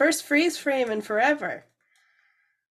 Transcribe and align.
First 0.00 0.24
freeze 0.24 0.56
frame 0.56 0.90
in 0.90 1.02
forever. 1.02 1.66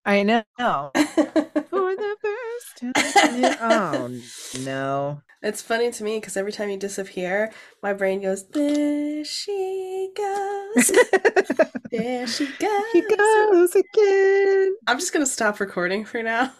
I 0.04 0.24
know. 0.24 0.42
For 0.58 1.94
the 1.94 2.16
first 2.20 2.76
time. 2.80 3.56
Oh 3.60 4.20
no. 4.64 5.22
It's 5.40 5.62
funny 5.62 5.92
to 5.92 6.02
me 6.02 6.16
because 6.18 6.36
every 6.36 6.50
time 6.50 6.70
you 6.70 6.76
disappear, 6.76 7.52
my 7.84 7.92
brain 7.92 8.20
goes, 8.20 8.48
There 8.48 9.24
she 9.24 10.10
goes. 10.16 10.90
there 11.92 12.26
she 12.26 12.46
goes. 12.58 12.82
She 12.90 13.02
goes 13.02 13.76
again. 13.76 14.74
I'm 14.88 14.98
just 14.98 15.12
going 15.12 15.24
to 15.24 15.30
stop 15.30 15.60
recording 15.60 16.04
for 16.04 16.24
now. 16.24 16.52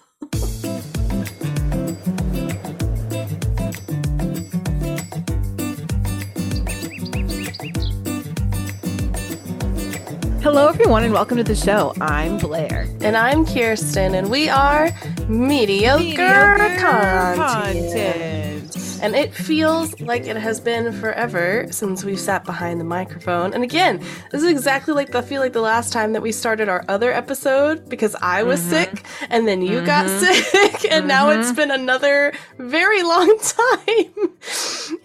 Hello, 10.53 10.67
everyone, 10.67 11.05
and 11.05 11.13
welcome 11.13 11.37
to 11.37 11.45
the 11.45 11.55
show. 11.55 11.95
I'm 12.01 12.37
Blair. 12.37 12.89
And 13.03 13.17
I'm 13.17 13.47
Kirsten, 13.47 14.17
and 14.17 14.29
we 14.29 14.49
are 14.49 14.91
mediocre, 15.29 16.01
Mediocre 16.01 16.77
content. 16.81 17.39
content. 17.39 18.99
And 19.01 19.15
it 19.15 19.33
feels 19.33 20.01
like 20.01 20.25
it 20.27 20.37
has 20.37 20.59
been 20.59 20.93
forever 20.93 21.67
since 21.71 22.03
we've 22.05 22.19
sat 22.19 22.45
behind 22.45 22.81
the 22.81 22.85
microphone. 22.85 23.55
And 23.55 23.63
again, 23.63 23.99
this 24.33 24.43
is 24.43 24.51
exactly 24.51 24.93
like 24.93 25.13
the 25.13 25.23
feel 25.23 25.41
like 25.41 25.53
the 25.53 25.61
last 25.61 25.93
time 25.93 26.15
that 26.15 26.21
we 26.21 26.33
started 26.33 26.69
our 26.69 26.85
other 26.89 27.13
episode 27.13 27.89
because 27.89 28.17
I 28.21 28.43
was 28.43 28.61
Mhm. 28.61 28.71
sick 28.71 29.05
and 29.31 29.47
then 29.47 29.63
you 29.63 29.83
got 29.87 30.09
sick, 30.11 30.85
and 30.91 31.07
now 31.07 31.27
Mhm. 31.27 31.39
it's 31.39 31.53
been 31.53 31.71
another 31.71 32.33
very 32.59 33.05
long 33.05 33.39
time 33.43 33.87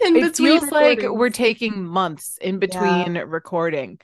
in 0.03 0.15
It 0.15 0.23
between. 0.23 0.59
feels 0.59 0.71
like 0.71 1.03
we're 1.03 1.29
taking 1.29 1.85
months 1.85 2.39
in 2.41 2.57
between 2.57 3.19
recording. 3.19 3.99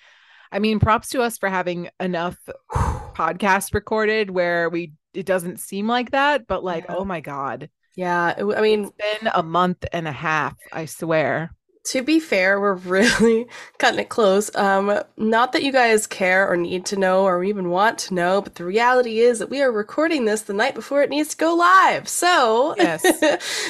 I 0.52 0.60
mean, 0.60 0.80
props 0.80 1.10
to 1.10 1.22
us 1.22 1.38
for 1.38 1.50
having 1.50 1.90
enough 2.00 2.38
podcasts 2.72 3.74
recorded 3.74 4.30
where 4.30 4.70
we 4.70 4.94
it 5.14 5.26
doesn't 5.26 5.60
seem 5.60 5.88
like 5.88 6.12
that, 6.12 6.48
but 6.48 6.64
like, 6.64 6.86
Yeah. 6.88 6.96
oh 6.98 7.06
my 7.06 7.20
god, 7.20 7.70
yeah. 7.96 8.34
it- 8.38 8.58
I 8.58 8.62
mean, 8.62 8.86
it's 8.86 9.20
been 9.22 9.32
a 9.34 9.44
month 9.44 9.86
and 9.92 10.08
a 10.08 10.12
half. 10.14 10.56
I 10.72 10.86
swear. 10.86 11.52
to 11.84 12.04
be 12.04 12.20
fair, 12.20 12.62
we're 12.62 12.76
really 12.76 13.48
cutting 13.80 14.00
it 14.00 14.08
close. 14.10 14.56
Um, 14.56 15.00
not 15.18 15.52
that 15.52 15.64
you 15.64 15.72
guys 15.72 16.06
care 16.08 16.48
or 16.50 16.56
need 16.56 16.86
to 16.88 16.96
know 16.96 17.24
or 17.24 17.44
even 17.44 17.70
want 17.72 17.98
to 18.00 18.14
know, 18.14 18.40
but 18.42 18.56
the 18.56 18.64
reality 18.64 19.20
is 19.20 19.40
that 19.40 19.50
we 19.50 19.62
are 19.64 19.72
recording 19.72 20.24
this 20.26 20.44
the 20.44 20.54
night 20.54 20.76
before 20.76 21.02
it 21.02 21.10
needs 21.10 21.30
to 21.30 21.38
go 21.38 21.54
live. 21.56 22.08
So, 22.08 22.76
Yes. 22.78 23.02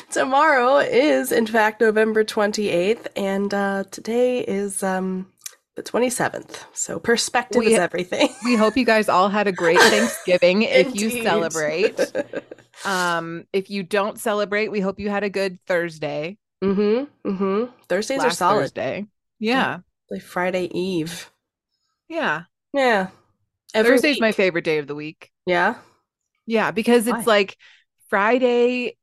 tomorrow 0.11 0.77
is 0.77 1.31
in 1.31 1.47
fact 1.47 1.81
November 1.81 2.23
28th, 2.23 3.07
and 3.15 3.53
uh, 3.53 3.85
today 3.91 4.39
is 4.39 4.83
um, 4.83 5.27
the 5.83 5.91
27th. 5.91 6.63
So, 6.73 6.99
perspective 6.99 7.59
We- 7.59 7.73
is 7.73 7.79
everything. 7.79 8.29
We 8.45 8.55
hope 8.55 8.77
you 8.77 8.85
guys 8.85 9.09
all 9.09 9.29
had 9.29 9.47
a 9.47 9.51
great 9.51 9.79
Thanksgiving 9.93 10.63
if 10.63 10.95
you 10.95 11.23
celebrate. 11.23 11.99
Um, 12.83 13.45
if 13.53 13.69
you 13.69 13.83
don't 13.83 14.19
celebrate, 14.19 14.69
we 14.69 14.79
hope 14.79 14.99
you 14.99 15.07
had 15.07 15.23
a 15.23 15.29
good 15.29 15.59
Thursday. 15.67 16.39
mm-hmm. 16.63 17.29
Mm-hmm. 17.29 17.71
Thursdays 17.87 18.23
are 18.23 18.31
solid. 18.31 18.61
Thursday. 18.61 19.05
Yeah. 19.37 19.79
Like 20.09 20.23
Friday 20.23 20.65
Eve. 20.73 21.29
Yeah. 22.09 22.43
Yeah. 22.73 23.09
Every 23.75 23.91
Thursday's 23.91 24.19
my 24.19 24.31
favorite 24.31 24.63
day 24.65 24.79
of 24.79 24.87
the 24.87 24.95
week. 24.95 25.29
Yeah. 25.45 25.75
Yeah, 26.47 26.71
because 26.71 27.05
it's 27.05 27.17
Why? 27.27 27.33
like 27.39 27.57
Friday, 28.09 28.97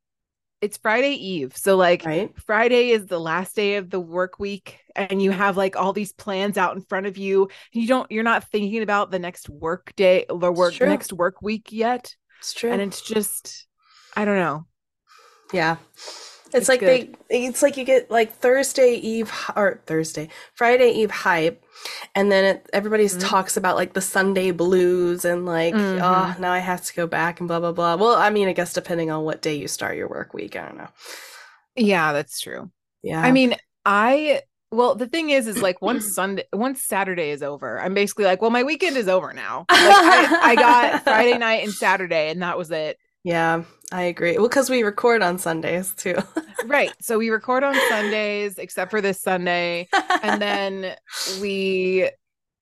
it's 0.61 0.77
Friday 0.77 1.13
Eve. 1.13 1.55
So 1.55 1.75
like 1.75 2.05
Right. 2.05 2.31
Friday 2.45 2.91
is 2.91 3.05
the 3.05 3.19
last 3.19 3.55
day 3.55 3.75
of 3.75 3.89
the 3.89 3.99
work 3.99 4.39
week 4.39 4.79
and 4.95 5.21
you 5.21 5.31
have 5.31 5.57
like 5.57 5.75
all 5.75 5.93
these 5.93 6.11
plans 6.11 6.57
out 6.57 6.75
in 6.75 6.81
front 6.81 7.05
of 7.05 7.17
you. 7.17 7.49
You 7.71 7.87
don't 7.87 8.11
you're 8.11 8.23
not 8.23 8.49
thinking 8.49 8.81
about 8.81 9.11
the 9.11 9.19
next 9.19 9.49
work 9.49 9.93
day, 9.95 10.25
the 10.27 10.51
work 10.51 10.73
true. 10.73 10.87
next 10.87 11.13
work 11.13 11.41
week 11.41 11.71
yet. 11.71 12.15
It's 12.39 12.53
true. 12.53 12.71
And 12.71 12.81
it's 12.81 13.01
just 13.01 13.67
I 14.15 14.25
don't 14.25 14.37
know. 14.37 14.65
Yeah. 15.53 15.77
It's, 16.49 16.67
It's 16.67 16.69
like 16.69 16.79
they 16.79 17.09
it's 17.29 17.61
like 17.61 17.77
you 17.77 17.83
get 17.85 18.09
like 18.09 18.35
Thursday 18.39 18.93
Eve 18.95 19.31
or 19.55 19.81
Thursday, 19.85 20.29
Friday 20.55 20.89
Eve 20.91 21.11
hype 21.11 21.63
and 22.15 22.31
then 22.31 22.43
it, 22.55 22.69
everybody 22.73 23.05
Mhm. 23.05 23.19
talks 23.29 23.55
about 23.55 23.75
like 23.75 23.93
the 23.93 24.01
Sunday 24.01 24.51
blues 24.51 25.25
and 25.25 25.45
like 25.45 25.73
Mhm. 25.75 26.01
oh, 26.01 26.35
now 26.41 26.51
I 26.51 26.59
have 26.59 26.83
to 26.85 26.93
go 26.93 27.07
back 27.07 27.39
and 27.39 27.47
blah 27.47 27.59
blah 27.59 27.71
blah. 27.71 27.95
Well, 27.95 28.15
I 28.15 28.29
mean, 28.31 28.47
I 28.47 28.53
guess 28.53 28.73
depending 28.73 29.11
on 29.11 29.23
what 29.23 29.41
day 29.41 29.55
you 29.55 29.67
start 29.67 29.95
your 29.95 30.07
work 30.09 30.33
week, 30.33 30.55
I 30.55 30.65
don't 30.65 30.77
know. 30.77 30.89
Yeah, 31.75 32.13
that's 32.13 32.39
true. 32.39 32.71
Yeah. 33.03 33.21
I 33.21 33.31
mean, 33.31 33.55
I 33.85 34.41
well, 34.71 34.93
the 34.93 35.07
thing 35.07 35.31
is, 35.31 35.47
is 35.47 35.61
like 35.63 35.81
once 35.81 36.13
Sunday, 36.13 36.43
once 36.53 36.83
Saturday 36.85 37.31
is 37.31 37.41
over, 37.41 37.79
I'm 37.81 37.95
basically 37.95 38.25
like, 38.25 38.39
well, 38.39 38.51
my 38.51 38.61
weekend 38.63 38.97
is 38.97 39.07
over 39.07 39.33
now. 39.33 39.65
Like 39.71 39.79
I, 39.79 40.39
I 40.51 40.55
got 40.55 41.03
Friday 41.03 41.37
night 41.39 41.63
and 41.63 41.73
Saturday, 41.73 42.29
and 42.29 42.41
that 42.43 42.55
was 42.57 42.69
it. 42.69 42.97
Yeah, 43.23 43.63
I 43.91 44.03
agree. 44.03 44.37
Well, 44.37 44.49
cuz 44.49 44.69
we 44.69 44.83
record 44.83 45.21
on 45.21 45.37
Sundays 45.37 45.93
too. 45.93 46.17
Right. 46.65 46.91
So 47.01 47.17
we 47.17 47.29
record 47.29 47.63
on 47.63 47.75
Sundays, 47.89 48.57
except 48.57 48.91
for 48.91 49.01
this 49.01 49.21
Sunday, 49.21 49.87
and 50.23 50.41
then 50.41 50.95
we, 51.41 52.09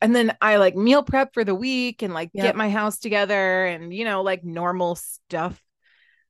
and 0.02 0.16
then 0.16 0.36
I 0.42 0.58
like 0.58 0.76
meal 0.76 1.04
prep 1.04 1.34
for 1.34 1.44
the 1.44 1.56
week 1.56 2.02
and 2.02 2.14
like 2.14 2.30
Yep. 2.34 2.44
get 2.44 2.56
my 2.56 2.70
house 2.70 3.00
together 3.00 3.66
and 3.66 3.94
you 3.94 4.06
know 4.06 4.22
like 4.22 4.44
normal 4.44 4.96
stuff. 4.96 5.62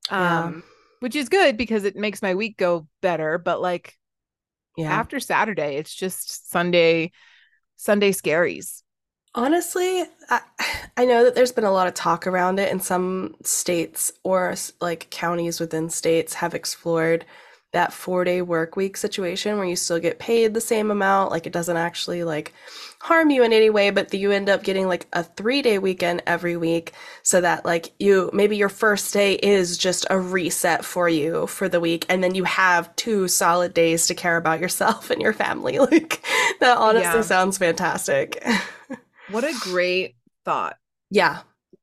Yeah. 0.09 0.45
Um, 0.45 0.63
which 0.99 1.15
is 1.15 1.29
good 1.29 1.57
because 1.57 1.83
it 1.83 1.95
makes 1.95 2.21
my 2.21 2.33
week 2.35 2.57
go 2.57 2.87
better. 3.01 3.37
But 3.37 3.61
like 3.61 3.97
yeah. 4.77 4.91
after 4.93 5.19
Saturday, 5.19 5.75
it's 5.75 5.93
just 5.93 6.49
Sunday, 6.49 7.11
Sunday 7.75 8.11
scaries. 8.11 8.83
Honestly, 9.35 10.03
I, 10.29 10.41
I 10.97 11.05
know 11.05 11.23
that 11.23 11.35
there's 11.35 11.51
been 11.51 11.63
a 11.63 11.71
lot 11.71 11.87
of 11.87 11.93
talk 11.93 12.27
around 12.27 12.59
it, 12.59 12.71
and 12.71 12.81
some 12.83 13.35
states 13.43 14.11
or 14.23 14.55
like 14.81 15.09
counties 15.09 15.59
within 15.59 15.89
states 15.89 16.33
have 16.35 16.53
explored 16.53 17.25
that 17.73 17.91
four 17.91 18.23
day 18.23 18.41
work 18.41 18.77
week 18.77 18.95
situation 18.95 19.57
where 19.57 19.65
you 19.67 19.75
still 19.75 19.99
get 19.99 20.19
paid 20.19 20.53
the 20.53 20.61
same 20.61 20.89
amount. 20.89 21.31
Like 21.31 21.45
it 21.45 21.53
doesn't 21.53 21.77
actually 21.77 22.23
like 22.23 22.53
harm 23.01 23.29
you 23.29 23.43
in 23.43 23.51
any 23.53 23.69
way, 23.69 23.89
but 23.91 24.11
you 24.13 24.31
end 24.31 24.49
up 24.49 24.63
getting 24.63 24.87
like 24.87 25.05
a 25.13 25.23
three 25.23 25.61
day 25.61 25.77
weekend 25.77 26.23
every 26.25 26.55
week 26.57 26.93
so 27.23 27.41
that 27.41 27.65
like 27.65 27.91
you 27.99 28.29
maybe 28.33 28.55
your 28.57 28.69
first 28.69 29.13
day 29.13 29.33
is 29.35 29.77
just 29.77 30.05
a 30.09 30.17
reset 30.19 30.85
for 30.85 31.09
you 31.09 31.45
for 31.47 31.67
the 31.69 31.79
week, 31.81 32.05
and 32.09 32.23
then 32.23 32.33
you 32.35 32.45
have 32.45 32.95
two 32.95 33.27
solid 33.27 33.73
days 33.73 34.07
to 34.07 34.15
care 34.15 34.37
about 34.37 34.59
yourself 34.61 35.09
and 35.11 35.21
your 35.21 35.33
family. 35.33 35.77
Like 35.79 36.23
that 36.61 36.77
honestly 36.77 37.21
Yeah. 37.21 37.21
sounds 37.21 37.57
fantastic. 37.57 38.43
What 39.29 39.43
a 39.43 39.53
great 39.61 40.15
thought. 40.45 40.77
Yeah. 41.09 41.39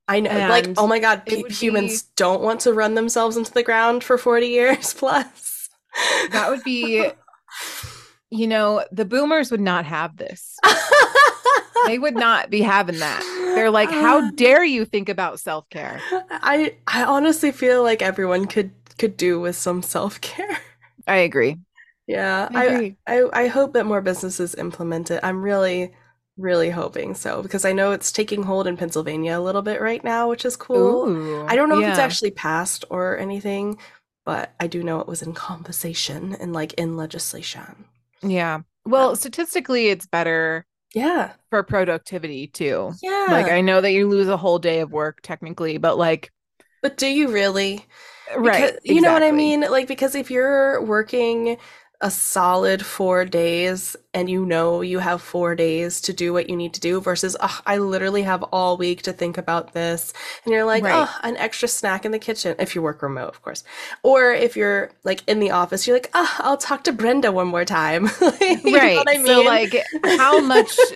I 0.07 0.21
know. 0.21 0.49
Like, 0.49 0.69
oh 0.77 0.87
my 0.87 0.99
God, 0.99 1.23
it 1.27 1.31
pe- 1.31 1.43
would 1.43 1.53
humans 1.53 2.03
don't 2.17 2.43
want 2.43 2.61
to 2.61 2.73
run 2.73 2.95
themselves 2.95 3.37
into 3.37 3.53
the 3.53 3.63
ground 3.63 4.05
for 4.05 4.19
40 4.19 4.47
years 4.47 4.93
plus. 4.99 5.69
That 6.33 6.51
would 6.51 6.63
be, 6.65 7.11
you 8.31 8.47
know, 8.47 8.85
the 8.93 9.05
boomers 9.05 9.51
would 9.51 9.61
not 9.61 9.85
have 9.87 10.17
this. 10.17 10.59
They 11.87 11.99
would 11.99 12.15
not 12.15 12.51
be 12.51 12.63
having 12.63 12.99
that. 13.01 13.21
They're 13.55 13.71
like, 13.71 13.91
uh, 13.91 13.93
how 14.01 14.31
dare 14.31 14.65
you 14.65 14.85
think 14.85 15.09
about 15.09 15.39
self 15.41 15.69
care? 15.69 16.01
I 16.31 16.77
I 16.87 17.05
honestly 17.05 17.53
feel 17.53 17.83
like 17.83 18.01
everyone 18.01 18.47
could 18.47 18.71
could 18.99 19.17
do 19.17 19.41
with 19.41 19.57
some 19.57 19.83
self-care. 19.83 20.59
I 21.07 21.17
agree. 21.17 21.59
Yeah. 22.07 22.49
I 22.55 22.97
I. 23.07 23.19
I 23.19 23.43
I 23.45 23.47
hope 23.49 23.75
that 23.75 23.87
more 23.87 24.01
businesses 24.01 24.55
implement 24.55 25.11
it. 25.11 25.21
I'm 25.23 25.43
really 25.43 25.93
really 26.37 26.71
hoping 26.71 27.15
so 27.15 27.43
because 27.43 27.65
I 27.65 27.73
know 27.73 27.93
it's 27.93 28.11
taking 28.11 28.43
hold 28.43 28.67
in 28.67 28.77
Pennsylvania 28.77 29.39
a 29.39 29.41
little 29.41 29.63
bit 29.63 29.81
right 29.81 30.03
now, 30.03 30.29
which 30.29 30.45
is 30.45 30.57
cool. 30.57 31.09
Ooh, 31.09 31.47
I 31.47 31.55
don't 31.57 31.69
know 31.69 31.81
if 31.81 31.89
it's 31.89 31.99
actually 31.99 32.33
passed 32.33 32.85
or 32.91 33.17
anything, 33.19 33.79
but 34.25 34.53
I 34.59 34.67
do 34.67 34.83
know 34.83 35.01
it 35.01 35.07
was 35.07 35.23
in 35.23 35.33
conversation 35.33 36.37
and 36.41 36.53
like 36.53 36.73
in 36.75 36.97
legislation. 36.97 37.85
Yeah. 38.23 38.61
Well, 38.85 39.15
statistically, 39.17 39.89
it's 39.89 40.07
better 40.07 40.67
Yeah. 40.95 41.33
for 41.51 41.63
productivity 41.63 42.49
too. 42.49 42.93
Yeah. 43.03 43.27
Like, 43.31 43.47
I 43.51 43.61
know 43.61 43.81
that 43.81 43.93
you 43.93 44.09
lose 44.09 44.29
a 44.29 44.37
whole 44.37 44.59
day 44.59 44.81
of 44.81 44.93
work 44.93 45.21
technically, 45.23 45.79
but 45.79 45.97
like, 45.99 46.33
but 46.83 46.97
do 46.97 47.07
you 47.07 47.29
really? 47.29 47.87
right. 48.37 48.73
Because- 48.73 48.81
You 48.85 49.01
know 49.01 49.13
what 49.13 49.23
I 49.23 49.31
mean? 49.33 49.61
Like, 49.61 49.87
because 49.89 50.15
if 50.15 50.31
you're 50.31 50.83
working 50.83 51.59
a 52.05 52.11
solid 52.11 52.87
four 52.87 53.25
days 53.25 53.97
and 54.15 54.31
you 54.31 54.47
know 54.47 54.83
you 54.83 55.01
have 55.01 55.23
four 55.23 55.57
days 55.57 56.01
to 56.03 56.13
do 56.13 56.33
what 56.35 56.51
you 56.51 56.57
need 56.57 56.75
to 56.75 56.81
do 56.81 57.01
versus, 57.01 57.37
oh, 57.41 57.61
I 57.67 57.79
literally 57.79 58.23
have 58.23 58.43
all 58.45 58.77
week 58.77 59.03
to 59.03 59.13
think 59.13 59.39
about 59.39 59.73
this. 59.75 60.13
And 60.45 60.53
you're 60.55 60.67
like, 60.67 60.85
Right. 60.85 60.95
oh, 60.95 61.19
an 61.25 61.37
extra 61.39 61.67
snack 61.67 62.05
in 62.05 62.13
the 62.13 62.19
kitchen, 62.21 62.57
if 62.61 62.75
you 62.77 62.83
work 62.83 63.03
remote, 63.03 63.31
of 63.31 63.43
course. 63.43 63.65
Or 64.03 64.33
if 64.33 64.57
you're 64.57 64.93
like 65.05 65.23
in 65.27 65.41
the 65.41 65.51
office, 65.53 65.87
you're 65.87 65.97
like, 65.97 66.11
oh, 66.15 66.35
I'll 66.41 66.59
talk 66.59 66.85
to 66.85 66.93
Brenda 66.93 67.33
one 67.33 67.49
more 67.49 67.65
time. 67.65 68.09
You 68.41 68.79
know 68.79 68.79
right. 68.79 68.95
what 68.95 69.09
I 69.09 69.23
So, 69.25 69.43
like, 69.43 69.75
how 70.05 70.41
much, 70.41 70.93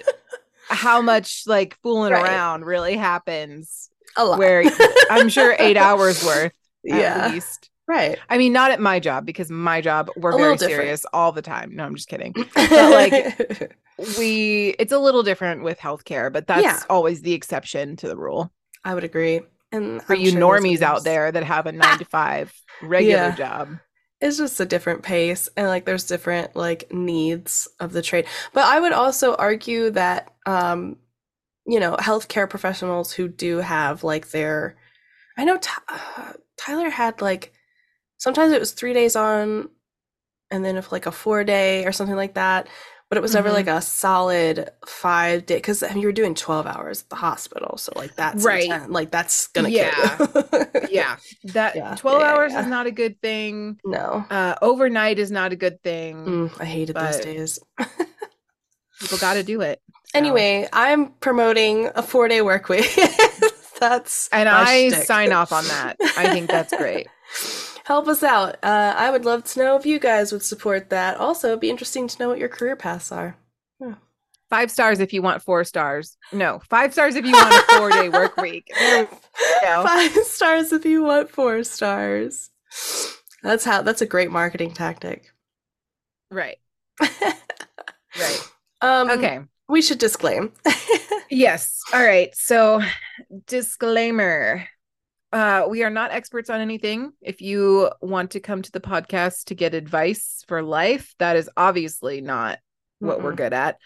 how 0.68 1.00
much 1.02 1.44
like 1.46 1.76
fooling 1.82 2.12
Right. 2.12 2.22
around 2.22 2.64
really 2.64 2.96
happens 2.96 3.90
a 4.16 4.24
lot. 4.24 4.38
where 4.38 4.64
I'm 5.08 5.28
sure 5.28 5.56
eight 5.58 5.76
hours 5.76 6.22
worth 6.22 6.52
at 6.90 6.92
yeah. 6.96 7.22
least. 7.22 7.70
Right. 7.88 8.18
I 8.28 8.36
mean, 8.38 8.52
not 8.52 8.70
at 8.70 8.80
my 8.80 9.00
job 9.00 9.24
because 9.24 9.50
my 9.50 9.80
job 9.80 10.10
we're 10.14 10.34
A 10.34 10.36
very 10.38 10.58
serious 10.58 11.04
all 11.14 11.32
the 11.32 11.40
time. 11.42 11.74
No, 11.74 11.84
I'm 11.84 11.94
just 11.96 12.08
kidding. 12.08 12.34
like, 12.56 13.72
We 14.18 14.76
it's 14.78 14.92
a 14.92 14.98
little 14.98 15.22
different 15.24 15.64
with 15.64 15.78
healthcare, 15.78 16.32
but 16.32 16.46
that's 16.46 16.62
Yeah. 16.62 16.80
always 16.88 17.22
the 17.22 17.32
exception 17.32 17.96
to 17.96 18.06
the 18.08 18.16
rule. 18.16 18.52
I 18.84 18.94
would 18.94 19.02
agree. 19.04 19.40
And 19.72 20.00
For 20.02 20.14
I'm 20.14 20.20
you 20.20 20.30
sure 20.30 20.40
normies 20.40 20.82
out 20.82 21.02
there 21.02 21.32
that 21.32 21.42
have 21.42 21.66
a 21.66 21.72
nine 21.82 21.98
to 21.98 22.04
five 22.04 22.52
regular 22.82 23.28
Yeah. 23.28 23.34
job. 23.34 23.78
it's 24.20 24.36
just 24.38 24.60
a 24.60 24.64
different 24.66 25.02
pace 25.02 25.48
and 25.56 25.66
like 25.68 25.84
there's 25.84 26.04
different 26.04 26.54
like 26.56 26.92
needs 26.92 27.68
of 27.80 27.92
the 27.92 28.02
trade 28.02 28.26
but 28.52 28.64
i 28.64 28.80
would 28.80 28.92
also 28.92 29.34
argue 29.36 29.90
that 29.90 30.32
um 30.46 30.96
you 31.66 31.78
know 31.78 31.94
healthcare 31.96 32.48
professionals 32.50 33.12
who 33.12 33.28
do 33.28 33.58
have 33.58 34.02
like 34.02 34.30
their 34.30 34.76
i 35.36 35.44
know 35.44 35.56
Ty- 35.58 35.82
uh, 35.88 36.32
tyler 36.56 36.90
had 36.90 37.20
like 37.20 37.52
sometimes 38.18 38.52
it 38.52 38.60
was 38.60 38.72
three 38.72 38.92
days 38.92 39.16
on 39.16 39.68
and 40.50 40.64
then 40.64 40.76
if 40.76 40.92
like 40.92 41.06
a 41.06 41.12
four 41.12 41.44
day 41.44 41.84
or 41.86 41.92
something 41.92 42.16
like 42.16 42.34
that 42.34 42.68
but 43.10 43.16
it 43.16 43.22
was 43.22 43.32
never 43.32 43.48
Mhm. 43.48 43.54
like 43.54 43.66
a 43.68 43.80
solid 43.80 44.68
five 44.86 45.46
day 45.46 45.54
because 45.56 45.82
I 45.82 45.88
mean, 45.88 46.00
you 46.02 46.08
were 46.08 46.12
doing 46.12 46.34
12 46.34 46.66
hours 46.66 47.02
at 47.02 47.08
the 47.08 47.16
hospital 47.16 47.78
so 47.78 47.90
like 47.96 48.14
that's 48.16 48.44
Right. 48.44 48.68
inten- 48.68 48.90
like 48.90 49.10
that's 49.10 49.46
gonna 49.48 49.70
Yeah. 49.70 50.16
kill 50.16 50.28
you 50.34 50.88
Yeah. 50.90 51.16
That 51.44 51.74
Yeah, 51.74 51.94
12 51.94 52.20
yeah, 52.20 52.26
hours 52.32 52.52
yeah. 52.52 52.60
is 52.60 52.66
not 52.66 52.86
a 52.86 52.90
good 52.90 53.20
thing. 53.22 53.78
no 53.84 54.24
Uh 54.30 54.56
overnight 54.60 55.18
is 55.18 55.30
not 55.30 55.52
a 55.52 55.56
good 55.56 55.82
thing. 55.82 56.24
Mm, 56.26 56.60
i 56.60 56.64
hated 56.66 56.96
those 56.96 57.20
days 57.20 57.58
People 59.00 59.18
got 59.18 59.34
to 59.34 59.42
do 59.44 59.60
it. 59.60 59.80
So- 60.06 60.18
Anyway, 60.18 60.68
I'm 60.72 61.12
promoting 61.20 61.88
a 61.94 62.02
four 62.02 62.26
day 62.28 62.42
work 62.42 62.68
week. 62.68 62.90
that's 63.80 64.28
and 64.32 64.48
I 64.48 64.88
shtick. 64.90 65.04
sign 65.04 65.32
off 65.32 65.52
on 65.52 65.64
that. 65.68 65.96
I 66.16 66.30
think 66.32 66.48
that's 66.50 66.74
great. 66.76 67.06
Help 67.88 68.06
us 68.06 68.22
out. 68.22 68.56
Uh, 68.62 68.94
I 68.98 69.10
would 69.10 69.24
love 69.24 69.44
to 69.44 69.60
know 69.60 69.74
if 69.74 69.86
you 69.86 69.98
guys 69.98 70.30
would 70.30 70.42
support 70.42 70.90
that. 70.90 71.16
Also, 71.16 71.48
it'd 71.48 71.60
be 71.60 71.70
interesting 71.70 72.06
to 72.06 72.18
know 72.18 72.28
what 72.28 72.38
your 72.38 72.50
career 72.50 72.76
paths 72.76 73.10
are. 73.10 73.34
Five 74.50 74.70
stars 74.70 75.00
if 75.00 75.14
you 75.14 75.22
want 75.22 75.42
four 75.42 75.64
stars. 75.64 76.18
No, 76.30 76.60
five 76.68 76.92
stars 76.92 77.16
if 77.16 77.24
you 77.24 77.32
want 77.32 77.54
a 77.54 77.78
four 77.78 77.90
day 77.90 78.10
work 78.10 78.36
week. 78.36 78.70
There 78.78 79.04
we 79.10 79.66
go. 79.66 79.82
Five 79.84 80.12
stars 80.24 80.70
if 80.72 80.84
you 80.84 81.02
want 81.02 81.30
four 81.30 81.64
stars. 81.64 82.50
That's 83.42 83.64
how. 83.64 83.80
That's 83.80 84.02
a 84.02 84.06
great 84.06 84.30
marketing 84.30 84.74
tactic. 84.74 85.32
Right. 86.30 86.58
Right. 88.18 88.50
um, 88.80 89.10
Okay. 89.10 89.40
We 89.68 89.80
should 89.80 89.98
disclaim. 89.98 90.52
Yes. 91.30 91.80
All 91.92 92.02
right. 92.02 92.34
So, 92.34 92.82
disclaimer. 93.46 94.66
Uh, 95.30 95.66
we 95.68 95.82
are 95.82 95.90
not 95.90 96.10
experts 96.10 96.48
on 96.48 96.60
anything. 96.60 97.12
If 97.20 97.42
you 97.42 97.90
want 98.00 98.30
to 98.32 98.40
come 98.40 98.62
to 98.62 98.72
the 98.72 98.80
podcast 98.80 99.44
to 99.44 99.54
get 99.54 99.74
advice 99.74 100.42
for 100.48 100.62
life, 100.62 101.14
that 101.18 101.36
is 101.36 101.50
obviously 101.56 102.20
not 102.20 102.58
what 102.98 103.22
we're 103.22 103.34
good 103.34 103.52
at. 103.52 103.76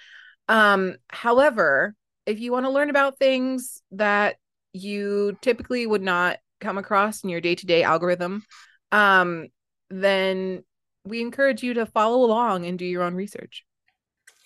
Um, 0.49 0.97
however, 1.09 1.95
if 2.27 2.39
you 2.39 2.53
want 2.53 2.67
to 2.67 2.71
learn 2.71 2.91
about 2.91 3.19
things 3.19 3.83
that 3.93 4.37
you 4.73 5.37
typically 5.41 5.87
would 5.87 6.03
not 6.03 6.39
come 6.61 6.79
across 6.79 7.25
in 7.25 7.31
your 7.31 7.41
day-to-day 7.41 7.83
algorithm, 7.83 8.45
um, 8.93 9.49
then 9.91 10.63
we 11.05 11.21
encourage 11.21 11.63
you 11.63 11.75
to 11.75 11.87
follow 11.87 12.25
along 12.25 12.67
and 12.67 12.79
do 12.79 12.85
your 12.85 13.03
own 13.03 13.15
research. 13.15 13.65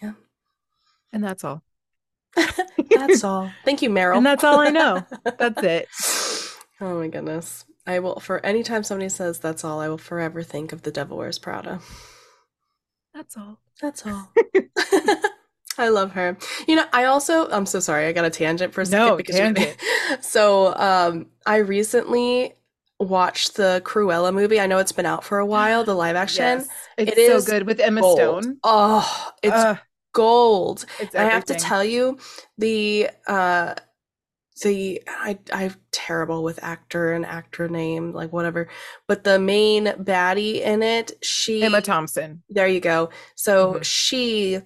Yeah. 0.00 0.12
And 1.12 1.22
that's 1.22 1.44
all. 1.44 1.62
that's 2.90 3.24
all. 3.24 3.50
Thank 3.64 3.82
you, 3.82 3.90
Meryl. 3.90 4.16
And 4.16 4.26
that's 4.26 4.44
all 4.44 4.60
I 4.60 4.70
know. 4.70 5.04
That's 5.38 5.62
it. 5.62 5.88
Oh 6.80 6.98
my 7.00 7.08
goodness. 7.08 7.64
I 7.86 7.98
will 8.00 8.20
for 8.20 8.44
anytime 8.44 8.82
somebody 8.82 9.08
says 9.08 9.38
that's 9.38 9.64
all, 9.64 9.80
I 9.80 9.88
will 9.88 9.98
forever 9.98 10.42
think 10.42 10.72
of 10.72 10.82
the 10.82 10.90
Devil 10.90 11.16
Wears 11.18 11.38
Prada. 11.38 11.80
That's 13.14 13.36
all. 13.36 13.58
That's 13.80 14.04
all. 14.06 14.30
I 15.78 15.88
love 15.88 16.12
her. 16.12 16.36
You 16.66 16.76
know, 16.76 16.84
I 16.92 17.04
also 17.04 17.48
I'm 17.50 17.66
so 17.66 17.80
sorry, 17.80 18.06
I 18.06 18.12
got 18.12 18.24
a 18.24 18.30
tangent 18.30 18.72
for 18.74 18.80
a 18.82 18.86
second 18.86 19.06
No, 19.06 19.18
you- 19.18 19.24
tangent. 19.24 19.76
so 20.20 20.74
um 20.76 21.26
I 21.46 21.58
recently 21.58 22.54
watched 22.98 23.56
the 23.56 23.82
Cruella 23.84 24.32
movie. 24.32 24.58
I 24.58 24.66
know 24.66 24.78
it's 24.78 24.92
been 24.92 25.06
out 25.06 25.22
for 25.24 25.38
a 25.38 25.46
while, 25.54 25.84
the 25.84 25.94
live 25.94 26.16
action. 26.16 26.60
Yes. 26.60 26.68
It's 26.98 27.12
It 27.16 27.42
so 27.42 27.42
good 27.52 27.66
with 27.66 27.78
Emma 27.80 28.00
Gold. 28.00 28.42
Stone. 28.42 28.58
Oh, 28.64 29.30
it's 29.42 29.54
Ugh, 29.54 29.78
gold. 30.12 30.84
it's 30.98 31.14
I 31.14 31.24
have 31.24 31.44
to 31.46 31.54
tell 31.54 31.84
you, 31.84 32.18
the 32.58 33.10
uh 33.28 33.74
the 34.62 35.02
I 35.08 35.38
I'm 35.52 35.74
terrible 35.92 36.42
with 36.42 36.62
actor 36.62 37.12
and 37.12 37.26
actor 37.26 37.68
name, 37.68 38.12
like 38.12 38.32
whatever. 38.32 38.68
But 39.06 39.24
the 39.24 39.38
main 39.38 39.86
baddie 39.86 40.60
in 40.62 40.82
it, 40.82 41.12
she 41.22 41.62
Emma 41.62 41.82
Thompson. 41.82 42.42
there 42.48 42.68
you 42.68 42.80
go. 42.80 43.10
So 43.34 43.74
Mhm. 43.74 43.84
she 43.84 44.60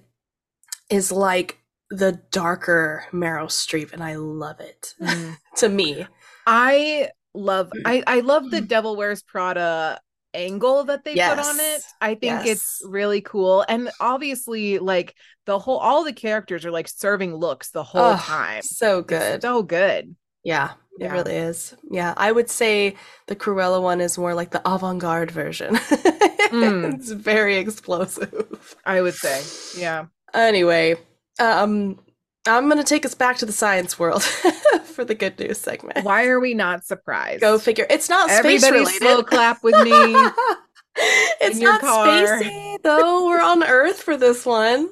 is 0.89 1.11
like 1.11 1.57
the 1.89 2.13
darker 2.31 3.05
Meryl 3.11 3.47
Streep, 3.47 3.91
and 3.93 4.03
I 4.03 4.15
love 4.15 4.59
it. 4.59 4.95
Mm. 5.01 5.37
to 5.57 5.69
me. 5.69 6.07
I 6.47 7.09
love 7.33 7.71
I 7.85 8.03
I 8.07 8.19
love 8.21 8.49
the 8.51 8.61
Mm. 8.61 8.67
Devil 8.67 8.95
Wears 8.95 9.21
Prada 9.23 9.99
angle 10.33 10.85
that 10.85 11.03
they 11.03 11.13
put 11.15 11.39
on 11.39 11.59
it. 11.59 11.81
I 11.99 12.15
think 12.15 12.45
it's 12.45 12.81
really 12.85 13.21
cool. 13.21 13.65
And 13.67 13.91
obviously 13.99 14.79
like 14.79 15.15
the 15.45 15.59
whole 15.59 15.77
all 15.77 16.03
the 16.03 16.13
characters 16.13 16.65
are 16.65 16.71
like 16.71 16.87
serving 16.87 17.35
looks 17.35 17.71
the 17.71 17.83
whole 17.83 18.13
Oh, 18.13 18.17
time. 18.17 18.61
So 18.61 18.99
It's 18.99 19.07
good. 19.07 19.41
so 19.41 19.63
good. 19.63 20.15
Yeah, 20.43 20.71
it 20.99 21.03
Yeah. 21.05 21.13
really 21.13 21.35
is. 21.35 21.75
Yeah, 21.89 22.13
I 22.17 22.31
would 22.31 22.49
say 22.49 22.95
the 23.27 23.35
Cruella 23.35 23.81
one 23.81 24.01
is 24.01 24.17
more 24.17 24.33
like 24.33 24.51
the 24.51 24.61
avant-garde 24.65 25.31
version. 25.31 25.75
Mm. 26.51 26.95
it's 26.95 27.09
very 27.11 27.55
explosive. 27.57 28.75
I 28.85 29.01
would 29.01 29.13
say. 29.13 29.41
Yeah. 29.79 30.07
Anyway, 30.33 30.95
um 31.39 31.97
I'm 32.47 32.65
going 32.65 32.77
to 32.79 32.83
take 32.83 33.05
us 33.05 33.13
back 33.13 33.37
to 33.37 33.45
the 33.45 33.51
science 33.53 33.97
world 33.99 34.23
for 35.01 35.05
the 35.05 35.15
good 35.15 35.39
news 35.39 35.57
segment. 35.57 36.05
Why 36.05 36.27
are 36.27 36.39
we 36.39 36.53
not 36.53 36.85
surprised? 36.85 37.41
Go 37.41 37.57
figure. 37.57 37.87
It's 37.89 38.07
not 38.07 38.29
space 38.29 38.63
Everybody 38.63 38.81
related. 38.81 39.01
slow 39.01 39.23
clap 39.23 39.63
with 39.63 39.73
me. 39.83 39.91
it's 41.41 41.57
not 41.57 41.81
spacey 41.81 42.77
though. 42.83 43.25
We're 43.25 43.41
on 43.41 43.63
Earth 43.63 44.03
for 44.03 44.15
this 44.15 44.45
one. 44.45 44.89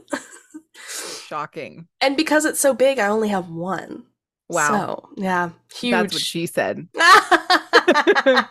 Shocking. 1.27 1.88
And 2.01 2.17
because 2.17 2.45
it's 2.45 2.59
so 2.59 2.73
big, 2.73 2.97
I 2.97 3.06
only 3.07 3.27
have 3.29 3.50
one. 3.50 4.06
Wow. 4.47 4.67
So, 4.67 5.09
yeah, 5.15 5.51
huge. 5.75 5.91
That's 5.91 6.15
what 6.15 6.23
she 6.23 6.47
said. 6.47 6.88
that 6.94 8.47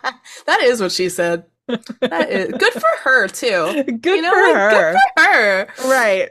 is 0.63 0.81
what 0.81 0.93
she 0.93 1.09
said. 1.09 1.45
That 1.67 2.29
is 2.31 2.53
good 2.57 2.73
for 2.73 2.89
her 3.03 3.27
too. 3.27 3.83
Good 3.83 4.05
you 4.05 4.23
know, 4.23 4.31
for 4.31 4.53
like, 4.53 4.55
her. 4.55 4.93
good 4.93 5.01
for 5.17 5.25
her. 5.25 5.67
Right. 5.91 6.31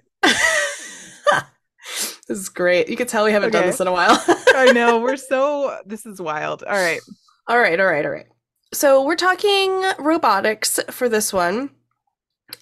This 2.27 2.37
is 2.37 2.49
great. 2.49 2.89
You 2.89 2.97
can 2.97 3.07
tell 3.07 3.25
we 3.25 3.31
haven't 3.31 3.51
done 3.51 3.65
this 3.65 3.79
in 3.79 3.87
a 3.87 3.91
while. 3.91 4.21
I 4.27 4.71
know. 4.73 4.99
We're 4.99 5.17
so 5.17 5.79
this 5.85 6.05
is 6.05 6.21
wild. 6.21 6.63
All 6.63 6.75
right. 6.75 6.99
all 7.47 7.59
right, 7.59 7.79
all 7.79 7.85
right, 7.85 8.05
all 8.05 8.11
right. 8.11 8.27
So 8.73 9.03
we're 9.03 9.15
talking 9.15 9.83
robotics 9.97 10.79
for 10.91 11.07
this 11.07 11.31
one. 11.31 11.69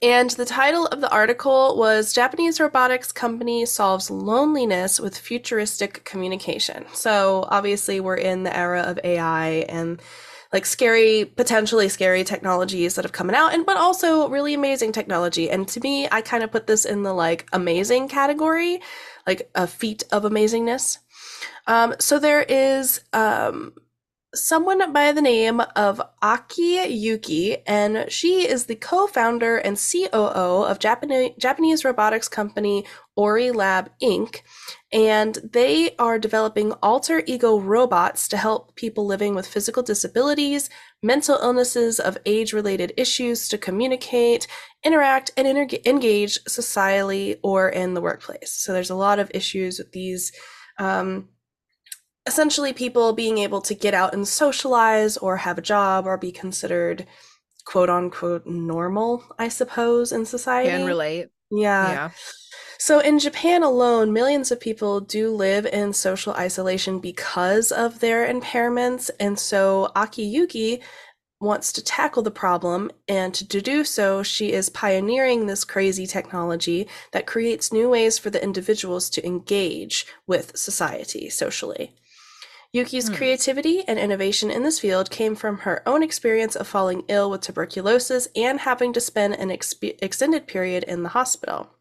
And 0.01 0.31
the 0.31 0.45
title 0.45 0.87
of 0.87 1.01
the 1.01 1.11
article 1.11 1.77
was 1.77 2.13
Japanese 2.13 2.59
robotics 2.59 3.11
company 3.11 3.65
solves 3.65 4.09
loneliness 4.09 4.99
with 4.99 5.17
futuristic 5.17 6.03
communication. 6.05 6.85
So 6.93 7.47
obviously 7.49 7.99
we're 7.99 8.15
in 8.15 8.43
the 8.43 8.55
era 8.55 8.81
of 8.81 8.99
AI 9.03 9.65
and 9.69 10.01
like 10.51 10.65
scary, 10.65 11.25
potentially 11.25 11.89
scary 11.89 12.23
technologies 12.23 12.95
that 12.95 13.05
have 13.05 13.11
come 13.11 13.29
out 13.29 13.53
and 13.53 13.65
but 13.65 13.77
also 13.77 14.27
really 14.29 14.53
amazing 14.53 14.91
technology. 14.91 15.49
And 15.49 15.67
to 15.67 15.79
me, 15.81 16.07
I 16.11 16.21
kind 16.21 16.43
of 16.43 16.51
put 16.51 16.65
this 16.65 16.85
in 16.85 17.03
the 17.03 17.13
like 17.13 17.47
amazing 17.53 18.07
category, 18.07 18.81
like 19.25 19.49
a 19.55 19.67
feat 19.67 20.03
of 20.11 20.23
amazingness. 20.23 20.99
Um, 21.67 21.95
so 21.99 22.19
there 22.19 22.43
is 22.43 23.01
um 23.13 23.73
someone 24.35 24.91
by 24.91 25.11
the 25.11 25.21
name 25.21 25.61
of 25.75 26.01
Aki 26.21 26.87
Yuki, 26.89 27.57
and 27.65 28.11
she 28.11 28.47
is 28.47 28.65
the 28.65 28.75
co-founder 28.75 29.57
and 29.57 29.77
COO 29.77 30.63
of 30.65 30.79
Japanese 30.79 31.31
Japanese 31.37 31.85
robotics 31.85 32.27
company 32.27 32.85
Ory 33.15 33.51
Lab 33.51 33.89
Inc. 34.01 34.41
And 34.91 35.35
they 35.43 35.95
are 35.97 36.19
developing 36.19 36.73
alter 36.83 37.23
ego 37.25 37.59
robots 37.59 38.27
to 38.29 38.37
help 38.37 38.75
people 38.75 39.05
living 39.05 39.35
with 39.35 39.47
physical 39.47 39.83
disabilities, 39.83 40.69
mental 41.05 41.37
illnesses 41.41 41.99
of 41.99 42.17
age-related 42.25 42.93
issues 42.97 43.47
to 43.49 43.57
communicate, 43.57 44.47
interact, 44.83 45.31
and 45.37 45.47
engage 45.85 46.39
socially 46.47 47.37
or 47.43 47.69
in 47.69 47.93
the 47.93 48.01
workplace. 48.01 48.51
So 48.51 48.73
there's 48.73 48.89
a 48.89 48.95
lot 48.95 49.19
of 49.19 49.31
issues 49.33 49.77
with 49.79 49.91
these. 49.91 50.31
Um, 50.79 51.29
essentially 52.27 52.73
people 52.73 53.13
being 53.13 53.37
able 53.37 53.61
to 53.61 53.75
get 53.75 53.93
out 53.93 54.13
and 54.13 54.27
socialize 54.27 55.15
or 55.17 55.37
have 55.37 55.59
a 55.59 55.61
job 55.61 56.07
or 56.07 56.17
be 56.17 56.31
considered 56.31 57.05
quote 57.65 57.89
unquote 57.89 58.45
normal, 58.45 59.23
I 59.37 59.49
suppose, 59.49 60.11
in 60.11 60.25
society. 60.25 60.69
Can 60.69 60.85
relate. 60.85 61.27
Yeah. 61.51 61.91
yeah. 61.91 62.09
So 62.77 62.99
in 62.99 63.19
Japan 63.19 63.63
alone, 63.63 64.13
millions 64.13 64.51
of 64.51 64.59
people 64.59 64.99
do 64.99 65.29
live 65.29 65.65
in 65.65 65.93
social 65.93 66.33
isolation 66.33 66.99
because 66.99 67.71
of 67.71 67.99
their 67.99 68.27
impairments. 68.31 69.09
And 69.19 69.39
so 69.39 69.91
Aki 69.95 70.23
Yuki 70.23 70.81
wants 71.41 71.73
to 71.73 71.83
tackle 71.83 72.23
the 72.23 72.31
problem, 72.31 72.89
and 73.09 73.33
to 73.33 73.61
do 73.61 73.83
so, 73.83 74.23
she 74.23 74.53
is 74.53 74.69
pioneering 74.69 75.45
this 75.45 75.65
crazy 75.65 76.07
technology 76.07 76.87
that 77.11 77.27
creates 77.27 77.73
new 77.73 77.89
ways 77.89 78.17
for 78.17 78.29
the 78.29 78.41
individuals 78.41 79.09
to 79.09 79.25
engage 79.25 80.05
with 80.25 80.57
society 80.57 81.29
socially. 81.29 81.93
Yuki's 82.71 83.09
Hmm. 83.09 83.15
creativity 83.15 83.83
and 83.87 83.99
innovation 83.99 84.49
in 84.49 84.63
this 84.63 84.79
field 84.79 85.11
came 85.11 85.35
from 85.35 85.59
her 85.59 85.83
own 85.85 86.01
experience 86.01 86.55
of 86.55 86.67
falling 86.67 87.03
ill 87.09 87.29
with 87.29 87.41
tuberculosis 87.41 88.27
and 88.35 88.61
having 88.61 88.93
to 88.93 89.01
spend 89.01 89.35
an 89.35 89.51
extended 89.51 90.47
period 90.47 90.83
in 90.85 91.03
the 91.03 91.09
hospital. 91.09 91.74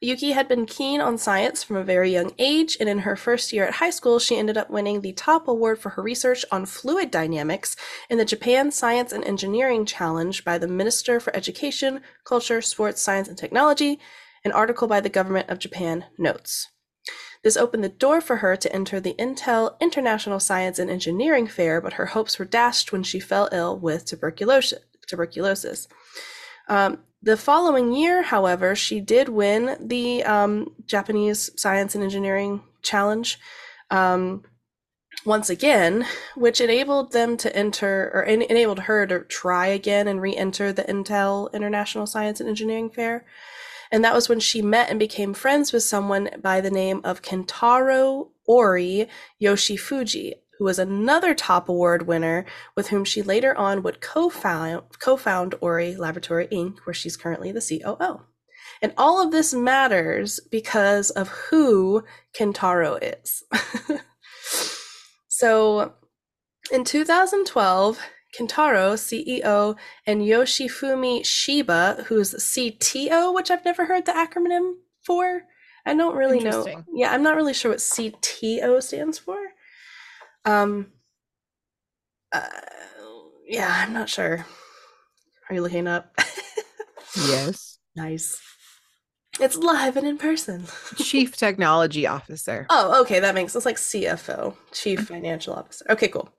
Yuki 0.00 0.32
had 0.32 0.46
been 0.46 0.66
keen 0.66 1.00
on 1.00 1.16
science 1.16 1.62
from 1.62 1.76
a 1.76 1.84
very 1.84 2.12
young 2.12 2.32
age, 2.38 2.76
and 2.78 2.88
in 2.88 2.98
her 3.00 3.16
first 3.16 3.52
year 3.52 3.66
at 3.66 3.74
high 3.74 3.90
school, 3.90 4.18
she 4.18 4.36
ended 4.36 4.56
up 4.56 4.68
winning 4.68 5.00
the 5.00 5.12
top 5.12 5.48
award 5.48 5.78
for 5.78 5.90
her 5.90 6.02
research 6.02 6.44
on 6.52 6.66
fluid 6.66 7.10
dynamics 7.10 7.76
in 8.10 8.18
the 8.18 8.24
Japan 8.24 8.70
Science 8.70 9.12
and 9.12 9.24
Engineering 9.24 9.86
Challenge 9.86 10.44
by 10.44 10.58
the 10.58 10.68
Minister 10.68 11.18
for 11.18 11.34
Education, 11.34 12.00
Culture, 12.24 12.60
Sports, 12.60 13.00
Science, 13.00 13.28
and 13.28 13.38
Technology. 13.38 13.98
An 14.44 14.52
article 14.52 14.86
by 14.86 15.00
the 15.00 15.08
government 15.08 15.50
of 15.50 15.58
Japan 15.58 16.04
notes. 16.18 16.68
This 17.42 17.56
opened 17.56 17.82
the 17.82 17.88
door 17.88 18.20
for 18.20 18.36
her 18.36 18.54
to 18.56 18.72
enter 18.72 19.00
the 19.00 19.14
Intel 19.14 19.78
International 19.80 20.38
Science 20.38 20.78
and 20.78 20.90
Engineering 20.90 21.46
Fair, 21.46 21.80
but 21.80 21.94
her 21.94 22.06
hopes 22.06 22.38
were 22.38 22.44
dashed 22.44 22.92
when 22.92 23.02
she 23.02 23.18
fell 23.18 23.48
ill 23.50 23.76
with 23.76 24.04
tuberculosis. 24.04 25.88
Um, 26.68 26.98
the 27.26 27.36
following 27.36 27.92
year, 27.92 28.22
however, 28.22 28.76
she 28.76 29.00
did 29.00 29.28
win 29.28 29.76
the 29.80 30.22
um, 30.22 30.72
Japanese 30.86 31.50
Science 31.60 31.96
and 31.96 32.04
Engineering 32.04 32.62
Challenge 32.82 33.36
um, 33.90 34.44
once 35.24 35.50
again, 35.50 36.06
which 36.36 36.60
enabled 36.60 37.10
them 37.10 37.36
to 37.38 37.54
enter, 37.54 38.12
or 38.14 38.24
en- 38.24 38.42
enabled 38.42 38.78
her 38.78 39.08
to 39.08 39.24
try 39.24 39.66
again 39.66 40.06
and 40.06 40.22
re 40.22 40.36
enter 40.36 40.72
the 40.72 40.84
Intel 40.84 41.52
International 41.52 42.06
Science 42.06 42.38
and 42.38 42.48
Engineering 42.48 42.90
Fair. 42.90 43.26
And 43.90 44.04
that 44.04 44.14
was 44.14 44.28
when 44.28 44.38
she 44.38 44.62
met 44.62 44.88
and 44.88 44.98
became 45.00 45.34
friends 45.34 45.72
with 45.72 45.82
someone 45.82 46.30
by 46.40 46.60
the 46.60 46.70
name 46.70 47.00
of 47.02 47.22
Kentaro 47.22 48.28
Ory 48.46 49.08
Yoshifuji, 49.42 50.34
who 50.58 50.64
was 50.64 50.78
another 50.78 51.34
top 51.34 51.68
award 51.68 52.06
winner 52.06 52.44
with 52.74 52.88
whom 52.88 53.04
she 53.04 53.22
later 53.22 53.56
on 53.56 53.82
would 53.82 54.00
co-found, 54.00 54.82
co-found 54.98 55.54
Ory 55.60 55.96
Laboratory 55.96 56.46
Inc., 56.48 56.78
where 56.84 56.94
she's 56.94 57.16
currently 57.16 57.52
the 57.52 57.60
COO. 57.60 58.22
And 58.82 58.92
all 58.96 59.22
of 59.22 59.32
this 59.32 59.54
matters 59.54 60.40
because 60.50 61.10
of 61.10 61.28
who 61.28 62.04
Kentaro 62.38 62.98
is. 63.02 63.44
so 65.28 65.94
in 66.70 66.84
2012, 66.84 67.98
Kentaro, 68.38 68.94
CEO, 68.94 69.76
and 70.06 70.22
Yoshifumi 70.22 71.24
Shiba, 71.24 72.04
who's 72.06 72.34
CTO, 72.34 73.34
which 73.34 73.50
I've 73.50 73.64
never 73.64 73.86
heard 73.86 74.04
the 74.06 74.12
acronym 74.12 74.74
for. 75.04 75.42
I 75.86 75.94
don't 75.94 76.16
really 76.16 76.40
know. 76.40 76.66
Yeah, 76.92 77.12
I'm 77.12 77.22
not 77.22 77.36
really 77.36 77.54
sure 77.54 77.70
what 77.70 77.78
CTO 77.78 78.82
stands 78.82 79.18
for. 79.18 79.38
Um, 80.46 80.92
uh, 82.32 82.40
yeah, 83.46 83.82
I'm 83.84 83.92
not 83.92 84.08
sure. 84.08 84.46
Are 85.48 85.54
you 85.54 85.60
looking 85.60 85.86
up? 85.86 86.18
Yes. 87.16 87.78
nice. 87.96 88.40
It's 89.38 89.56
live 89.56 89.96
and 89.96 90.06
in 90.06 90.16
person. 90.16 90.66
Chief 90.96 91.36
Technology 91.36 92.06
Officer. 92.06 92.66
Oh, 92.70 93.02
okay, 93.02 93.20
that 93.20 93.34
makes 93.34 93.54
it's 93.54 93.66
like 93.66 93.76
CFO, 93.76 94.54
Chief 94.72 95.00
Financial 95.00 95.52
Officer. 95.52 95.84
Okay, 95.90 96.08
cool. 96.08 96.30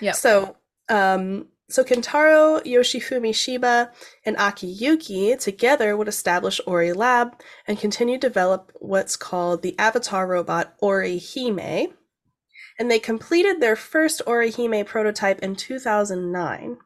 Yeah. 0.00 0.12
So, 0.12 0.56
um, 0.88 1.48
so 1.68 1.84
Kentaro 1.84 2.64
Yoshifumi 2.64 3.34
Shiba 3.34 3.92
and 4.24 4.36
Aki 4.38 4.66
Yuki 4.66 5.36
together 5.36 5.94
would 5.96 6.08
establish 6.08 6.60
Ory 6.66 6.94
Lab 6.94 7.38
and 7.66 7.78
continue 7.78 8.18
to 8.18 8.28
develop 8.28 8.72
what's 8.76 9.16
called 9.16 9.62
the 9.62 9.78
avatar 9.78 10.26
robot 10.26 10.74
Orihime. 10.80 11.92
And 12.78 12.90
they 12.90 12.98
completed 12.98 13.60
their 13.60 13.76
first 13.76 14.22
Orihime 14.26 14.86
prototype 14.86 15.40
in 15.40 15.56
2009, 15.56 16.78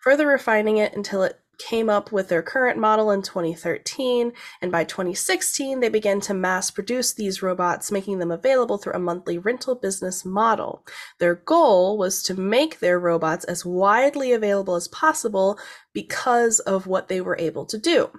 further 0.00 0.26
refining 0.26 0.78
it 0.78 0.94
until 0.94 1.22
it 1.22 1.40
came 1.58 1.90
up 1.90 2.10
with 2.12 2.28
their 2.28 2.42
current 2.42 2.78
model 2.78 3.10
in 3.10 3.20
2013 3.20 4.32
and 4.62 4.72
by 4.72 4.84
2016 4.84 5.80
they 5.80 5.88
began 5.88 6.20
to 6.20 6.32
mass 6.32 6.70
produce 6.70 7.12
these 7.12 7.42
robots 7.42 7.90
making 7.90 8.18
them 8.20 8.30
available 8.30 8.78
through 8.78 8.92
a 8.92 8.98
monthly 8.98 9.36
rental 9.36 9.74
business 9.74 10.24
model. 10.24 10.84
Their 11.18 11.34
goal 11.34 11.98
was 11.98 12.22
to 12.24 12.34
make 12.34 12.78
their 12.78 12.98
robots 12.98 13.44
as 13.44 13.66
widely 13.66 14.32
available 14.32 14.76
as 14.76 14.88
possible 14.88 15.58
because 15.92 16.60
of 16.60 16.86
what 16.86 17.08
they 17.08 17.20
were 17.20 17.36
able 17.38 17.66
to 17.66 17.78
do. 17.78 18.10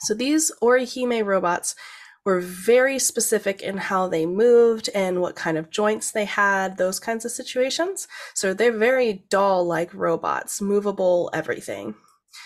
So 0.00 0.14
these 0.14 0.50
orihime 0.62 1.24
robots 1.24 1.76
were 2.24 2.40
very 2.40 2.98
specific 2.98 3.60
in 3.62 3.76
how 3.76 4.08
they 4.08 4.24
moved 4.26 4.88
and 4.94 5.20
what 5.20 5.36
kind 5.36 5.58
of 5.58 5.70
joints 5.70 6.10
they 6.10 6.24
had 6.24 6.76
those 6.76 6.98
kinds 6.98 7.24
of 7.24 7.30
situations 7.30 8.08
so 8.34 8.54
they're 8.54 8.72
very 8.72 9.24
doll 9.28 9.64
like 9.64 9.92
robots 9.94 10.60
movable 10.60 11.30
everything 11.32 11.94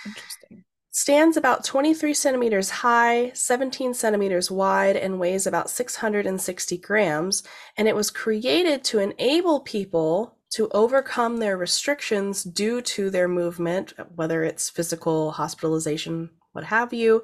Interesting. 0.06 0.64
stands 0.90 1.36
about 1.36 1.64
23 1.64 2.14
centimeters 2.14 2.70
high, 2.70 3.30
17 3.34 3.94
centimeters 3.94 4.50
wide, 4.50 4.96
and 4.96 5.18
weighs 5.18 5.46
about 5.46 5.70
660 5.70 6.78
grams. 6.78 7.42
And 7.76 7.88
it 7.88 7.96
was 7.96 8.10
created 8.10 8.84
to 8.84 8.98
enable 8.98 9.60
people 9.60 10.36
to 10.50 10.68
overcome 10.70 11.38
their 11.38 11.56
restrictions 11.56 12.42
due 12.42 12.80
to 12.80 13.10
their 13.10 13.28
movement, 13.28 13.92
whether 14.14 14.42
it's 14.42 14.70
physical, 14.70 15.32
hospitalization, 15.32 16.30
what 16.52 16.64
have 16.64 16.92
you. 16.92 17.22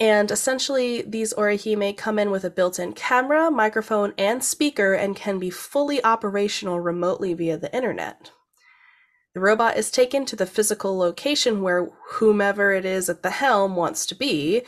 And 0.00 0.30
essentially, 0.30 1.02
these 1.02 1.34
Orihime 1.34 1.96
come 1.96 2.18
in 2.18 2.30
with 2.30 2.44
a 2.44 2.50
built 2.50 2.78
in 2.78 2.92
camera, 2.92 3.50
microphone, 3.50 4.14
and 4.16 4.44
speaker 4.44 4.94
and 4.94 5.16
can 5.16 5.40
be 5.40 5.50
fully 5.50 6.02
operational 6.04 6.78
remotely 6.78 7.34
via 7.34 7.58
the 7.58 7.74
internet. 7.74 8.30
The 9.34 9.40
robot 9.40 9.76
is 9.76 9.90
taken 9.90 10.24
to 10.26 10.36
the 10.36 10.46
physical 10.46 10.96
location 10.96 11.62
where 11.62 11.90
whomever 12.10 12.72
it 12.72 12.84
is 12.84 13.08
at 13.08 13.22
the 13.22 13.30
helm 13.30 13.76
wants 13.76 14.06
to 14.06 14.14
be. 14.14 14.62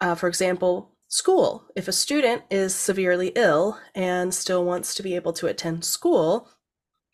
Uh, 0.00 0.14
for 0.14 0.28
example, 0.28 0.92
school. 1.08 1.66
If 1.74 1.88
a 1.88 1.92
student 1.92 2.42
is 2.50 2.74
severely 2.74 3.32
ill 3.34 3.78
and 3.94 4.34
still 4.34 4.64
wants 4.64 4.94
to 4.94 5.02
be 5.02 5.14
able 5.16 5.32
to 5.34 5.46
attend 5.46 5.84
school, 5.84 6.48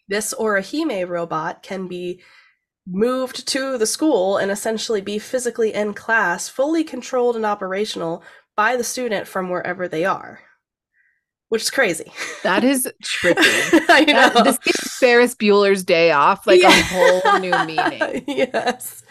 this 0.08 0.34
Orihime 0.34 1.08
robot 1.08 1.62
can 1.62 1.88
be 1.88 2.22
moved 2.86 3.46
to 3.48 3.78
the 3.78 3.86
school 3.86 4.36
and 4.36 4.50
essentially 4.50 5.00
be 5.00 5.18
physically 5.18 5.72
in 5.72 5.94
class, 5.94 6.48
fully 6.48 6.82
controlled 6.84 7.36
and 7.36 7.46
operational 7.46 8.22
by 8.56 8.76
the 8.76 8.84
student 8.84 9.26
from 9.28 9.48
wherever 9.50 9.86
they 9.88 10.04
are, 10.04 10.40
which 11.48 11.62
is 11.62 11.70
crazy. 11.70 12.12
That 12.42 12.64
is 12.64 12.90
trippy. 13.04 13.80
I 13.88 14.04
know. 14.06 14.28
That, 14.30 14.44
this 14.44 14.58
gives 14.58 14.96
Ferris 14.98 15.34
Bueller's 15.34 15.84
Day 15.84 16.10
Off 16.10 16.46
like 16.46 16.60
Yeah. 16.60 16.70
a 16.78 16.82
whole 16.82 17.38
new 17.38 17.50
meaning. 17.66 18.24
yes. 18.26 19.01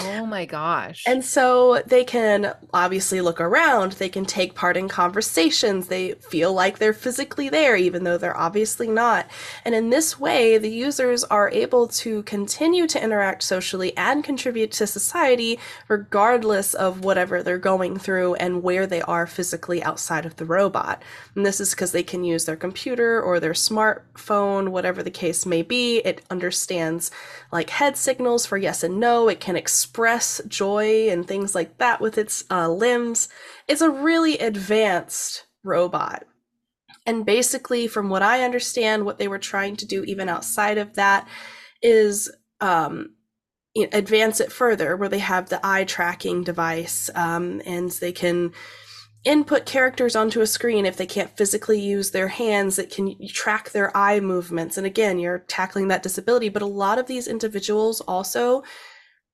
Oh 0.00 0.26
my 0.26 0.44
gosh. 0.44 1.04
And 1.06 1.24
so 1.24 1.82
they 1.86 2.04
can 2.04 2.54
obviously 2.72 3.20
look 3.20 3.40
around, 3.40 3.92
they 3.92 4.08
can 4.08 4.24
take 4.24 4.54
part 4.54 4.76
in 4.76 4.88
conversations, 4.88 5.88
they 5.88 6.12
feel 6.14 6.52
like 6.52 6.78
they're 6.78 6.92
physically 6.92 7.48
there, 7.48 7.76
even 7.76 8.04
though 8.04 8.18
they're 8.18 8.36
obviously 8.36 8.88
not. 8.88 9.26
And 9.64 9.74
in 9.74 9.90
this 9.90 10.18
way, 10.18 10.58
the 10.58 10.70
users 10.70 11.24
are 11.24 11.50
able 11.50 11.88
to 11.88 12.22
continue 12.24 12.86
to 12.86 13.02
interact 13.02 13.42
socially 13.42 13.96
and 13.96 14.22
contribute 14.22 14.72
to 14.72 14.86
society 14.86 15.58
regardless 15.88 16.74
of 16.74 17.04
whatever 17.04 17.42
they're 17.42 17.58
going 17.58 17.98
through 17.98 18.34
and 18.34 18.62
where 18.62 18.86
they 18.86 19.02
are 19.02 19.26
physically 19.26 19.82
outside 19.82 20.24
of 20.24 20.36
the 20.36 20.44
robot. 20.44 21.02
And 21.34 21.44
this 21.44 21.60
is 21.60 21.70
because 21.70 21.92
they 21.92 22.02
can 22.02 22.24
use 22.24 22.44
their 22.44 22.56
computer 22.56 23.20
or 23.20 23.40
their 23.40 23.52
smartphone, 23.52 24.68
whatever 24.68 25.02
the 25.02 25.10
case 25.10 25.44
may 25.46 25.62
be. 25.62 25.98
It 25.98 26.24
understands 26.30 27.10
like 27.50 27.70
head 27.70 27.96
signals 27.96 28.46
for 28.46 28.56
yes 28.56 28.82
and 28.82 29.00
no. 29.00 29.28
It 29.28 29.40
can 29.48 29.56
express 29.56 30.42
joy 30.46 31.08
and 31.08 31.26
things 31.26 31.54
like 31.54 31.78
that 31.78 32.02
with 32.02 32.18
its 32.18 32.44
uh, 32.50 32.68
limbs. 32.68 33.30
It's 33.66 33.80
a 33.80 33.88
really 33.88 34.36
advanced 34.36 35.46
robot. 35.64 36.24
And 37.06 37.24
basically, 37.24 37.86
from 37.86 38.10
what 38.10 38.22
I 38.22 38.44
understand, 38.44 39.06
what 39.06 39.16
they 39.16 39.26
were 39.26 39.38
trying 39.38 39.76
to 39.76 39.86
do, 39.86 40.04
even 40.04 40.28
outside 40.28 40.76
of 40.76 40.96
that, 40.96 41.26
is 41.80 42.30
um, 42.60 43.14
advance 43.90 44.38
it 44.38 44.52
further, 44.52 44.98
where 44.98 45.08
they 45.08 45.20
have 45.20 45.48
the 45.48 45.66
eye 45.66 45.84
tracking 45.84 46.44
device 46.44 47.08
um, 47.14 47.62
and 47.64 47.90
they 47.92 48.12
can 48.12 48.52
input 49.24 49.64
characters 49.64 50.14
onto 50.14 50.42
a 50.42 50.46
screen 50.46 50.84
if 50.84 50.98
they 50.98 51.06
can't 51.06 51.38
physically 51.38 51.80
use 51.80 52.12
their 52.12 52.28
hands 52.28 52.78
it 52.78 52.88
can 52.88 53.16
track 53.26 53.70
their 53.70 53.94
eye 53.96 54.20
movements 54.20 54.78
and 54.78 54.86
again 54.86 55.18
you're 55.18 55.40
tackling 55.40 55.88
that 55.88 56.04
disability 56.04 56.48
but 56.48 56.62
a 56.62 56.66
lot 56.66 57.00
of 57.00 57.08
these 57.08 57.26
individuals 57.26 58.00
also 58.02 58.62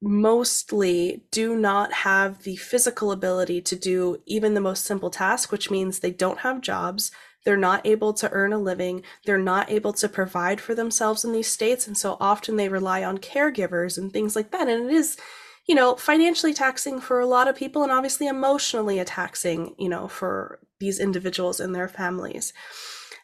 mostly 0.05 1.23
do 1.31 1.57
not 1.57 1.93
have 1.93 2.43
the 2.43 2.57
physical 2.57 3.11
ability 3.11 3.61
to 3.61 3.75
do 3.75 4.21
even 4.27 4.55
the 4.55 4.61
most 4.61 4.85
simple 4.85 5.11
task 5.11 5.51
which 5.51 5.71
means 5.71 5.99
they 5.99 6.13
don't 6.13 6.41
have 6.41 6.61
jobs 6.61 7.11
they're 7.45 7.57
not 7.57 7.87
able 7.87 8.13
to 8.15 8.31
earn 8.33 8.53
a 8.53 8.59
living, 8.59 9.03
they're 9.25 9.39
not 9.39 9.71
able 9.71 9.93
to 9.95 10.09
provide 10.09 10.61
for 10.61 10.75
themselves 10.75 11.25
in 11.25 11.33
these 11.33 11.51
states, 11.51 11.87
and 11.87 11.97
so 11.97 12.17
often 12.19 12.57
they 12.57 12.69
rely 12.69 13.05
on 13.05 13.19
caregivers 13.19 13.99
and 13.99 14.13
things 14.13 14.35
like 14.35 14.51
that. 14.51 14.69
And 14.69 14.91
it 14.91 14.95
is, 14.95 15.17
you 15.67 15.75
know, 15.75 15.95
financially 15.97 16.55
taxing 16.55 17.01
for 17.01 17.21
a 17.21 17.27
lot 17.27 17.47
of 17.47 17.57
people 17.57 17.83
and 17.83 17.93
obviously 17.93 18.27
emotionally 18.27 19.03
taxing, 19.05 19.75
you 19.79 19.89
know, 19.89 20.09
for 20.09 20.59
these 20.81 20.99
individuals 20.99 21.61
and 21.61 21.75
their 21.75 21.89
families. 21.89 22.53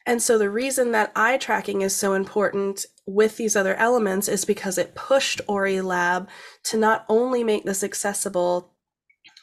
And 0.07 0.23
so 0.23 0.39
the 0.39 0.51
reason 0.51 0.93
that 0.93 1.13
eye 1.15 1.37
tracking 1.39 1.83
is 1.83 1.95
so 1.95 2.15
important 2.15 2.87
with 3.15 3.37
these 3.37 3.57
other 3.57 3.75
elements 3.75 4.29
is 4.29 4.45
because 4.45 4.79
it 4.79 4.95
pushed 4.95 5.41
Ory 5.47 5.81
Lab 5.81 6.29
to 6.65 6.77
not 6.77 7.05
only 7.09 7.45
make 7.45 7.65
this 7.65 7.83
accessible 7.83 8.73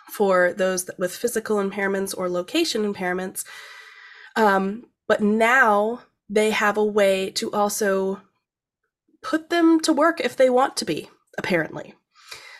for 0.09 0.53
those 0.53 0.89
with 0.97 1.15
physical 1.15 1.57
impairments 1.57 2.17
or 2.17 2.29
location 2.29 2.91
impairments, 2.91 3.43
um, 4.35 4.85
but 5.07 5.21
now 5.21 6.01
they 6.29 6.51
have 6.51 6.77
a 6.77 6.83
way 6.83 7.29
to 7.31 7.51
also 7.51 8.21
put 9.21 9.49
them 9.49 9.79
to 9.81 9.93
work 9.93 10.19
if 10.19 10.35
they 10.35 10.49
want 10.49 10.77
to 10.77 10.85
be, 10.85 11.09
apparently. 11.37 11.93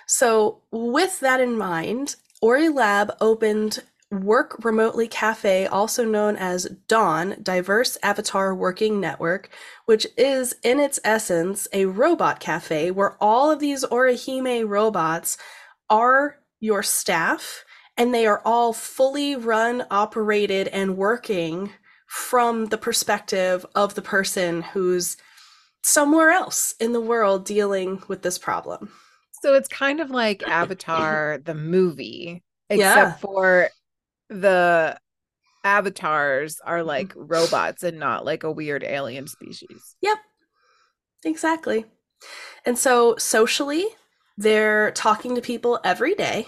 So, 0.08 0.62
with 0.72 1.20
that 1.20 1.42
in 1.42 1.58
mind, 1.58 2.16
Ory 2.42 2.70
Lab 2.70 3.12
opened 3.20 3.84
Work 4.10 4.64
Remotely 4.64 5.08
Cafe, 5.08 5.68
also 5.68 6.06
known 6.06 6.38
as 6.38 6.66
Dawn 6.88 7.36
Diverse 7.44 7.98
Avatar 8.02 8.56
Working 8.56 9.02
Network, 9.02 9.50
which 9.86 10.08
is 10.18 10.56
in 10.64 10.80
its 10.80 11.00
essence 11.04 11.68
a 11.74 11.86
robot 11.86 12.40
cafe 12.40 12.90
where 12.90 13.18
all 13.22 13.52
of 13.52 13.60
these 13.60 13.84
Orihime 13.84 14.68
robots 14.68 15.38
are 15.90 16.38
your 16.60 16.84
staff 16.84 17.66
and 17.98 18.14
they 18.14 18.26
are 18.26 18.42
all 18.46 18.72
fully 18.72 19.36
run, 19.36 19.84
operated, 19.92 20.70
and 20.70 20.96
working 20.96 21.72
from 22.06 22.68
the 22.68 22.78
perspective 22.78 23.66
of 23.76 23.96
the 23.96 24.02
person 24.02 24.62
who's 24.62 25.18
somewhere 25.84 26.30
else 26.30 26.74
in 26.80 26.94
the 26.94 27.02
world 27.02 27.46
dealing 27.46 28.02
with 28.08 28.22
this 28.22 28.38
problem. 28.38 28.90
So 29.42 29.54
it's 29.54 29.68
kind 29.68 30.00
of 30.00 30.12
like 30.12 30.44
Avatar, 30.44 31.40
the 31.44 31.54
movie, 31.54 32.44
except 32.70 32.80
yeah. 32.80 33.14
for 33.16 33.70
the 34.30 34.98
avatars 35.64 36.60
are 36.64 36.80
mm-hmm. 36.80 36.88
like 36.88 37.14
robots 37.16 37.84
and 37.84 38.00
not 38.00 38.26
like 38.26 38.44
a 38.44 38.52
weird 38.52 38.84
alien 38.84 39.28
species. 39.28 39.96
Yep. 40.02 40.18
Exactly. 41.26 41.86
And 42.66 42.78
so 42.78 43.16
socially, 43.18 43.86
they're 44.38 44.92
talking 44.92 45.36
to 45.36 45.42
people 45.42 45.80
every 45.84 46.16
day. 46.16 46.48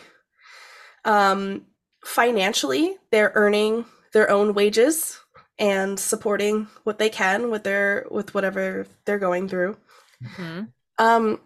Um, 1.05 1.65
financially, 2.03 2.95
they're 3.11 3.31
earning 3.35 3.85
their 4.13 4.29
own 4.29 4.53
wages 4.53 5.19
and 5.57 5.99
supporting 5.99 6.67
what 6.83 6.99
they 6.99 7.09
can 7.09 7.51
with 7.51 7.63
their 7.63 8.05
with 8.09 8.33
whatever 8.33 8.87
they're 9.05 9.19
going 9.19 9.47
through. 9.47 9.77
Mm-hmm. 10.23 10.61
Um, 10.97 11.39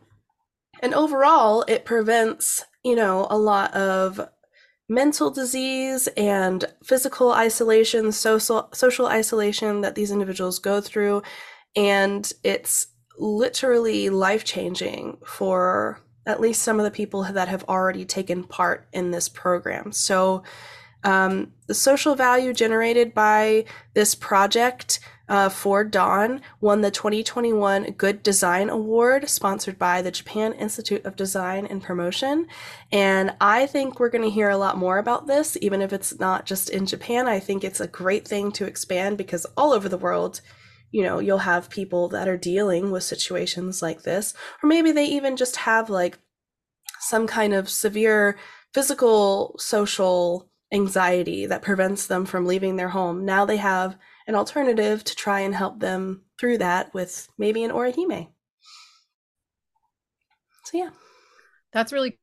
and 0.81 0.93
overall, 0.93 1.63
it 1.67 1.85
prevents 1.85 2.63
you 2.83 2.95
know 2.95 3.27
a 3.29 3.37
lot 3.37 3.73
of 3.73 4.29
mental 4.93 5.31
disease 5.31 6.07
and 6.15 6.65
physical 6.83 7.31
isolation, 7.31 8.11
social 8.11 8.69
social 8.73 9.07
isolation 9.07 9.81
that 9.81 9.95
these 9.95 10.11
individuals 10.11 10.59
go 10.59 10.81
through, 10.81 11.23
and 11.75 12.31
it's 12.43 12.87
literally 13.17 14.09
life 14.09 14.43
changing 14.43 15.17
for 15.25 15.99
at 16.25 16.39
least 16.39 16.61
some 16.61 16.79
of 16.79 16.85
the 16.85 16.91
people 16.91 17.23
that 17.23 17.47
have 17.47 17.63
already 17.65 18.05
taken 18.05 18.43
part 18.43 18.87
in 18.93 19.11
this 19.11 19.27
program. 19.27 19.91
So, 19.91 20.43
um, 21.03 21.51
the 21.67 21.73
social 21.73 22.15
value 22.15 22.53
generated 22.53 23.13
by 23.13 23.65
this 23.93 24.15
project 24.15 24.99
uh, 25.29 25.49
for 25.49 25.83
Dawn 25.83 26.41
won 26.59 26.81
the 26.81 26.91
2021 26.91 27.91
Good 27.91 28.23
Design 28.23 28.69
Award, 28.69 29.29
sponsored 29.29 29.79
by 29.79 30.01
the 30.01 30.11
Japan 30.11 30.53
Institute 30.53 31.05
of 31.05 31.15
Design 31.15 31.65
and 31.65 31.81
Promotion. 31.81 32.47
And 32.91 33.33
I 33.39 33.65
think 33.65 33.99
we're 33.99 34.09
going 34.09 34.23
to 34.23 34.29
hear 34.29 34.49
a 34.49 34.57
lot 34.57 34.77
more 34.77 34.97
about 34.97 35.27
this, 35.27 35.57
even 35.61 35.81
if 35.81 35.93
it's 35.93 36.19
not 36.19 36.45
just 36.45 36.69
in 36.69 36.85
Japan. 36.85 37.27
I 37.27 37.39
think 37.39 37.63
it's 37.63 37.79
a 37.79 37.87
great 37.87 38.27
thing 38.27 38.51
to 38.53 38.65
expand 38.65 39.17
because 39.17 39.45
all 39.55 39.71
over 39.71 39.87
the 39.87 39.97
world, 39.97 40.41
you 40.91 41.03
know, 41.03 41.19
you'll 41.19 41.39
have 41.39 41.69
people 41.69 42.09
that 42.09 42.27
are 42.27 42.37
dealing 42.37 42.91
with 42.91 43.03
situations 43.03 43.81
like 43.81 44.03
this, 44.03 44.33
or 44.61 44.67
maybe 44.67 44.91
they 44.91 45.05
even 45.05 45.37
just 45.37 45.55
have 45.57 45.89
like 45.89 46.19
some 46.99 47.27
kind 47.27 47.53
of 47.53 47.69
severe 47.69 48.37
physical, 48.73 49.55
social 49.57 50.49
anxiety 50.71 51.45
that 51.45 51.61
prevents 51.61 52.07
them 52.07 52.25
from 52.25 52.45
leaving 52.45 52.75
their 52.75 52.89
home. 52.89 53.23
Now 53.23 53.45
they 53.45 53.57
have 53.57 53.97
an 54.27 54.35
alternative 54.35 55.03
to 55.03 55.15
try 55.15 55.41
and 55.41 55.55
help 55.55 55.79
them 55.79 56.21
through 56.39 56.57
that 56.59 56.93
with 56.93 57.27
maybe 57.37 57.63
an 57.63 57.71
orihime. 57.71 58.29
So 60.65 60.77
yeah. 60.77 60.89
That's 61.71 61.91
really 61.91 62.19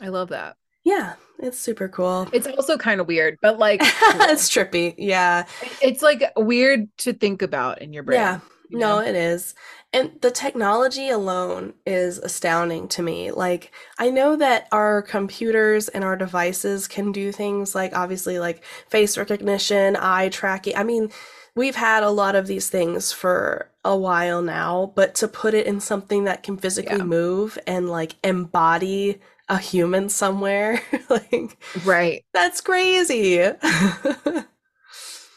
I 0.00 0.08
love 0.08 0.28
that. 0.28 0.56
Yeah, 0.84 1.14
it's 1.38 1.58
super 1.58 1.88
cool. 1.88 2.28
It's 2.32 2.46
also 2.46 2.76
kind 2.78 3.00
of 3.00 3.08
weird, 3.08 3.38
but 3.42 3.58
like 3.58 3.80
it's 3.82 4.48
trippy. 4.48 4.94
Yeah. 4.98 5.46
It's 5.82 6.02
like 6.02 6.32
weird 6.36 6.88
to 6.98 7.12
think 7.12 7.42
about 7.42 7.82
in 7.82 7.92
your 7.92 8.02
brain. 8.02 8.20
Yeah. 8.20 8.40
You 8.68 8.78
know? 8.78 9.00
No, 9.00 9.06
it 9.06 9.14
is. 9.14 9.54
And 9.92 10.12
the 10.20 10.30
technology 10.30 11.08
alone 11.08 11.74
is 11.86 12.18
astounding 12.18 12.88
to 12.88 13.02
me. 13.02 13.30
Like, 13.30 13.72
I 13.98 14.10
know 14.10 14.36
that 14.36 14.68
our 14.72 15.02
computers 15.02 15.88
and 15.88 16.04
our 16.04 16.16
devices 16.16 16.88
can 16.88 17.12
do 17.12 17.32
things 17.32 17.74
like 17.74 17.96
obviously 17.96 18.38
like 18.38 18.64
face 18.88 19.16
recognition, 19.16 19.96
eye 19.96 20.28
tracking. 20.28 20.76
I 20.76 20.82
mean, 20.82 21.10
we've 21.54 21.76
had 21.76 22.02
a 22.02 22.10
lot 22.10 22.34
of 22.34 22.46
these 22.46 22.68
things 22.68 23.12
for 23.12 23.70
a 23.84 23.96
while 23.96 24.42
now, 24.42 24.92
but 24.94 25.14
to 25.16 25.28
put 25.28 25.54
it 25.54 25.66
in 25.66 25.80
something 25.80 26.24
that 26.24 26.42
can 26.42 26.58
physically 26.58 26.98
yeah. 26.98 27.04
move 27.04 27.58
and 27.66 27.88
like 27.88 28.16
embody 28.22 29.20
a 29.48 29.58
human 29.58 30.08
somewhere, 30.08 30.82
like, 31.08 31.56
right. 31.84 32.24
That's 32.34 32.60
crazy. 32.60 33.36
it 33.38 34.46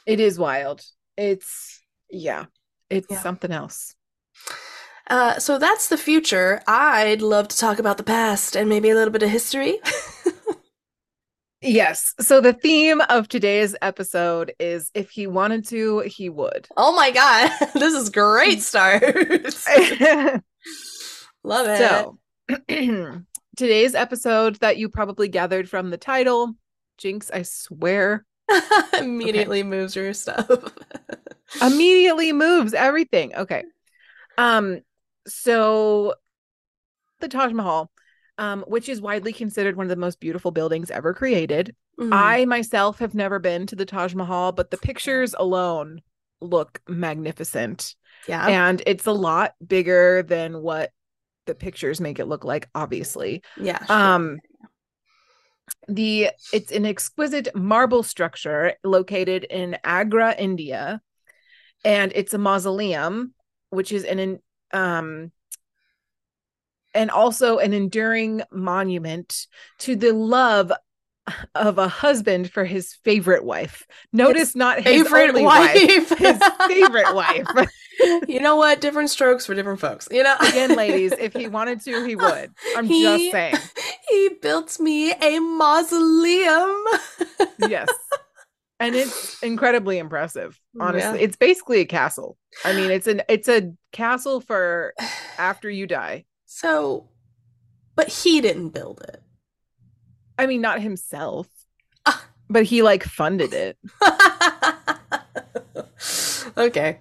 is 0.07 0.37
wild. 0.37 0.83
It's, 1.15 1.81
yeah, 2.09 2.45
it's 2.89 3.07
yeah. 3.09 3.21
something 3.21 3.51
else. 3.51 3.95
Uh, 5.09 5.39
so 5.39 5.57
that's 5.57 5.87
the 5.87 5.97
future. 5.97 6.61
I'd 6.67 7.21
love 7.21 7.47
to 7.47 7.57
talk 7.57 7.79
about 7.79 7.97
the 7.97 8.03
past 8.03 8.55
and 8.55 8.69
maybe 8.69 8.89
a 8.89 8.95
little 8.95 9.11
bit 9.11 9.23
of 9.23 9.29
history. 9.29 9.79
yes. 11.61 12.13
So 12.19 12.41
the 12.41 12.53
theme 12.53 13.01
of 13.09 13.27
today's 13.27 13.75
episode 13.81 14.53
is 14.59 14.91
if 14.93 15.09
he 15.09 15.25
wanted 15.25 15.65
to, 15.69 15.99
he 16.01 16.29
would. 16.29 16.67
Oh 16.77 16.95
my 16.95 17.09
God. 17.09 17.51
this 17.73 17.95
is 17.95 18.11
great 18.11 18.61
start. 18.61 19.01
love 21.43 21.67
it. 21.67 21.77
So 21.79 22.19
today's 23.57 23.95
episode 23.95 24.57
that 24.57 24.77
you 24.77 24.89
probably 24.89 25.27
gathered 25.27 25.67
from 25.67 25.89
the 25.89 25.97
title, 25.97 26.53
Jinx, 26.99 27.31
I 27.31 27.41
swear. 27.41 28.25
Immediately 28.99 29.59
okay. 29.59 29.69
moves 29.69 29.95
your 29.95 30.13
stuff. 30.13 30.49
Immediately 31.61 32.33
moves 32.33 32.73
everything. 32.73 33.35
Okay. 33.35 33.63
Um, 34.37 34.81
so 35.27 36.15
the 37.19 37.27
Taj 37.27 37.51
Mahal, 37.53 37.91
um, 38.37 38.63
which 38.67 38.89
is 38.89 39.01
widely 39.01 39.33
considered 39.33 39.75
one 39.75 39.85
of 39.85 39.89
the 39.89 39.95
most 39.95 40.19
beautiful 40.19 40.51
buildings 40.51 40.91
ever 40.91 41.13
created. 41.13 41.75
Mm-hmm. 41.99 42.13
I 42.13 42.45
myself 42.45 42.99
have 42.99 43.13
never 43.13 43.39
been 43.39 43.67
to 43.67 43.75
the 43.75 43.85
Taj 43.85 44.13
Mahal, 44.15 44.51
but 44.51 44.71
the 44.71 44.77
pictures 44.77 45.35
alone 45.37 46.01
look 46.41 46.81
magnificent. 46.87 47.95
Yeah. 48.27 48.47
And 48.47 48.81
it's 48.85 49.05
a 49.05 49.11
lot 49.11 49.55
bigger 49.65 50.23
than 50.23 50.61
what 50.61 50.91
the 51.45 51.55
pictures 51.55 51.99
make 51.99 52.19
it 52.19 52.25
look 52.25 52.45
like, 52.45 52.69
obviously. 52.75 53.43
Yeah. 53.57 53.83
Sure. 53.85 53.95
Um 53.95 54.39
the 55.87 56.29
it's 56.53 56.71
an 56.71 56.85
exquisite 56.85 57.53
marble 57.55 58.03
structure 58.03 58.73
located 58.83 59.43
in 59.45 59.77
Agra, 59.83 60.35
India, 60.37 61.01
and 61.83 62.11
it's 62.15 62.33
a 62.33 62.37
mausoleum, 62.37 63.33
which 63.69 63.91
is 63.91 64.03
an 64.03 64.39
um, 64.73 65.31
and 66.93 67.11
also 67.11 67.57
an 67.57 67.73
enduring 67.73 68.41
monument 68.51 69.47
to 69.79 69.95
the 69.95 70.13
love 70.13 70.71
of 71.55 71.77
a 71.77 71.87
husband 71.87 72.51
for 72.51 72.65
his 72.65 72.95
favorite 73.03 73.43
wife. 73.43 73.85
Notice 74.11 74.49
his 74.49 74.55
not 74.55 74.81
his 74.81 75.07
favorite 75.07 75.43
wife, 75.43 75.75
wife. 75.75 76.17
his 76.17 76.41
favorite 76.67 77.13
wife. 77.13 77.47
you 78.27 78.39
know 78.39 78.55
what? 78.55 78.81
Different 78.81 79.09
strokes 79.09 79.45
for 79.45 79.53
different 79.55 79.79
folks. 79.79 80.07
You 80.11 80.23
know, 80.23 80.35
again, 80.41 80.75
ladies, 80.75 81.11
if 81.13 81.33
he 81.33 81.47
wanted 81.47 81.81
to, 81.81 82.05
he 82.05 82.15
would. 82.15 82.51
I'm 82.75 82.85
he, 82.85 83.03
just 83.03 83.31
saying. 83.31 83.55
He 84.09 84.29
built 84.41 84.79
me 84.79 85.11
a 85.11 85.37
mausoleum. 85.37 86.83
yes 87.67 87.87
and 88.79 88.95
it's 88.95 89.41
incredibly 89.43 89.99
impressive 89.99 90.59
honestly 90.79 91.19
yeah. 91.19 91.25
it's 91.25 91.35
basically 91.35 91.81
a 91.81 91.85
castle 91.85 92.37
i 92.65 92.73
mean 92.73 92.89
it's 92.89 93.05
an 93.05 93.21
it's 93.29 93.47
a 93.47 93.71
castle 93.91 94.41
for 94.41 94.95
after 95.37 95.69
you 95.69 95.85
die 95.85 96.25
so 96.45 97.07
but 97.95 98.07
he 98.07 98.41
didn't 98.41 98.69
build 98.69 98.99
it 99.07 99.21
i 100.39 100.47
mean 100.47 100.61
not 100.61 100.81
himself 100.81 101.47
uh, 102.07 102.17
but 102.49 102.63
he 102.63 102.81
like 102.81 103.03
funded 103.03 103.53
it 103.53 103.77
Okay. 106.57 106.99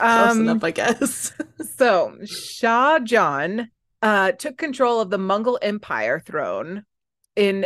Close 0.00 0.30
Um, 0.32 0.40
enough, 0.40 0.64
I 0.64 0.70
guess. 0.70 1.32
So 1.76 2.16
Shah 2.26 2.98
Jahan 2.98 3.70
uh, 4.02 4.32
took 4.32 4.56
control 4.58 5.00
of 5.00 5.10
the 5.10 5.18
Mughal 5.18 5.58
Empire 5.62 6.20
throne 6.20 6.84
in 7.36 7.62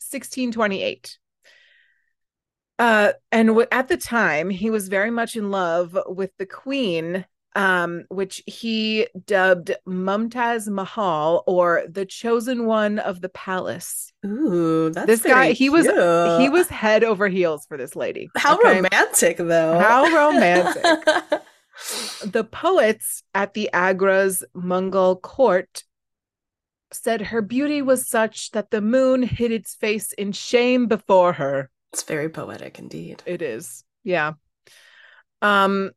1628. 0.00 1.18
Uh, 2.78 3.12
and 3.32 3.48
w- 3.48 3.66
at 3.72 3.88
the 3.88 3.96
time, 3.96 4.50
he 4.50 4.68
was 4.70 4.88
very 4.88 5.10
much 5.10 5.36
in 5.36 5.50
love 5.50 5.96
with 6.06 6.30
the 6.36 6.44
queen, 6.44 7.24
um, 7.54 8.04
which 8.10 8.42
he 8.46 9.06
dubbed 9.26 9.72
Mumtaz 9.88 10.68
Mahal 10.68 11.42
or 11.46 11.84
the 11.88 12.04
chosen 12.04 12.66
one 12.66 12.98
of 12.98 13.22
the 13.22 13.30
palace. 13.30 14.12
Ooh, 14.26 14.90
that's 14.90 15.06
This 15.06 15.22
guy, 15.22 15.52
he 15.52 15.70
was- 15.70 15.86
cute. 15.86 16.40
he 16.42 16.48
was 16.50 16.68
head 16.68 17.02
over 17.04 17.28
heels 17.28 17.64
for 17.66 17.78
this 17.78 17.96
lady. 17.96 18.28
how 18.36 18.56
okay? 18.58 18.76
romantic 18.82 19.38
though. 19.38 19.78
How 19.78 20.14
romantic. 20.32 20.84
the 22.24 22.44
poets 22.44 23.22
at 23.34 23.54
the 23.54 23.70
Agra's 23.74 24.44
Mughal 24.54 25.20
court 25.20 25.84
said 26.92 27.20
her 27.20 27.42
beauty 27.42 27.82
was 27.82 28.08
such 28.08 28.50
that 28.52 28.70
the 28.70 28.80
moon 28.80 29.22
hid 29.22 29.52
its 29.52 29.74
face 29.74 30.12
in 30.12 30.32
shame 30.32 30.86
before 30.86 31.32
her. 31.34 31.70
it's 31.92 32.02
very 32.02 32.28
poetic 32.28 32.78
indeed. 32.78 33.22
It 33.26 33.42
is, 33.42 33.84
yeah. 34.04 34.32
Um, 35.42 35.90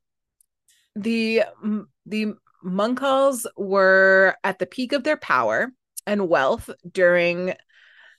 the 0.95 1.43
the 2.05 2.33
Mughals 2.63 3.45
were 3.55 4.35
at 4.43 4.59
the 4.59 4.65
peak 4.65 4.91
of 4.91 5.03
their 5.03 5.17
power 5.17 5.71
and 6.05 6.27
wealth 6.27 6.69
during 6.91 7.53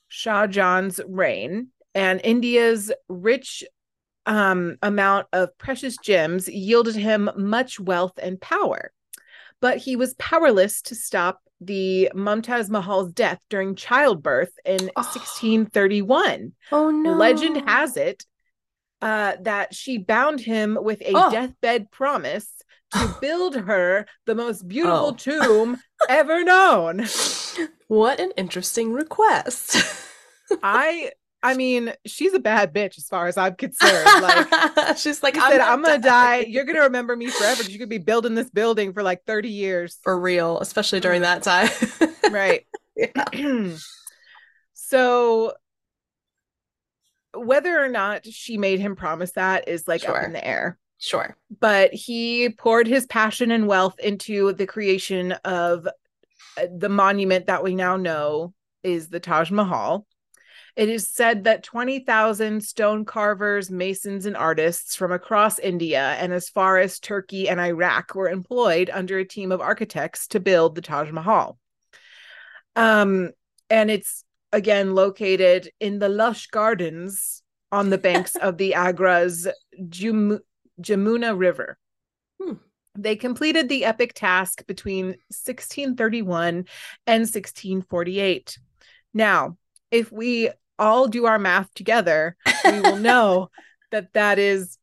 Shah 0.08 0.46
Jahan's 0.46 1.00
reign, 1.06 1.68
and 1.94 2.20
India's 2.24 2.90
rich 3.08 3.64
um, 4.30 4.76
amount 4.82 5.26
of 5.32 5.56
precious 5.58 5.96
gems 5.98 6.48
yielded 6.48 6.94
him 6.94 7.28
much 7.36 7.80
wealth 7.80 8.12
and 8.22 8.40
power. 8.40 8.92
But 9.60 9.78
he 9.78 9.96
was 9.96 10.14
powerless 10.14 10.80
to 10.82 10.94
stop 10.94 11.40
the 11.60 12.10
Mumtaz 12.14 12.70
Mahal's 12.70 13.12
death 13.12 13.40
during 13.50 13.74
childbirth 13.74 14.52
in 14.64 14.90
Oh. 14.96 15.02
1631. 15.02 16.52
Oh 16.72 16.90
no. 16.90 17.12
Legend 17.12 17.68
has 17.68 17.96
it 17.98 18.24
uh, 19.02 19.32
that 19.42 19.74
she 19.74 19.98
bound 19.98 20.40
him 20.40 20.78
with 20.80 21.00
a 21.02 21.12
Oh. 21.14 21.30
deathbed 21.30 21.90
promise 21.90 22.48
to 22.94 23.16
build 23.20 23.56
her 23.56 24.06
the 24.26 24.34
most 24.34 24.66
beautiful 24.68 25.08
Oh. 25.08 25.12
tomb 25.18 25.76
ever 26.08 26.44
known. 26.44 27.04
What 27.88 28.20
an 28.20 28.30
interesting 28.36 28.92
request. 28.92 29.76
I 30.62 31.10
I 31.42 31.54
mean, 31.54 31.92
she's 32.06 32.34
a 32.34 32.38
bad 32.38 32.74
bitch 32.74 32.98
as 32.98 33.08
far 33.08 33.26
as 33.26 33.36
I'm 33.38 33.54
concerned. 33.54 34.22
Like 34.22 34.96
she's 34.98 35.22
like, 35.22 35.34
She 35.34 35.40
said, 35.40 35.58
gonna 35.58 35.64
I'm 35.64 35.82
gonna 35.82 35.98
die. 35.98 36.40
You're 36.40 36.64
gonna 36.64 36.82
remember 36.82 37.16
me 37.16 37.28
forever 37.28 37.58
because 37.58 37.72
you 37.72 37.78
could 37.78 37.88
be 37.88 37.98
building 37.98 38.34
this 38.34 38.50
building 38.50 38.92
for 38.92 39.02
like 39.02 39.24
30 39.26 39.48
years. 39.48 39.98
for 40.02 40.18
real, 40.20 40.58
especially 40.60 41.00
during 41.00 41.22
that 41.22 41.42
time. 41.42 41.68
Right. 42.30 42.64
Yeah. 42.96 43.74
so 44.74 45.54
whether 47.34 47.82
or 47.82 47.88
not 47.88 48.24
she 48.26 48.56
made 48.56 48.78
him 48.78 48.94
promise 48.94 49.32
that 49.32 49.68
is 49.68 49.88
like 49.88 50.08
up 50.08 50.22
in 50.22 50.32
the 50.32 50.46
air. 50.46 50.78
Sure. 50.98 51.36
But 51.60 51.92
he 51.94 52.50
poured 52.50 52.86
his 52.86 53.06
passion 53.06 53.50
and 53.50 53.66
wealth 53.66 53.98
into 53.98 54.52
the 54.52 54.66
creation 54.66 55.32
of 55.44 55.86
uh, 55.86 56.66
the 56.76 56.88
monument 56.88 57.46
that 57.46 57.64
we 57.64 57.74
now 57.74 57.96
know 57.96 58.52
is 58.82 59.08
the 59.08 59.20
Taj 59.20 59.50
Mahal. 59.50 60.06
It 60.76 60.88
is 60.88 61.08
said 61.08 61.44
that 61.44 61.62
20,000 61.62 62.62
stone 62.62 63.04
carvers, 63.04 63.70
masons, 63.70 64.26
and 64.26 64.36
artists 64.36 64.94
from 64.94 65.12
across 65.12 65.58
India 65.58 66.16
and 66.18 66.32
as 66.32 66.48
far 66.48 66.78
as 66.78 66.98
Turkey 66.98 67.48
and 67.48 67.60
Iraq 67.60 68.14
were 68.14 68.28
employed 68.28 68.90
under 68.92 69.18
a 69.18 69.24
team 69.24 69.52
of 69.52 69.60
architects 69.60 70.28
to 70.28 70.40
build 70.40 70.74
the 70.74 70.82
Taj 70.82 71.10
Mahal. 71.10 71.58
Um, 72.76 73.30
and 73.68 73.90
it's 73.90 74.24
again 74.52 74.94
located 74.94 75.70
in 75.80 75.98
the 75.98 76.08
lush 76.08 76.48
gardens 76.48 77.42
on 77.72 77.90
the 77.90 77.98
banks 77.98 78.36
of 78.40 78.56
the 78.58 78.74
Agra's 78.74 79.48
Jum- 79.88 80.40
Jamuna 80.80 81.38
River. 81.38 81.78
Hmm. 82.40 82.54
They 82.96 83.16
completed 83.16 83.68
the 83.68 83.84
epic 83.84 84.14
task 84.14 84.66
between 84.66 85.06
1631 85.28 86.66
and 87.06 87.20
1648. 87.20 88.58
Now, 89.14 89.56
if 89.90 90.10
we 90.12 90.50
all 90.78 91.08
do 91.08 91.26
our 91.26 91.38
math 91.38 91.72
together, 91.74 92.36
we 92.64 92.80
will 92.80 92.96
know 93.10 93.50
that 93.90 94.12
that 94.14 94.38
is 94.38 94.78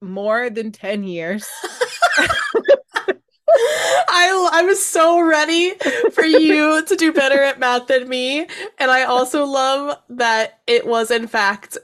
more 0.00 0.50
than 0.50 0.72
10 0.72 1.04
years. 1.04 1.46
I 4.08 4.48
I 4.52 4.62
was 4.62 4.84
so 4.84 5.20
ready 5.20 5.72
for 6.12 6.24
you 6.24 6.84
to 6.84 6.96
do 6.96 7.12
better 7.12 7.42
at 7.42 7.58
math 7.58 7.86
than 7.86 8.08
me, 8.08 8.40
and 8.78 8.90
I 8.90 9.04
also 9.04 9.44
love 9.44 9.98
that 10.10 10.60
it 10.66 10.86
was 10.86 11.10
in 11.10 11.26
fact 11.26 11.78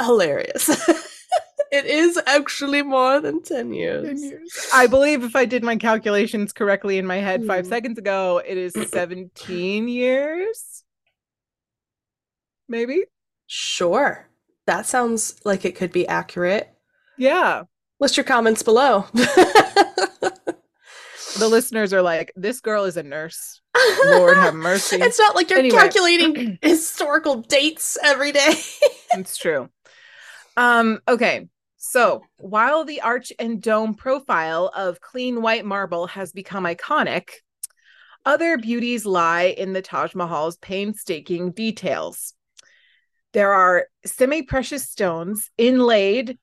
hilarious. 0.00 0.68
it 1.72 1.84
is 1.86 2.18
actually 2.26 2.82
more 2.82 3.20
than 3.20 3.42
10 3.42 3.72
years. 3.72 4.32
I 4.72 4.86
believe 4.86 5.22
if 5.24 5.36
I 5.36 5.44
did 5.44 5.62
my 5.62 5.76
calculations 5.76 6.52
correctly 6.52 6.98
in 6.98 7.06
my 7.06 7.16
head 7.18 7.44
five 7.46 7.66
Hmm. 7.66 7.70
seconds 7.70 7.98
ago, 7.98 8.38
it 8.46 8.56
is 8.58 8.74
17 8.90 9.88
years. 9.88 10.84
Maybe? 12.68 13.04
Sure. 13.46 14.28
That 14.66 14.86
sounds 14.86 15.40
like 15.44 15.64
it 15.64 15.76
could 15.76 15.92
be 15.92 16.06
accurate. 16.06 16.72
Yeah. 17.18 17.64
List 18.00 18.16
your 18.16 18.24
comments 18.24 18.62
below. 18.62 19.06
The 21.38 21.48
listeners 21.48 21.94
are 21.94 22.02
like, 22.02 22.30
this 22.36 22.60
girl 22.60 22.84
is 22.84 22.96
a 22.98 23.02
nurse. 23.02 23.60
Lord 24.06 24.36
have 24.36 24.54
mercy. 24.54 24.96
It's 24.96 25.18
not 25.18 25.34
like 25.34 25.48
you're 25.48 25.60
Anyway. 25.60 25.76
calculating 25.78 26.58
historical 26.62 27.36
dates 27.42 27.96
every 28.02 28.32
day. 28.32 28.54
It's 29.14 29.36
true. 29.36 29.68
Um, 30.56 31.00
okay. 31.06 31.48
So 31.76 32.22
while 32.38 32.84
the 32.84 33.02
arch 33.02 33.32
and 33.38 33.60
dome 33.62 33.94
profile 33.94 34.70
of 34.74 35.00
clean 35.00 35.42
white 35.42 35.64
marble 35.66 36.06
has 36.08 36.32
become 36.32 36.64
iconic, 36.64 37.28
other 38.24 38.56
beauties 38.56 39.04
lie 39.04 39.54
in 39.56 39.72
the 39.74 39.82
Taj 39.82 40.14
Mahal's 40.14 40.56
painstaking 40.58 41.50
details. 41.52 42.32
There 43.32 43.52
are 43.52 43.86
semi-precious 44.04 44.88
stones 44.88 45.50
inlaid 45.56 46.38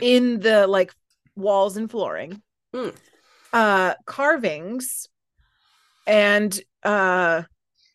in 0.00 0.40
the 0.40 0.66
like 0.66 0.92
walls 1.36 1.76
and 1.76 1.90
flooring. 1.90 2.40
Hmm. 2.74 2.90
Uh 3.52 3.94
carvings 4.06 5.08
and 6.06 6.58
uh 6.84 7.42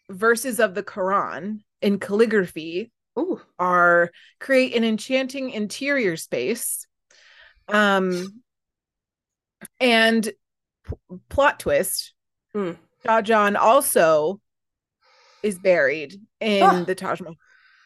verses 0.09 0.59
of 0.59 0.75
the 0.75 0.83
Quran 0.83 1.59
in 1.81 1.99
calligraphy 1.99 2.91
Ooh. 3.17 3.39
are 3.57 4.11
create 4.39 4.75
an 4.75 4.83
enchanting 4.83 5.51
interior 5.51 6.17
space 6.17 6.85
um 7.69 8.41
and 9.79 10.25
p- 10.87 10.95
plot 11.29 11.59
twist 11.59 12.13
Hmm. 12.53 12.71
Shah 13.05 13.21
Jahan 13.21 13.55
also 13.55 14.39
is 15.43 15.57
buried 15.59 16.15
in 16.39 16.63
Oh. 16.63 16.83
the 16.83 16.95
Taj 16.95 17.21
Mahal 17.21 17.35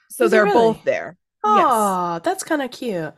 so 0.10 0.28
Is 0.28 0.30
they're 0.30 0.46
really? 0.46 0.48
both 0.48 0.84
there 0.84 1.18
yes 1.44 1.96
Oh, 1.98 2.20
that's 2.24 2.44
kind 2.44 2.62
of 2.62 2.72
cute. 2.72 3.14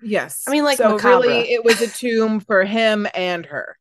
yes 0.00 0.46
I 0.46 0.50
mean, 0.50 0.64
like, 0.64 0.80
so 0.80 0.84
macabre. 0.84 1.00
really 1.00 1.52
it 1.52 1.64
was 1.64 1.80
a 1.80 1.88
tomb 1.88 2.40
for 2.40 2.64
him 2.64 3.06
and 3.14 3.46
her 3.46 3.78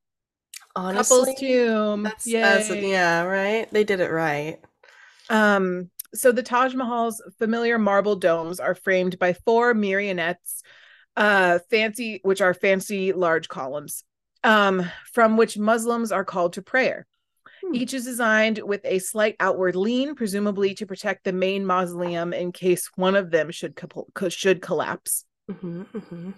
Honestly, 0.76 1.34
couple's 1.34 1.34
tomb 1.36 2.04
that's, 2.04 2.36
that's 2.40 2.70
yeah, 2.70 3.24
right. 3.24 3.68
They 3.72 3.84
did 3.84 4.00
it 4.00 4.12
right. 4.12 4.60
Um, 5.30 5.90
so 6.14 6.32
the 6.32 6.44
Taj 6.44 6.76
Mahal's 6.76 7.22
familiar 7.40 7.80
marble 7.80 8.16
domes 8.16 8.60
are 8.60 8.76
framed 8.76 9.20
by 9.20 9.34
four 9.34 9.74
minarets, 9.74 10.64
uh, 11.18 11.60
fancy, 11.70 12.20
which 12.24 12.42
are 12.42 12.54
fancy 12.54 13.14
large 13.14 13.50
columns, 13.50 14.04
um, 14.44 14.90
from 15.14 15.38
which 15.38 15.58
Muslims 15.58 16.12
are 16.12 16.26
called 16.26 16.54
to 16.54 16.62
prayer. 16.62 17.08
Hmm. 17.66 17.76
Each 17.76 17.94
is 17.94 18.06
designed 18.06 18.60
with 18.60 18.82
a 18.84 19.00
slight 19.00 19.36
outward 19.40 19.76
lean, 19.76 20.16
presumably 20.16 20.74
to 20.76 20.86
protect 20.86 21.24
the 21.24 21.34
main 21.34 21.66
mausoleum 21.66 22.34
in 22.34 22.52
case 22.52 22.90
one 22.96 23.16
of 23.16 23.32
them 23.32 23.52
should 23.52 23.76
co- 23.76 24.08
should 24.30 24.62
collapse. 24.62 25.26
hmm 25.50 25.82
hmm 25.84 26.32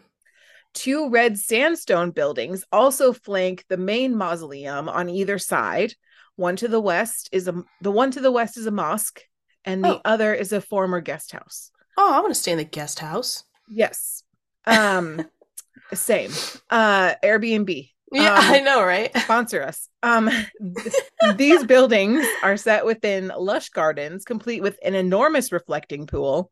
Two 0.73 1.09
red 1.09 1.37
sandstone 1.37 2.11
buildings 2.11 2.65
also 2.71 3.13
flank 3.13 3.63
the 3.69 3.77
main 3.77 4.15
mausoleum 4.17 4.89
on 4.89 5.07
either 5.09 5.39
side. 5.39 5.93
One 6.35 6.57
to 6.57 6.67
the 6.67 6.81
west 6.81 7.29
is 7.31 7.47
a 7.47 7.63
the 7.81 7.91
one 7.91 8.11
to 8.11 8.19
the 8.19 8.31
west 8.31 8.57
is 8.57 8.65
a 8.65 8.71
mosque, 8.71 9.21
and 9.63 9.83
the 9.83 9.95
Oh. 9.95 10.01
other 10.03 10.33
is 10.33 10.51
a 10.51 10.59
former 10.59 10.99
guest 10.99 11.31
house. 11.31 11.71
Oh, 11.97 12.13
I 12.13 12.19
want 12.19 12.33
to 12.33 12.39
stay 12.39 12.51
in 12.51 12.57
the 12.57 12.65
guest 12.65 12.99
house. 12.99 13.45
Yes. 13.69 14.21
Um 14.67 15.25
same. 15.93 16.31
Uh 16.69 17.15
Airbnb. 17.23 17.91
Yeah, 18.11 18.33
Um, 18.39 18.43
I 18.53 18.59
know, 18.59 18.83
right? 18.83 19.15
Sponsor 19.17 19.63
us. 19.63 19.89
Um 20.03 20.29
th- 20.29 20.95
these 21.35 21.63
buildings 21.63 22.25
are 22.43 22.57
set 22.57 22.85
within 22.85 23.31
lush 23.37 23.69
gardens 23.69 24.25
complete 24.25 24.61
with 24.61 24.77
an 24.83 24.93
enormous 24.95 25.51
reflecting 25.51 26.07
pool. 26.07 26.51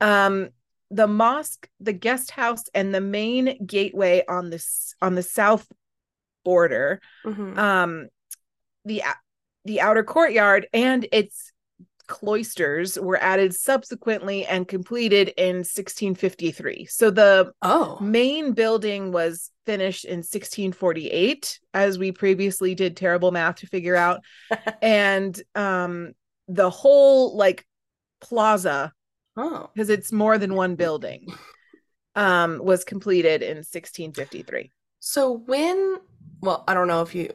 Um 0.00 0.50
the 0.92 1.06
mosque, 1.06 1.68
the 1.78 1.92
guest 1.92 2.32
house, 2.32 2.64
and 2.74 2.92
the 2.94 3.00
main 3.00 3.64
gateway 3.64 4.24
on 4.28 4.50
this 4.50 4.94
on 5.00 5.14
the 5.14 5.22
south 5.22 5.66
border, 6.44 7.00
Mhm. 7.24 7.56
um, 7.58 8.08
the 8.84 9.02
the 9.64 9.80
outer 9.82 10.02
courtyard 10.02 10.66
and 10.72 11.06
its 11.12 11.52
cloisters 12.10 12.98
were 12.98 13.16
added 13.22 13.54
subsequently 13.54 14.44
and 14.44 14.66
completed 14.66 15.28
in 15.36 15.58
1653. 15.58 16.86
So 16.86 17.10
the 17.10 17.52
oh. 17.62 17.98
main 18.00 18.52
building 18.52 19.12
was 19.12 19.50
finished 19.64 20.04
in 20.04 20.18
1648 20.18 21.60
as 21.72 21.98
we 21.98 22.10
previously 22.10 22.74
did 22.74 22.96
terrible 22.96 23.30
math 23.30 23.56
to 23.56 23.68
figure 23.68 23.94
out 23.94 24.20
and 24.82 25.40
um 25.54 26.12
the 26.48 26.68
whole 26.68 27.36
like 27.36 27.64
plaza 28.20 28.92
Oh. 29.36 29.70
because 29.72 29.90
it's 29.90 30.10
more 30.10 30.36
than 30.38 30.54
one 30.56 30.74
building 30.74 31.28
um 32.16 32.58
was 32.62 32.82
completed 32.82 33.42
in 33.42 33.58
1653 33.58 34.72
So 34.98 35.38
when 35.46 35.98
well, 36.40 36.64
I 36.66 36.74
don't 36.74 36.88
know 36.88 37.02
if 37.02 37.14
you 37.14 37.32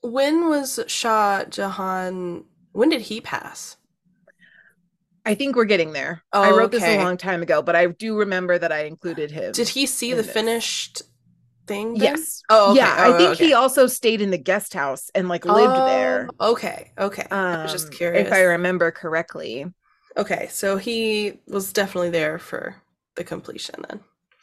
when 0.00 0.48
was 0.48 0.80
Shah 0.86 1.44
Jahan 1.44 2.44
when 2.72 2.88
did 2.88 3.02
he 3.02 3.20
pass? 3.20 3.76
I 5.26 5.34
think 5.34 5.56
we're 5.56 5.64
getting 5.64 5.92
there 5.92 6.22
Oh, 6.32 6.42
i 6.42 6.50
wrote 6.50 6.70
this 6.70 6.86
a 6.86 6.96
long 6.96 7.16
time 7.16 7.42
ago 7.42 7.62
but 7.62 7.76
i 7.76 7.86
do 7.86 8.16
remember 8.16 8.58
that 8.58 8.72
i 8.72 8.84
included 8.84 9.30
him 9.30 9.52
Did 9.52 9.68
he 9.70 9.86
see 9.86 10.12
the 10.12 10.22
this. 10.22 10.32
finished 10.32 11.02
thing? 11.66 11.98
then? 11.98 12.14
yes 12.14 12.42
Oh, 12.48 12.72
okay. 12.72 12.82
yeah 12.82 12.94
i 12.98 13.08
Oh, 13.08 13.16
think 13.16 13.32
okay. 13.32 13.46
he 13.46 13.54
also 13.54 13.86
stayed 13.86 14.20
in 14.20 14.30
the 14.30 14.38
guest 14.38 14.74
house 14.74 15.10
and 15.14 15.28
like 15.28 15.44
lived 15.44 15.84
there 15.84 16.28
Oh, 16.40 16.52
Okay. 16.52 16.92
Okay. 16.98 17.26
I 17.52 17.58
was 17.62 17.72
just 17.72 17.88
um, 17.88 17.90
curious. 17.90 18.28
if 18.28 18.32
i 18.32 18.40
remember 18.42 18.90
correctly 18.90 19.66
Okay, 20.16 20.48
so 20.50 20.76
he 20.78 21.40
was 21.46 21.72
definitely 21.72 22.10
there 22.10 22.38
for 22.38 22.76
the 23.16 23.24
completion 23.24 23.84
then. 23.88 24.00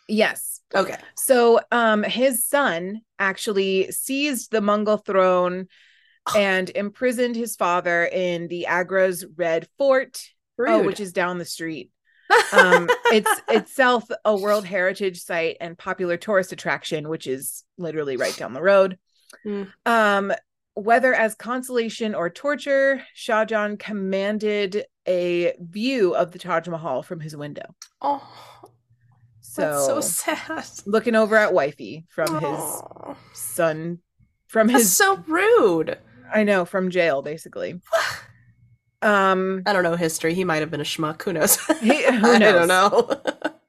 yes 0.08 0.62
Okay. 0.76 0.98
So 1.15 1.62
um 1.72 2.04
his 2.04 2.46
son 2.46 3.02
actually 3.19 3.91
seized 3.91 4.52
the 4.52 4.62
Mongol 4.62 4.98
throne 4.98 5.67
and 6.34 6.69
imprisoned 6.72 7.36
his 7.36 7.56
father 7.56 8.06
in 8.06 8.48
the 8.48 8.67
Agra's 8.69 9.26
Red 9.38 9.67
Fort, 9.78 10.22
oh, 10.60 10.84
which 10.84 11.00
is 11.00 11.13
down 11.13 11.38
the 11.38 11.46
street. 11.46 11.92
Um 12.52 12.89
it's 13.06 13.42
itself 13.50 14.06
a 14.26 14.36
World 14.36 14.66
Heritage 14.66 15.22
site 15.22 15.58
and 15.62 15.78
popular 15.78 16.18
tourist 16.18 16.52
attraction, 16.52 17.10
which 17.10 17.28
is 17.28 17.63
literally 17.78 18.18
right 18.18 18.36
down 18.36 18.54
the 18.54 18.62
road. 18.62 18.98
Mm. 19.46 19.72
Um 19.86 20.34
whether 20.76 21.13
as 21.13 21.36
consolation 21.36 22.16
or 22.16 22.30
torture, 22.30 23.04
Shah 23.13 23.46
Jahan 23.46 23.78
commanded 23.78 24.86
a 25.08 25.54
view 25.60 26.16
of 26.16 26.32
the 26.32 26.39
Taj 26.39 26.68
Mahal 26.68 27.04
from 27.04 27.20
his 27.20 27.36
window. 27.36 27.76
oh, 28.02 28.28
So, 29.42 29.62
that's 29.62 29.86
so 29.86 30.02
sad. 30.02 30.66
looking 30.88 31.13
over 31.16 31.36
at 31.36 31.54
wifey 31.54 32.06
from 32.10 32.39
his 32.39 32.82
son 33.34 34.00
from 34.48 34.68
That's 34.68 34.84
his 34.84 34.96
so 34.96 35.18
rude. 35.28 35.98
I 36.34 36.44
know 36.44 36.66
from 36.66 36.89
jail 36.89 37.22
basically. 37.22 37.82
Um 39.04 39.63
I 39.66 39.74
don't 39.74 39.84
know 39.84 39.96
history. 39.96 40.34
He 40.34 40.44
might 40.44 40.62
have 40.62 40.72
been 40.72 40.82
a 40.82 40.86
schmuck. 40.86 41.22
Who 41.24 41.34
knows? 41.34 41.58
He- 41.82 42.04
who 42.12 42.28
I 42.28 42.39
don't 42.39 42.68
know. 42.68 43.10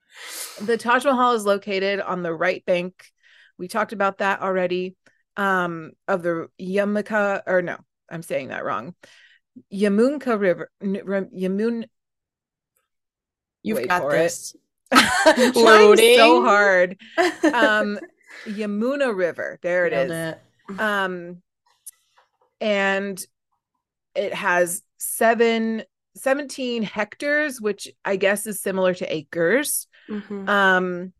the 0.61 0.77
Taj 0.79 1.05
Mahal 1.05 1.33
is 1.35 1.45
located 1.45 2.01
on 2.01 2.23
the 2.23 2.33
right 2.33 2.65
bank. 2.65 3.05
We 3.59 3.69
talked 3.69 3.93
about 3.93 4.19
that 4.19 4.41
already. 4.43 4.97
Um 5.37 5.93
of 6.09 6.23
the 6.23 6.49
Yamaka 6.61 7.43
or 7.47 7.63
no, 7.63 7.77
I'm 8.11 8.23
saying 8.23 8.49
that 8.49 8.65
wrong. 8.65 8.95
Yamunka 9.73 10.39
River 10.39 10.71
Yamun 10.83 11.85
You've 13.63 13.79
Wait 13.79 13.89
got 13.89 14.11
this. 14.11 14.55
Trying 14.93 15.55
Loading. 15.55 16.17
so 16.19 16.43
hard. 16.43 16.97
Um 17.19 17.99
Yamuna 18.47 19.17
River. 19.17 19.59
There 19.63 19.87
it 19.87 19.93
Nailed 19.93 20.11
is. 20.11 20.35
it. 20.77 20.81
um 20.81 21.43
and 22.61 23.25
it 24.15 24.33
has 24.35 24.83
seven 25.05 25.83
17 26.17 26.83
hectares 26.83 27.61
which 27.61 27.89
i 28.05 28.17
guess 28.17 28.47
is 28.47 28.61
similar 28.61 28.95
to 28.95 29.05
acres 29.15 29.87
Mhm. 30.09 30.49
um 30.49 31.13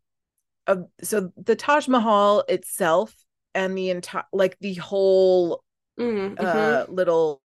of, 0.67 0.85
so 1.01 1.31
the 1.37 1.55
taj 1.55 1.87
mahal 1.87 2.43
itself 2.47 3.13
and 3.53 3.77
the 3.77 3.89
entire 3.89 4.23
like 4.33 4.57
the 4.59 4.75
whole 4.75 5.63
Mhm, 5.99 6.35
mhm. 6.35 6.45
uh 6.45 6.85
little 6.89 7.41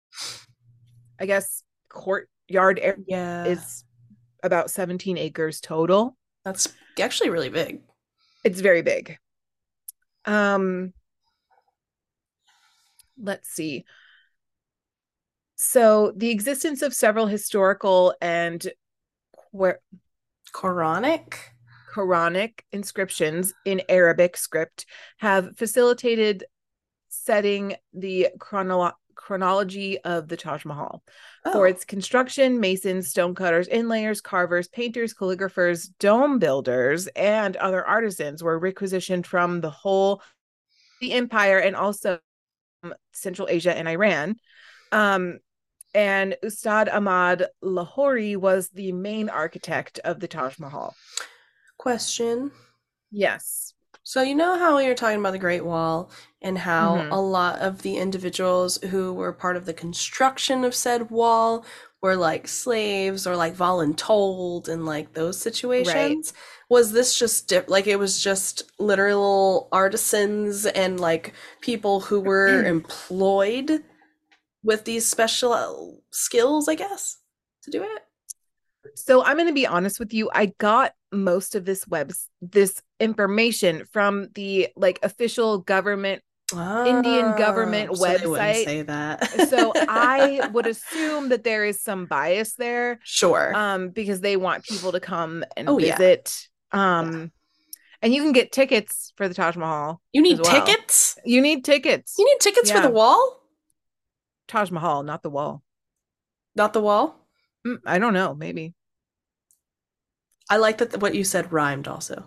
i 1.18 1.26
guess 1.26 1.62
courtyard 1.88 2.78
area 2.80 2.96
yeah, 3.06 3.44
is 3.44 3.84
about 4.42 4.70
17 4.70 5.18
acres 5.18 5.60
total 5.60 6.16
that's 6.44 6.68
actually 7.00 7.30
really 7.30 7.50
big. 7.50 7.80
it's 8.44 8.60
very 8.60 8.82
big 8.82 9.18
um 10.24 10.92
let's 13.20 13.48
see 13.48 13.84
so 15.60 16.12
the 16.16 16.30
existence 16.30 16.82
of 16.82 16.94
several 16.94 17.26
historical 17.26 18.14
and 18.20 18.66
qu- 19.52 19.74
Quranic. 20.54 21.34
quranic 21.94 22.60
inscriptions 22.72 23.52
in 23.64 23.82
arabic 23.88 24.36
script 24.36 24.86
have 25.18 25.56
facilitated 25.56 26.44
setting 27.08 27.74
the 27.92 28.28
chronolo- 28.38 28.92
chronology 29.14 29.98
of 30.04 30.28
the 30.28 30.36
taj 30.36 30.64
mahal 30.64 31.02
for 31.52 31.66
Oh. 31.66 31.70
its 31.70 31.84
construction, 31.84 32.60
masons, 32.60 33.08
stonecutters, 33.08 33.66
inlayers, 33.68 34.22
carvers, 34.22 34.68
painters, 34.68 35.12
calligraphers, 35.12 35.88
dome 35.98 36.38
builders, 36.38 37.08
and 37.16 37.56
other 37.56 37.84
artisans 37.84 38.42
were 38.42 38.58
requisitioned 38.58 39.26
from 39.26 39.60
the 39.60 39.70
whole 39.70 40.22
the 41.00 41.12
empire 41.12 41.58
and 41.58 41.74
also 41.74 42.20
Central 43.12 43.48
Asia 43.50 43.76
and 43.76 43.88
Iran. 43.88 44.36
Um, 44.92 45.38
and 45.94 46.36
Ustad 46.44 46.88
Ahmad 46.88 47.46
Lahori 47.62 48.36
was 48.36 48.68
the 48.70 48.92
main 48.92 49.28
architect 49.28 49.98
of 50.04 50.20
the 50.20 50.28
Taj 50.28 50.58
Mahal. 50.58 50.94
Question. 51.78 52.50
Yes. 53.10 53.74
So 54.02 54.22
you 54.22 54.34
know 54.34 54.58
how 54.58 54.76
we 54.76 54.86
were 54.86 54.94
talking 54.94 55.18
about 55.20 55.32
the 55.32 55.38
Great 55.38 55.64
Wall 55.64 56.10
and 56.40 56.56
how 56.58 56.96
Mhm. 56.96 57.12
a 57.12 57.20
lot 57.20 57.58
of 57.60 57.82
the 57.82 57.96
individuals 57.98 58.78
who 58.90 59.12
were 59.12 59.32
part 59.32 59.56
of 59.56 59.66
the 59.66 59.74
construction 59.74 60.64
of 60.64 60.74
said 60.74 61.10
wall 61.10 61.64
were 62.00 62.16
like 62.16 62.48
slaves 62.48 63.26
or 63.26 63.36
like 63.36 63.54
voluntold 63.54 64.68
and 64.68 64.86
like 64.86 65.12
those 65.14 65.38
situations. 65.38 66.32
Was 66.70 66.92
this 66.92 67.18
just 67.18 67.48
di- 67.48 67.64
like 67.66 67.86
it 67.86 67.98
was 67.98 68.20
just 68.22 68.62
literal 68.78 69.68
artisans 69.72 70.64
and 70.64 70.98
like 71.00 71.34
people 71.60 72.00
who 72.00 72.20
were 72.20 72.62
employed 72.76 73.82
with 74.62 74.84
these 74.84 75.06
special 75.06 76.02
skills, 76.10 76.68
I 76.68 76.74
guess, 76.74 77.16
to 77.62 77.70
do 77.70 77.82
it? 77.82 78.02
So 78.94 79.22
I'm 79.24 79.36
going 79.36 79.48
to 79.48 79.54
be 79.54 79.66
honest 79.66 79.98
with 80.00 80.12
you. 80.14 80.30
I 80.32 80.46
got 80.58 80.92
most 81.12 81.54
of 81.54 81.64
this 81.64 81.86
webs 81.86 82.28
this 82.40 82.82
information 83.00 83.84
from 83.92 84.28
the 84.34 84.68
like 84.76 84.98
official 85.02 85.58
government 85.58 86.22
Indian 86.52 87.36
government 87.36 87.90
Oh, 87.92 87.94
so 87.94 88.04
website. 88.06 88.64
say 88.64 88.82
that. 88.82 89.28
so 89.50 89.72
I 89.76 90.48
would 90.52 90.66
assume 90.66 91.28
that 91.28 91.44
there 91.44 91.64
is 91.66 91.82
some 91.82 92.06
bias 92.06 92.54
there 92.54 93.00
sure. 93.04 93.52
um 93.54 93.90
because 93.90 94.20
they 94.22 94.36
want 94.36 94.64
people 94.64 94.92
to 94.92 95.00
come 95.00 95.44
and 95.58 95.68
Oh, 95.68 95.78
yeah. 95.78 95.96
visit 95.98 96.48
um 96.72 97.30
and 98.00 98.14
you 98.14 98.22
can 98.22 98.32
get 98.32 98.50
tickets 98.52 99.12
for 99.16 99.28
the 99.28 99.34
Taj 99.34 99.56
Mahal. 99.56 100.00
you 100.12 100.22
need 100.22 100.40
well. 100.40 100.64
tickets? 100.64 101.18
You 101.24 101.42
need 101.42 101.64
tickets. 101.66 102.14
You 102.18 102.24
need 102.24 102.40
tickets 102.40 102.70
for 102.70 102.80
the 102.80 102.88
wall? 102.90 103.42
Taj 104.48 104.70
Mahal, 104.70 105.02
not 105.02 105.22
the 105.22 105.30
wall. 105.30 105.62
Not 106.56 106.72
the 106.72 106.80
wall? 106.80 107.26
Mm, 107.66 107.78
I 107.86 107.98
don't 107.98 108.14
know, 108.14 108.34
maybe. 108.34 108.74
I 110.50 110.56
like 110.56 110.78
that 110.78 111.00
what 111.00 111.14
you 111.14 111.22
said 111.24 111.52
rhymed 111.52 111.86
also. 111.86 112.24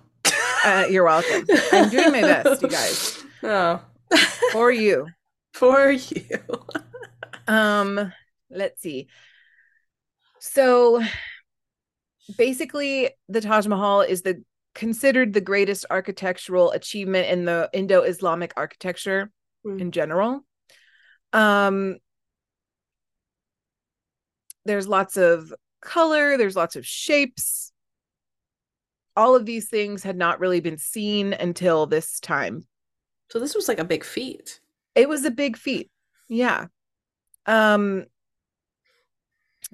Uh, 0.63 0.85
you're 0.89 1.03
welcome. 1.03 1.43
I'm 1.71 1.89
doing 1.89 2.11
my 2.11 2.21
best, 2.21 2.61
you 2.61 2.69
guys. 2.69 3.17
Oh. 3.43 3.81
For 4.51 4.71
you. 4.71 5.07
For 5.53 5.91
you. 5.91 6.39
Um, 7.47 8.13
let's 8.51 8.81
see. 8.81 9.07
So 10.39 11.01
basically 12.37 13.09
the 13.27 13.41
Taj 13.41 13.65
Mahal 13.67 14.01
is 14.01 14.21
the 14.21 14.43
considered 14.75 15.33
the 15.33 15.41
greatest 15.41 15.85
architectural 15.89 16.71
achievement 16.71 17.27
in 17.29 17.45
the 17.45 17.69
Indo-Islamic 17.73 18.53
architecture 18.55 19.31
Mm. 19.65 19.81
in 19.81 19.91
general. 19.91 20.45
Um 21.33 21.97
there's 24.65 24.87
lots 24.87 25.17
of 25.17 25.53
color, 25.81 26.37
there's 26.37 26.55
lots 26.55 26.75
of 26.75 26.85
shapes. 26.85 27.71
All 29.15 29.35
of 29.35 29.45
these 29.45 29.69
things 29.69 30.03
had 30.03 30.15
not 30.15 30.39
really 30.39 30.61
been 30.61 30.77
seen 30.77 31.33
until 31.33 31.85
this 31.85 32.19
time 32.19 32.65
So 33.29 33.39
this 33.39 33.55
was 33.55 33.67
like 33.67 33.79
a 33.79 33.83
big 33.85 34.03
feat. 34.03 34.61
it 34.95 35.09
was 35.09 35.25
a 35.25 35.31
big 35.31 35.57
feat 35.57 35.89
yeah 36.29 36.67
um 37.45 38.05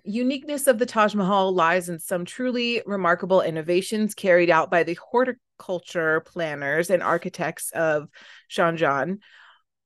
uniqueness 0.03 0.67
of 0.67 0.79
the 0.79 0.85
Taj 0.85 1.15
Mahal 1.15 1.53
lies 1.53 1.89
in 1.89 1.99
some 1.99 2.25
truly 2.25 2.81
remarkable 2.85 3.41
innovations 3.41 4.13
carried 4.13 4.49
out 4.49 4.71
by 4.71 4.83
the 4.83 4.93
horticulture 4.95 6.21
planners 6.21 6.89
and 6.89 7.03
architects 7.03 7.71
of 7.71 8.07
Shahjahan. 8.49 9.19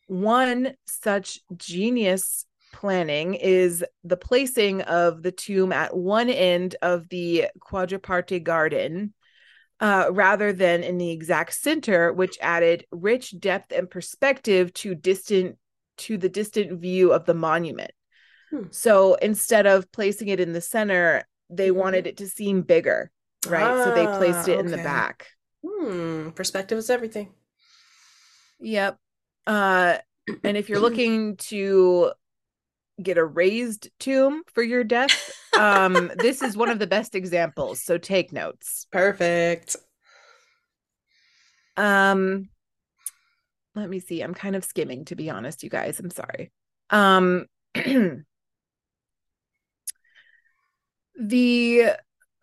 One 0.08 0.74
such 0.86 1.40
genius 1.56 2.46
planning 2.72 3.34
is 3.36 3.84
the 4.04 4.18
placing 4.18 4.82
of 4.84 5.24
the 5.24 5.32
tomb 5.32 5.72
at 5.72 5.96
one 5.96 6.30
end 6.30 6.76
of 6.82 7.10
the 7.10 7.48
quadripartite 7.60 8.44
garden 8.44 9.14
uh, 9.80 10.08
rather 10.12 10.54
than 10.54 10.84
in 10.84 10.98
the 10.98 11.12
exact 11.12 11.54
center, 11.54 12.14
which 12.14 12.38
added 12.40 12.86
rich 12.92 13.40
depth 13.40 13.72
and 13.72 13.90
perspective 13.90 14.74
to 14.76 14.96
distant 14.96 15.58
to 15.98 16.18
the 16.18 16.30
distant 16.30 16.80
view 16.80 17.12
of 17.12 17.26
the 17.26 17.34
monument. 17.34 17.92
Hmm. 18.50 18.64
So 18.72 19.16
instead 19.16 19.66
of 19.66 19.92
placing 19.92 20.30
it 20.30 20.40
in 20.40 20.54
the 20.54 20.62
center, 20.62 21.24
they 21.50 21.70
mm-hmm. 21.70 21.80
wanted 21.80 22.08
it 22.08 22.18
to 22.18 22.28
seem 22.28 22.62
bigger, 22.62 23.12
right? 23.48 23.64
Ah, 23.64 23.84
so 23.84 23.96
they 23.96 24.06
placed 24.06 24.48
it 24.48 24.54
okay. 24.54 24.60
in 24.60 24.68
the 24.68 24.78
back. 24.78 25.28
Hmm. 25.66 26.30
Perspective 26.30 26.78
is 26.78 26.90
everything. 26.90 27.34
Yep. 28.60 28.98
Uh, 29.48 29.98
and 30.44 30.58
if 30.58 30.70
you're 30.70 30.80
looking 30.80 31.38
to 31.38 32.12
get 33.02 33.18
a 33.18 33.26
raised 33.26 33.90
tomb 34.00 34.44
for 34.54 34.64
your 34.64 34.84
death, 34.84 35.32
um, 35.58 36.12
this 36.18 36.42
is 36.42 36.56
one 36.56 36.70
of 36.70 36.80
the 36.80 36.88
best 36.88 37.16
examples. 37.16 37.82
So 37.82 37.98
take 37.98 38.32
notes. 38.32 38.88
Perfect. 38.92 39.76
Um, 41.78 42.50
let 43.76 43.90
me 43.90 44.00
see. 44.00 44.22
I'm 44.22 44.34
kind 44.34 44.56
of 44.56 44.66
skimming, 44.66 45.06
to 45.06 45.16
be 45.16 45.30
honest, 45.30 45.64
you 45.64 45.70
guys. 45.70 46.00
I'm 46.00 46.10
sorry. 46.10 46.52
Um, 46.90 47.46
the 51.16 51.94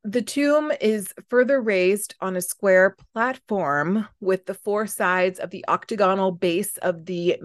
the 0.05 0.23
tomb 0.23 0.73
is 0.81 1.13
further 1.29 1.61
raised 1.61 2.15
on 2.21 2.37
a 2.37 2.41
square 2.41 2.97
platform 3.13 4.09
with 4.21 4.47
the 4.47 4.55
four 4.55 4.87
sides 4.87 5.39
of 5.39 5.51
the 5.51 5.65
octagonal 5.69 6.33
base 6.33 6.79
of 6.79 7.05
the 7.05 7.37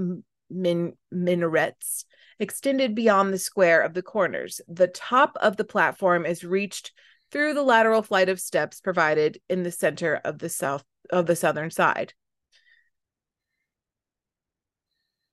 min- 0.50 0.94
minarets 1.12 2.06
extended 2.40 2.96
beyond 2.96 3.34
the 3.34 3.38
square 3.38 3.82
of 3.82 3.94
the 3.94 4.02
corners. 4.02 4.62
The 4.68 4.88
top 4.88 5.38
of 5.42 5.58
the 5.58 5.64
platform 5.64 6.26
is 6.26 6.44
reached 6.44 6.92
through 7.32 7.54
the 7.54 7.64
lateral 7.64 8.02
flight 8.02 8.30
of 8.30 8.40
steps 8.40 8.80
provided 8.80 9.40
in 9.50 9.64
the 9.64 9.72
center 9.72 10.22
of 10.24 10.40
the 10.40 10.50
south 10.50 10.84
of 11.10 11.26
the 11.26 11.36
southern 11.36 11.72
side. 11.72 12.14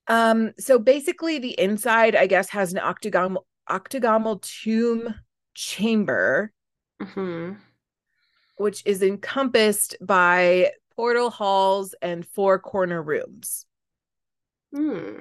Um, 0.07 0.51
so 0.59 0.79
basically 0.79 1.39
the 1.39 1.57
inside, 1.59 2.15
I 2.15 2.27
guess, 2.27 2.49
has 2.49 2.73
an 2.73 2.79
octagonal 2.79 3.45
octagonal 3.69 4.39
tomb 4.41 5.15
chamber, 5.53 6.51
mm-hmm. 7.01 7.53
which 8.57 8.83
is 8.85 9.01
encompassed 9.01 9.95
by 10.01 10.71
portal 10.95 11.29
halls 11.29 11.95
and 12.01 12.25
four 12.25 12.59
corner 12.59 13.01
rooms. 13.01 13.65
Hmm. 14.73 15.19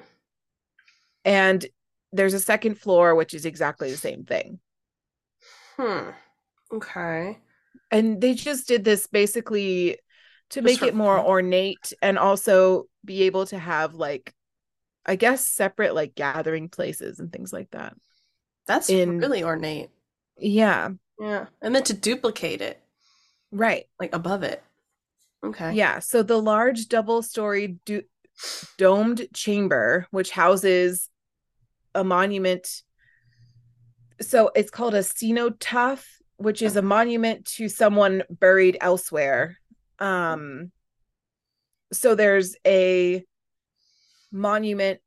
And 1.24 1.64
there's 2.12 2.35
a 2.35 2.40
second 2.40 2.76
floor, 2.76 3.14
which 3.14 3.35
is 3.35 3.44
exactly 3.44 3.90
the 3.90 3.96
same 3.96 4.24
thing. 4.24 4.59
Hmm. 5.76 6.11
Okay. 6.72 7.38
And 7.90 8.20
they 8.20 8.35
just 8.35 8.68
did 8.68 8.85
this 8.85 9.06
basically 9.06 9.98
to 10.50 10.62
make 10.62 10.83
it 10.83 10.94
more 10.94 11.18
ornate 11.18 11.92
and 12.02 12.18
also 12.18 12.85
be 13.04 13.22
able 13.22 13.46
to 13.46 13.59
have 13.59 13.94
like 13.94 14.35
I 15.06 15.16
guess 15.16 15.48
separate 15.48 15.94
like 15.94 16.14
gathering 16.14 16.68
places 16.68 17.18
and 17.20 17.33
things 17.33 17.52
like 17.52 17.70
that. 17.70 17.94
That's 18.66 18.90
in, 18.90 19.18
really 19.18 19.42
ornate. 19.42 19.90
Yeah. 20.38 20.90
Yeah. 21.18 21.46
And 21.61 21.74
then 21.74 21.83
to 21.85 21.94
duplicate 21.94 22.61
it. 22.61 22.80
Right. 23.50 23.87
Like 23.98 24.14
above 24.14 24.42
it. 24.42 24.62
Okay. 25.44 25.72
Yeah. 25.72 25.98
So 26.00 26.22
the 26.22 26.40
large 26.40 26.88
double 26.88 27.22
story 27.22 27.78
do- 27.85 28.04
domed 28.78 29.26
chamber, 29.35 30.06
which 30.11 30.30
houses 30.30 31.09
a 31.94 32.05
monument. 32.05 32.83
So 34.20 34.50
it's 34.55 34.70
called 34.70 34.94
a 34.94 35.03
cenotaph, 35.03 36.07
which 36.37 36.62
is 36.62 36.76
a 36.76 36.83
monument 36.83 37.46
to 37.57 37.68
someone 37.68 38.22
buried 38.31 38.76
elsewhere. 38.81 39.57
Um, 39.98 40.72
so 41.92 42.14
there's 42.14 42.57
a 42.66 43.24
monument 44.33 45.00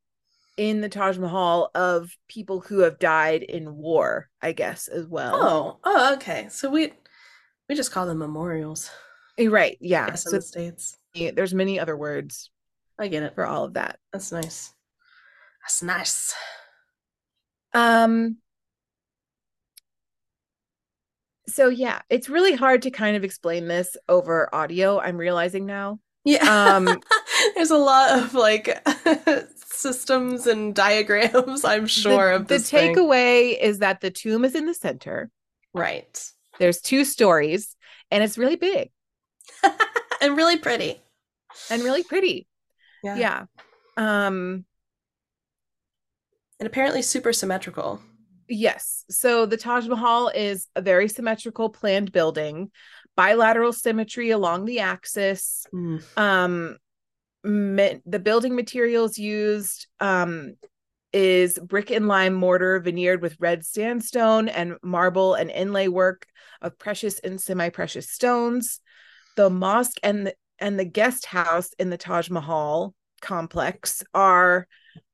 in 0.57 0.81
the 0.81 0.89
Taj 0.89 1.17
Mahal 1.17 1.71
of 1.73 2.11
people 2.27 2.59
who 2.59 2.79
have 2.79 2.99
died 2.99 3.43
in 3.43 3.75
war, 3.75 4.29
I 4.41 4.51
guess, 4.51 4.87
as 4.87 5.07
well. 5.07 5.35
Oh, 5.35 5.79
oh, 5.83 6.13
okay. 6.15 6.47
So 6.49 6.69
we 6.69 6.93
we 7.67 7.75
just 7.75 7.91
call 7.91 8.05
them 8.05 8.19
memorials. 8.19 8.89
Eh, 9.37 9.47
right. 9.47 9.77
Yeah. 9.79 10.13
So 10.15 10.31
the 10.31 10.41
states. 10.41 10.97
There's 11.15 11.53
many 11.53 11.79
other 11.79 11.95
words. 11.95 12.51
I 12.99 13.07
get 13.07 13.23
it 13.23 13.35
for 13.35 13.45
all 13.45 13.63
of 13.63 13.73
that. 13.73 13.99
That's 14.11 14.31
nice. 14.31 14.73
That's 15.63 15.81
nice. 15.81 16.35
Um. 17.73 18.37
So 21.47 21.67
yeah, 21.67 22.01
it's 22.09 22.29
really 22.29 22.55
hard 22.55 22.83
to 22.83 22.91
kind 22.91 23.15
of 23.15 23.23
explain 23.23 23.67
this 23.67 23.97
over 24.07 24.53
audio. 24.55 24.99
I'm 24.99 25.17
realizing 25.17 25.65
now. 25.65 25.99
Yeah. 26.25 26.75
Um, 26.75 27.01
there's 27.55 27.71
a 27.71 27.77
lot 27.77 28.17
of 28.17 28.33
like 28.33 28.81
systems 29.65 30.47
and 30.47 30.73
diagrams, 30.73 31.65
I'm 31.65 31.85
sure, 31.87 32.29
the, 32.29 32.35
of 32.35 32.47
The 32.47 32.55
takeaway 32.55 33.59
is 33.59 33.79
that 33.79 34.01
the 34.01 34.11
tomb 34.11 34.45
is 34.45 34.55
in 34.55 34.65
the 34.65 34.73
center. 34.73 35.29
Right. 35.73 36.23
There's 36.59 36.79
two 36.79 37.03
stories, 37.03 37.75
and 38.09 38.23
it's 38.23 38.37
really 38.37 38.55
big. 38.55 38.91
and 40.21 40.37
really 40.37 40.57
pretty. 40.57 41.01
And 41.69 41.83
really 41.83 42.03
pretty. 42.03 42.47
Yeah. 43.03 43.15
Yeah. 43.15 43.45
Um 43.97 44.65
and 46.63 46.67
apparently 46.69 47.01
super 47.01 47.33
symmetrical. 47.33 47.99
Yes. 48.47 49.03
So 49.09 49.45
the 49.45 49.57
Taj 49.57 49.85
Mahal 49.85 50.29
is 50.29 50.69
a 50.77 50.81
very 50.81 51.09
symmetrical 51.09 51.67
planned 51.67 52.13
building, 52.13 52.71
bilateral 53.17 53.73
symmetry 53.73 54.29
along 54.29 54.63
the 54.63 54.79
axis. 54.79 55.67
Mm. 55.73 56.17
Um 56.17 56.77
the 57.43 58.21
building 58.23 58.55
materials 58.55 59.17
used 59.17 59.87
um, 59.99 60.53
is 61.11 61.59
brick 61.59 61.91
and 61.91 62.07
lime 62.07 62.33
mortar 62.33 62.79
veneered 62.79 63.21
with 63.21 63.35
red 63.41 63.65
sandstone 63.65 64.47
and 64.47 64.77
marble 64.81 65.33
and 65.33 65.51
inlay 65.51 65.89
work 65.89 66.25
of 66.61 66.79
precious 66.79 67.19
and 67.19 67.41
semi-precious 67.41 68.09
stones. 68.09 68.79
The 69.35 69.49
mosque 69.49 69.97
and 70.01 70.27
the, 70.27 70.35
and 70.59 70.79
the 70.79 70.85
guest 70.85 71.25
house 71.25 71.71
in 71.77 71.89
the 71.89 71.97
Taj 71.97 72.29
Mahal 72.29 72.95
complex 73.19 74.01
are 74.13 74.65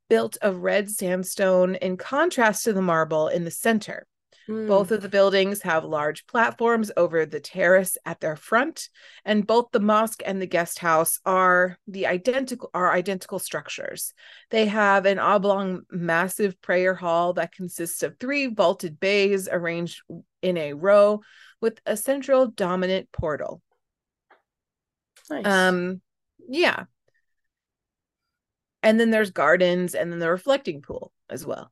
built 0.10 0.38
of 0.42 0.64
red 0.64 0.90
sandstone 0.90 1.76
in 1.76 1.98
contrast 1.98 2.64
to 2.66 2.74
the 2.74 2.82
marble 2.82 3.28
in 3.28 3.46
the 3.46 3.52
center. 3.52 4.06
Both 4.50 4.88
hmm. 4.88 4.96
of 4.96 5.02
the 5.04 5.10
buildings 5.10 5.62
have 5.62 5.86
large 5.86 6.26
platforms 6.26 6.92
over 6.98 7.24
the 7.24 7.40
terrace 7.40 8.00
at 8.04 8.20
their 8.20 8.36
front, 8.36 8.90
and 9.24 9.46
both 9.46 9.68
the 9.72 9.80
mosque 9.80 10.24
and 10.26 10.42
the 10.42 10.48
guest 10.48 10.80
house 10.80 11.20
are 11.24 11.78
the 11.88 12.08
identical 12.08 12.72
are 12.74 12.92
identical 12.92 13.38
structures. 13.38 14.12
They 14.50 14.66
have 14.66 15.06
an 15.06 15.20
oblong 15.20 15.84
massive 15.92 16.60
prayer 16.64 16.96
hall 16.96 17.34
that 17.34 17.54
consists 17.54 18.02
of 18.02 18.18
three 18.18 18.48
vaulted 18.48 19.00
bays 19.00 19.48
arranged 19.48 20.02
in 20.42 20.58
a 20.58 20.74
row 20.74 21.22
with 21.62 21.80
a 21.86 21.96
central 21.96 22.48
dominant 22.48 23.12
portal. 23.12 23.62
Nice. 25.30 25.46
Um 25.46 26.02
yeah. 26.48 26.86
And 28.82 29.00
then 29.00 29.12
there's 29.12 29.32
gardens 29.32 29.94
and 29.94 30.12
then 30.12 30.20
the 30.20 30.30
reflecting 30.30 30.82
pool 30.82 31.12
as 31.30 31.46
well. 31.46 31.72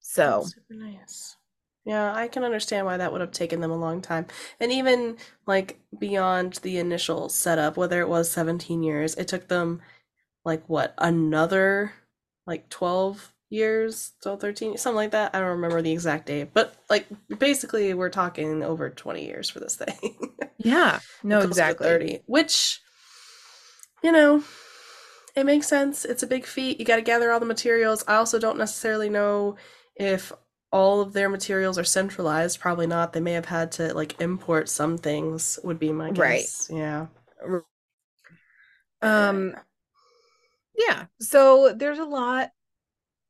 So 0.00 0.40
That's 0.42 0.54
super 0.54 0.74
nice. 0.74 1.36
Yeah, 1.84 2.14
I 2.14 2.28
can 2.28 2.44
understand 2.44 2.86
why 2.86 2.96
that 2.96 3.12
would 3.12 3.20
have 3.20 3.32
taken 3.32 3.60
them 3.60 3.70
a 3.70 3.76
long 3.76 4.00
time. 4.00 4.26
And 4.58 4.72
even 4.72 5.18
like 5.46 5.78
beyond 5.98 6.54
the 6.62 6.78
initial 6.78 7.28
setup, 7.28 7.76
whether 7.76 8.00
it 8.00 8.08
was 8.08 8.30
17 8.30 8.82
years, 8.82 9.14
it 9.16 9.28
took 9.28 9.48
them 9.48 9.82
like 10.44 10.62
what, 10.66 10.94
another 10.96 11.92
like 12.46 12.68
12 12.70 13.32
years, 13.50 14.12
12, 14.22 14.40
13, 14.40 14.76
something 14.78 14.96
like 14.96 15.10
that. 15.10 15.34
I 15.34 15.40
don't 15.40 15.48
remember 15.48 15.82
the 15.82 15.92
exact 15.92 16.26
date, 16.26 16.50
but 16.54 16.74
like 16.88 17.06
basically 17.38 17.92
we're 17.92 18.08
talking 18.08 18.62
over 18.62 18.88
20 18.88 19.24
years 19.24 19.50
for 19.50 19.60
this 19.60 19.76
thing. 19.76 20.32
yeah, 20.58 21.00
no, 21.22 21.40
exactly. 21.40 21.86
30, 21.86 22.20
which, 22.26 22.80
you 24.02 24.12
know, 24.12 24.42
it 25.34 25.44
makes 25.44 25.66
sense. 25.66 26.04
It's 26.04 26.22
a 26.22 26.26
big 26.26 26.46
feat. 26.46 26.78
You 26.78 26.84
got 26.84 26.96
to 26.96 27.02
gather 27.02 27.32
all 27.32 27.40
the 27.40 27.46
materials. 27.46 28.04
I 28.06 28.16
also 28.16 28.38
don't 28.38 28.58
necessarily 28.58 29.08
know 29.08 29.56
if 29.96 30.32
all 30.70 31.00
of 31.00 31.12
their 31.12 31.28
materials 31.28 31.78
are 31.78 31.84
centralized. 31.84 32.60
Probably 32.60 32.86
not. 32.86 33.12
They 33.12 33.20
may 33.20 33.32
have 33.32 33.46
had 33.46 33.72
to 33.72 33.94
like 33.94 34.20
import 34.20 34.68
some 34.68 34.98
things. 34.98 35.58
Would 35.64 35.78
be 35.78 35.92
my 35.92 36.10
guess. 36.10 36.68
Right. 36.70 36.78
Yeah. 36.78 37.06
Um. 39.02 39.54
Yeah. 40.76 41.06
So 41.20 41.74
there's 41.76 41.98
a 41.98 42.04
lot 42.04 42.50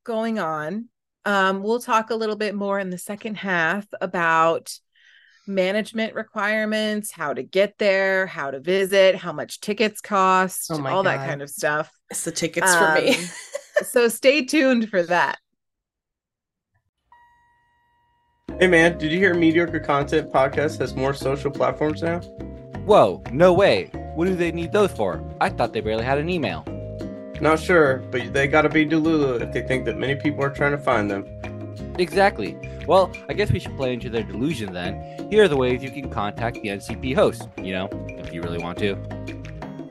going 0.03 0.39
on. 0.39 0.89
Um, 1.25 1.63
we'll 1.63 1.79
talk 1.79 2.11
a 2.11 2.15
little 2.15 2.35
bit 2.35 2.53
more 2.53 2.79
in 2.79 2.91
the 2.91 2.99
second 2.99 3.35
half 3.35 3.87
about 3.99 4.77
management 5.47 6.13
requirements, 6.13 7.11
how 7.11 7.33
to 7.33 7.43
get 7.43 7.77
there, 7.77 8.27
how 8.27 8.51
to 8.51 8.59
visit, 8.59 9.15
how 9.15 9.31
much 9.31 9.59
tickets 9.59 10.01
cost, 10.01 10.71
Oh 10.71 10.85
all 10.85 11.03
that 11.03 11.27
kind 11.27 11.41
of 11.41 11.49
stuff. 11.49 11.91
It's 12.09 12.23
the 12.23 12.31
tickets 12.31 12.73
for 12.75 12.93
me. 12.95 13.15
Um, 13.15 13.23
so 13.83 14.07
stay 14.07 14.45
tuned 14.45 14.89
for 14.89 15.03
that. 15.03 15.37
Hey 18.59 18.67
man, 18.67 18.97
did 18.97 19.11
you 19.11 19.17
hear 19.17 19.33
Mediocre 19.33 19.79
Content 19.81 20.31
Podcast 20.31 20.79
has 20.79 20.95
more 20.95 21.13
social 21.13 21.51
platforms 21.51 22.01
now? 22.01 22.19
Whoa, 22.85 23.21
no 23.31 23.51
way. 23.51 23.89
What 24.15 24.25
do 24.25 24.35
they 24.35 24.51
need 24.51 24.71
those 24.71 24.91
for? 24.91 25.21
I 25.41 25.49
thought 25.49 25.73
they 25.73 25.81
barely 25.81 26.05
had 26.05 26.19
an 26.19 26.29
email. 26.29 26.63
Not 27.41 27.59
sure, 27.59 27.97
but 28.11 28.31
they 28.31 28.47
gotta 28.47 28.69
be 28.69 28.85
Delulu 28.85 29.41
if 29.41 29.51
they 29.51 29.61
think 29.61 29.83
that 29.85 29.97
many 29.97 30.15
people 30.15 30.43
are 30.43 30.49
trying 30.49 30.71
to 30.71 30.77
find 30.77 31.11
them. 31.11 31.25
Exactly. 31.97 32.57
Well, 32.87 33.11
I 33.27 33.33
guess 33.33 33.51
we 33.51 33.59
should 33.59 33.75
play 33.75 33.93
into 33.93 34.09
their 34.09 34.23
delusion 34.23 34.71
then. 34.71 35.27
Here 35.29 35.43
are 35.43 35.47
the 35.47 35.57
ways 35.57 35.83
you 35.83 35.91
can 35.91 36.09
contact 36.09 36.61
the 36.61 36.69
MCP 36.69 37.13
host, 37.15 37.49
you 37.61 37.73
know, 37.73 37.89
if 38.07 38.33
you 38.33 38.41
really 38.41 38.59
want 38.59 38.77
to. 38.79 38.95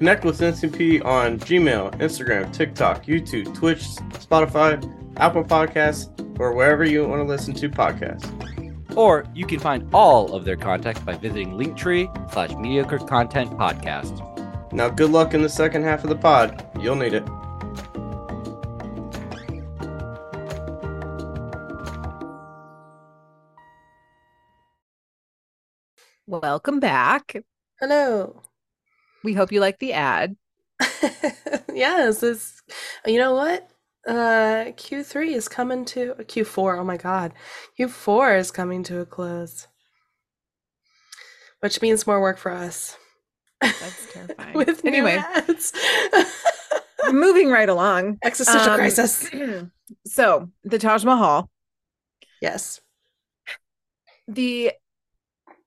Connect 0.05 0.27
with 0.27 0.39
MCP 0.39 1.03
on 1.03 1.39
Gmail, 1.39 1.99
Instagram, 1.99 2.53
TikTok, 2.53 3.07
YouTube, 3.07 3.55
Twitch, 3.55 3.85
Spotify, 4.11 4.77
Apple 5.17 5.43
Podcasts, 5.43 6.11
or 6.39 6.53
wherever 6.53 6.85
you 6.85 7.07
want 7.07 7.21
to 7.21 7.25
listen 7.25 7.55
to 7.55 7.71
podcasts. 7.71 8.29
Or 8.99 9.25
you 9.35 9.47
can 9.47 9.61
find 9.61 9.89
all 9.95 10.35
of 10.35 10.45
their 10.45 10.57
contacts 10.57 11.01
by 11.01 11.17
visiting 11.17 11.53
Linktree 11.53 12.31
slash 12.31 12.55
Mediocre 12.55 12.99
Content 12.99 13.53
Podcast. 13.53 14.75
Now, 14.75 14.91
good 14.91 15.09
luck 15.09 15.33
in 15.33 15.41
the 15.41 15.49
second 15.49 15.85
half 15.85 16.05
of 16.05 16.11
the 16.11 16.17
pod. 16.17 16.69
You'll 16.79 16.97
need 16.97 17.15
it. 17.15 17.27
Welcome 26.27 26.79
back. 26.79 27.43
Hello. 27.81 28.43
We 29.25 29.33
hope 29.35 29.51
you 29.51 29.59
like 29.61 29.81
the 29.81 29.95
ad. 29.95 30.37
yes, 31.73 32.23
it's 32.23 32.63
you 33.07 33.19
know 33.19 33.35
what? 33.35 33.69
Uh 34.07 34.71
Q3 34.77 35.33
is 35.35 35.49
coming 35.49 35.85
to 35.87 36.15
Q4. 36.19 36.79
Oh 36.79 36.85
my 36.85 36.97
god. 36.97 37.33
Q4 37.79 38.39
is 38.39 38.51
coming 38.53 38.83
to 38.85 39.01
a 39.01 39.07
close. 39.07 39.67
Which 41.61 41.81
means 41.81 42.07
more 42.07 42.21
work 42.21 42.37
for 42.39 42.53
us. 42.53 42.97
That's 43.63 44.07
terrifying. 44.13 44.53
With 44.55 44.85
anyway, 44.85 45.23
moving 47.11 47.49
right 47.51 47.69
along. 47.69 48.19
Existential 48.23 48.73
Um, 48.73 48.79
crisis. 48.79 49.29
So, 50.07 50.49
the 50.65 50.79
Taj 50.79 51.05
Mahal, 51.05 51.51
Yes. 52.41 52.81
the 54.27 54.73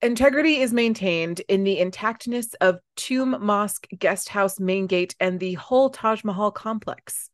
integrity 0.02 0.62
is 0.62 0.74
maintained 0.74 1.42
in 1.48 1.64
the 1.64 1.78
intactness 1.78 2.54
of 2.62 2.80
Tomb 2.96 3.36
Mosque 3.40 3.88
Guest 3.98 4.30
House 4.30 4.60
main 4.60 4.88
gate 4.88 5.16
and 5.20 5.40
the 5.40 5.54
whole 5.56 5.90
Taj 5.90 6.24
Mahal 6.24 6.52
complex. 6.52 7.30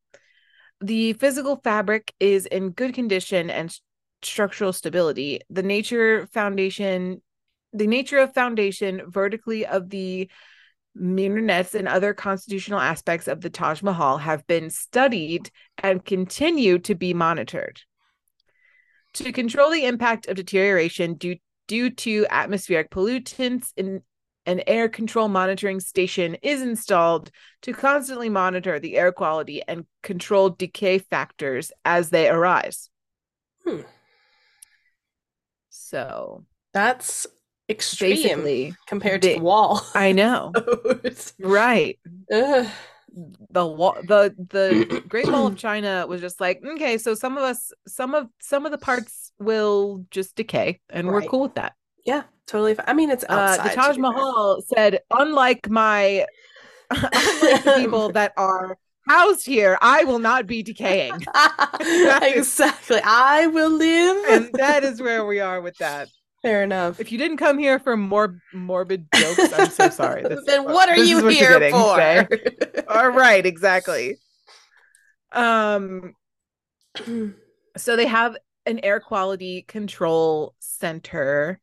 The 0.82 1.14
physical 1.14 1.58
fabric 1.64 2.14
is 2.20 2.46
in 2.46 2.72
good 2.72 2.94
condition 2.94 3.50
and 3.50 3.70
s- 3.70 3.82
structural 4.22 4.74
stability. 4.74 5.42
The 5.50 5.64
nature 5.64 6.28
foundation, 6.28 7.22
the 7.72 7.88
nature 7.88 8.20
of 8.20 8.34
foundation 8.34 9.02
vertically 9.08 9.66
of 9.66 9.90
the 9.90 10.30
minarets 10.96 11.74
and 11.74 11.88
other 11.88 12.14
constitutional 12.14 12.80
aspects 12.80 13.28
of 13.28 13.42
the 13.42 13.50
Taj 13.50 13.82
Mahal 13.82 14.18
have 14.18 14.46
been 14.46 14.70
studied 14.70 15.50
and 15.78 16.04
continue 16.06 16.78
to 16.80 16.96
be 16.96 17.14
monitored. 17.14 17.82
To 19.16 19.32
control 19.32 19.72
the 19.72 19.86
impact 19.86 20.28
of 20.28 20.36
deterioration 20.36 21.16
due 21.16 21.38
due 21.68 21.90
to 21.90 22.26
atmospheric 22.30 22.90
pollutants 22.90 23.72
in 23.78 24.02
an 24.46 24.62
air 24.68 24.90
control 24.90 25.30
monitoring 25.30 25.80
station 25.80 26.36
is 26.42 26.62
installed 26.62 27.32
to 27.62 27.74
constantly 27.74 28.28
monitor 28.30 28.80
the 28.80 28.98
air 28.98 29.12
quality 29.12 29.62
and 29.68 29.86
control 30.02 30.50
decay 30.50 30.98
factors 30.98 31.72
as 31.86 32.10
they 32.10 32.28
arise. 32.28 32.90
Hmm. 33.64 33.82
So 35.70 36.46
That's 36.74 37.26
extreme 37.70 38.16
basically, 38.16 38.76
compared 38.88 39.22
to 39.22 39.30
the- 39.30 39.36
the 39.36 39.42
wall. 39.42 39.82
I 39.96 40.12
know, 40.12 40.52
right? 41.40 42.00
Ugh. 42.32 42.68
The 43.52 43.66
wall, 43.66 43.96
the 44.08 44.34
the 44.50 45.04
Great 45.08 45.28
Wall 45.28 45.46
of 45.46 45.56
China 45.56 46.06
was 46.08 46.20
just 46.20 46.42
like, 46.42 46.64
okay, 46.66 46.98
so 46.98 47.14
some 47.14 47.38
of 47.38 47.44
us, 47.44 47.72
some 47.88 48.16
of 48.16 48.28
some 48.42 48.66
of 48.66 48.72
the 48.72 48.78
parts 48.80 49.23
will 49.40 50.06
just 50.12 50.36
decay, 50.36 50.80
and 50.90 51.08
we're 51.08 51.22
cool 51.24 51.42
with 51.42 51.56
that. 51.56 51.74
Yeah, 52.06 52.24
totally 52.48 52.76
fine. 52.76 52.86
I 52.88 52.94
mean, 52.94 53.10
it's 53.10 53.26
uh, 53.28 53.58
the 53.64 53.70
Taj. 53.70 53.98
Mahal 53.98 54.62
said, 54.62 55.00
unlike 55.12 55.70
my, 55.70 56.26
unlike 56.90 57.64
the 57.64 57.74
people 57.78 58.12
that 58.14 58.34
are 58.38 58.78
housed 59.08 59.46
here, 59.46 59.78
I 59.82 60.04
will 60.04 60.20
not 60.20 60.48
be 60.48 60.64
decaying, 60.64 61.16
exactly. 61.80 63.00
I 63.04 63.48
will 63.48 63.72
live. 63.72 64.26
and 64.30 64.50
that 64.54 64.84
is 64.84 65.02
where 65.02 65.26
we 65.26 65.40
are 65.40 65.62
with 65.62 65.78
that. 65.78 66.08
Fair 66.42 66.64
enough. 66.64 67.00
If 67.00 67.10
you 67.10 67.18
didn't 67.18 67.38
come 67.38 67.58
here 67.58 67.80
for 67.80 67.96
more 67.96 68.38
morbid 68.54 69.08
jokes, 69.16 69.54
I'm 69.54 69.70
so 69.70 69.90
sorry. 69.90 70.24
This- 70.24 70.44
then 70.46 70.66
what 70.66 70.90
are 70.90 70.98
you 70.98 71.24
what 71.24 71.34
here 71.34 71.58
getting, 71.58 71.72
for? 71.72 72.02
okay? 72.02 72.84
All 72.90 73.10
right, 73.10 73.46
exactly. 73.46 74.18
Um, 75.32 76.14
so 77.78 77.96
they 77.96 78.06
have 78.08 78.36
an 78.66 78.80
air 78.84 79.00
quality 79.00 79.64
control 79.64 80.54
center. 80.60 81.60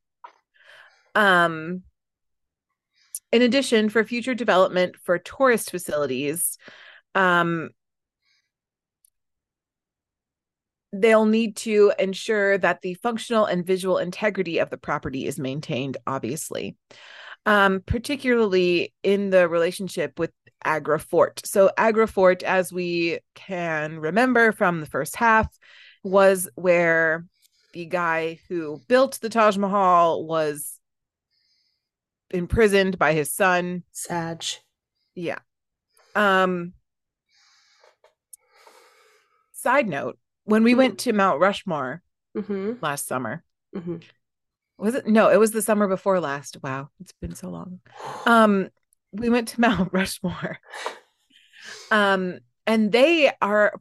Um, 1.14 1.82
in 3.32 3.42
addition, 3.42 3.88
for 3.88 4.04
future 4.04 4.34
development 4.34 4.96
for 4.96 5.18
tourist 5.18 5.70
facilities, 5.70 6.58
um, 7.14 7.70
they'll 10.92 11.26
need 11.26 11.56
to 11.56 11.92
ensure 11.98 12.58
that 12.58 12.80
the 12.82 12.94
functional 12.94 13.44
and 13.44 13.64
visual 13.64 13.98
integrity 13.98 14.58
of 14.58 14.70
the 14.70 14.76
property 14.76 15.26
is 15.26 15.38
maintained, 15.38 15.96
obviously, 16.06 16.76
um, 17.46 17.80
particularly 17.86 18.92
in 19.02 19.30
the 19.30 19.48
relationship 19.48 20.18
with 20.18 20.32
Agra 20.64 20.98
Fort. 20.98 21.40
So, 21.44 21.70
Agra 21.76 22.08
Fort, 22.08 22.42
as 22.42 22.72
we 22.72 23.20
can 23.34 23.98
remember 23.98 24.52
from 24.52 24.80
the 24.80 24.86
first 24.86 25.16
half, 25.16 25.48
was 26.02 26.48
where 26.54 27.24
the 27.72 27.84
guy 27.86 28.40
who 28.48 28.80
built 28.88 29.18
the 29.20 29.28
Taj 29.28 29.56
Mahal 29.56 30.24
was 30.24 30.78
imprisoned 32.30 32.98
by 32.98 33.12
his 33.12 33.32
son. 33.32 33.82
Sag. 33.92 34.44
Yeah. 35.14 35.38
Um 36.14 36.72
side 39.52 39.88
note, 39.88 40.18
when 40.44 40.62
we 40.64 40.74
went 40.74 40.98
to 41.00 41.12
Mount 41.12 41.40
Rushmore 41.40 42.02
Mm-hmm. 42.36 42.74
last 42.80 43.08
summer, 43.08 43.42
Mm-hmm. 43.74 43.96
was 44.78 44.94
it 44.94 45.06
no, 45.06 45.28
it 45.30 45.38
was 45.38 45.50
the 45.52 45.62
summer 45.62 45.86
before 45.88 46.20
last. 46.20 46.56
Wow, 46.62 46.90
it's 47.00 47.12
been 47.20 47.34
so 47.34 47.48
long. 47.50 47.80
Um 48.26 48.70
we 49.12 49.28
went 49.28 49.48
to 49.48 49.60
Mount 49.66 49.92
Rushmore. 49.92 50.58
Um 51.90 52.38
and 52.66 52.92
they 52.92 53.32
are 53.42 53.74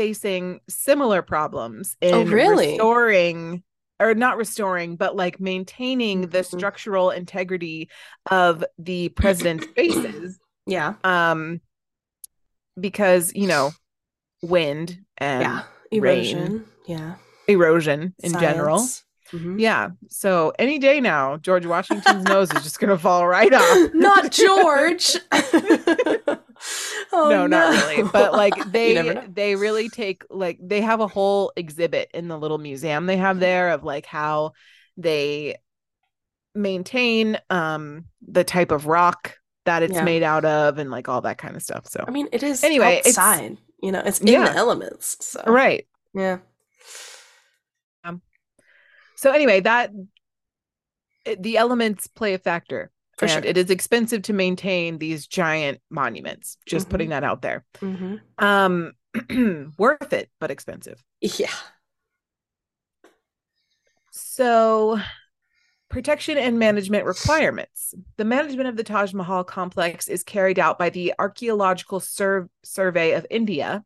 facing 0.00 0.60
similar 0.66 1.20
problems 1.20 1.94
in 2.00 2.14
Oh, 2.14 2.24
really? 2.24 2.68
restoring 2.70 3.62
or 4.00 4.14
not 4.14 4.38
restoring 4.38 4.96
but 4.96 5.14
like 5.14 5.38
maintaining 5.38 6.22
the 6.22 6.38
Mhm. 6.38 6.56
structural 6.56 7.10
integrity 7.10 7.90
of 8.30 8.64
the 8.78 9.10
president's 9.10 9.66
faces 9.76 10.38
Yeah. 10.66 10.94
um 11.04 11.60
because 12.80 13.34
you 13.34 13.46
know 13.46 13.72
wind 14.42 14.98
and 15.18 15.42
yeah. 15.42 15.62
rain. 15.92 16.02
Erosion. 16.02 16.64
Yeah. 16.86 17.14
erosion 17.46 18.14
in 18.22 18.32
general 18.32 18.82
Mhm. 19.32 19.60
yeah 19.60 19.90
so 20.08 20.52
any 20.58 20.78
day 20.78 21.00
now 21.00 21.36
george 21.36 21.64
washington's 21.66 22.24
nose 22.24 22.50
is 22.52 22.62
just 22.62 22.80
gonna 22.80 22.98
fall 22.98 23.26
right 23.28 23.52
off 23.52 23.90
Not 23.94 24.32
George. 24.32 25.16
oh, 27.12 27.28
no, 27.30 27.46
not 27.46 27.70
really 27.70 28.02
but 28.12 28.32
like 28.32 28.54
they 28.72 29.24
they 29.32 29.56
really 29.56 29.88
take 29.88 30.24
like 30.30 30.58
they 30.62 30.80
have 30.80 31.00
a 31.00 31.06
whole 31.06 31.52
exhibit 31.56 32.10
in 32.12 32.28
the 32.28 32.38
little 32.38 32.58
museum 32.58 33.06
they 33.06 33.16
have 33.16 33.40
there 33.40 33.70
of 33.70 33.84
like 33.84 34.06
how 34.06 34.52
they 34.96 35.56
maintain 36.54 37.38
um 37.50 38.04
the 38.26 38.44
type 38.44 38.70
of 38.72 38.86
rock 38.86 39.36
that 39.64 39.82
it's 39.82 39.94
Yeah. 39.94 40.02
made 40.04 40.22
out 40.22 40.44
of 40.44 40.78
and 40.78 40.90
like 40.90 41.08
all 41.08 41.20
that 41.22 41.38
kind 41.38 41.54
of 41.56 41.62
stuff 41.62 41.86
so 41.86 42.04
I 42.06 42.10
mean, 42.10 42.28
it 42.32 42.42
is 42.42 42.64
Anyway, 42.64 42.94
it's- 42.96 43.16
outside. 43.18 43.58
You 43.82 43.92
know, 43.92 44.02
it's 44.04 44.20
in 44.20 44.26
Yeah. 44.26 44.44
the 44.50 44.56
elements. 44.56 45.16
So 45.20 45.42
right 45.46 45.86
yeah. 46.14 46.38
So 49.20 49.32
anyway, 49.32 49.60
that 49.60 49.90
the 51.38 51.58
elements 51.58 52.06
play 52.06 52.32
a 52.32 52.38
factor. 52.38 52.90
For 53.18 53.26
and 53.26 53.32
sure. 53.32 53.42
it 53.44 53.58
is 53.58 53.68
expensive 53.68 54.22
to 54.22 54.32
maintain 54.32 54.96
these 54.96 55.26
giant 55.26 55.82
monuments. 55.90 56.56
Just 56.64 56.86
Mhm. 56.86 56.90
putting 56.90 57.08
that 57.10 57.22
out 57.22 57.42
there. 57.42 57.66
hmm 57.80 58.16
Um 58.38 58.94
worth 59.78 60.14
it, 60.14 60.30
but 60.40 60.50
expensive. 60.50 61.04
Yeah. 61.20 61.52
So, 64.10 64.98
protection 65.90 66.38
and 66.38 66.58
management 66.58 67.04
requirements. 67.04 67.92
The 68.16 68.24
management 68.24 68.70
of 68.70 68.76
the 68.78 68.84
Taj 68.84 69.12
Mahal 69.12 69.44
complex 69.44 70.08
is 70.08 70.22
carried 70.22 70.58
out 70.58 70.78
by 70.78 70.88
the 70.88 71.12
Archaeological 71.18 72.00
Sur- 72.00 72.48
Survey 72.62 73.12
of 73.12 73.26
India, 73.28 73.84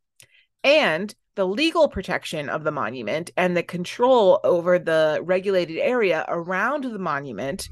and 0.62 1.12
the 1.36 1.46
legal 1.46 1.88
protection 1.88 2.48
of 2.48 2.64
the 2.64 2.70
monument 2.70 3.30
and 3.36 3.56
the 3.56 3.62
control 3.62 4.40
over 4.44 4.78
the 4.78 5.20
regulated 5.22 5.78
area 5.78 6.24
around 6.28 6.84
the 6.84 6.98
monument 6.98 7.68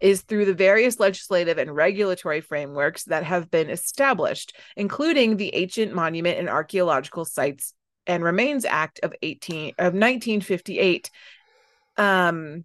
is 0.00 0.22
through 0.22 0.46
the 0.46 0.54
various 0.54 0.98
legislative 0.98 1.58
and 1.58 1.74
regulatory 1.74 2.40
frameworks 2.40 3.04
that 3.04 3.24
have 3.24 3.50
been 3.50 3.68
established, 3.68 4.56
including 4.76 5.36
the 5.36 5.54
Ancient 5.54 5.92
Monument 5.92 6.38
and 6.38 6.48
Archaeological 6.48 7.24
Sites 7.24 7.74
and 8.06 8.24
Remains 8.24 8.64
Act 8.64 9.00
of 9.02 9.12
18 9.22 9.74
of 9.78 9.92
1958. 9.92 11.10
Um, 11.96 12.64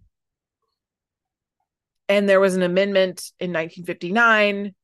and 2.08 2.28
there 2.28 2.40
was 2.40 2.54
an 2.56 2.62
amendment 2.62 3.32
in 3.38 3.52
1959. 3.52 4.74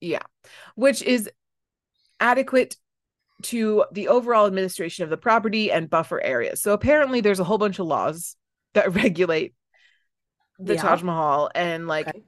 Yeah, 0.00 0.22
which 0.76 1.02
is 1.02 1.28
adequate 2.18 2.76
to 3.44 3.84
the 3.92 4.08
overall 4.08 4.46
administration 4.46 5.04
of 5.04 5.10
the 5.10 5.16
property 5.16 5.70
and 5.70 5.90
buffer 5.90 6.22
areas. 6.22 6.62
So 6.62 6.72
apparently 6.72 7.20
there's 7.20 7.40
a 7.40 7.44
whole 7.44 7.58
bunch 7.58 7.78
of 7.78 7.86
laws 7.86 8.36
that 8.74 8.94
regulate 8.94 9.54
the 10.58 10.74
Yeah. 10.74 10.82
Taj 10.82 11.02
Mahal 11.02 11.50
and 11.54 11.86
like 11.86 12.08
Okay. 12.08 12.22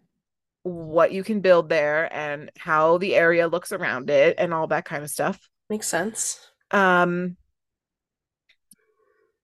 what 0.62 1.12
you 1.12 1.24
can 1.24 1.40
build 1.40 1.68
there 1.68 2.12
and 2.14 2.50
how 2.56 2.98
the 2.98 3.14
area 3.14 3.48
looks 3.48 3.72
around 3.72 4.10
it 4.10 4.36
and 4.38 4.54
all 4.54 4.66
that 4.68 4.84
kind 4.84 5.02
of 5.02 5.10
stuff. 5.10 5.48
Makes 5.68 5.88
sense. 5.88 6.40
Um 6.70 7.36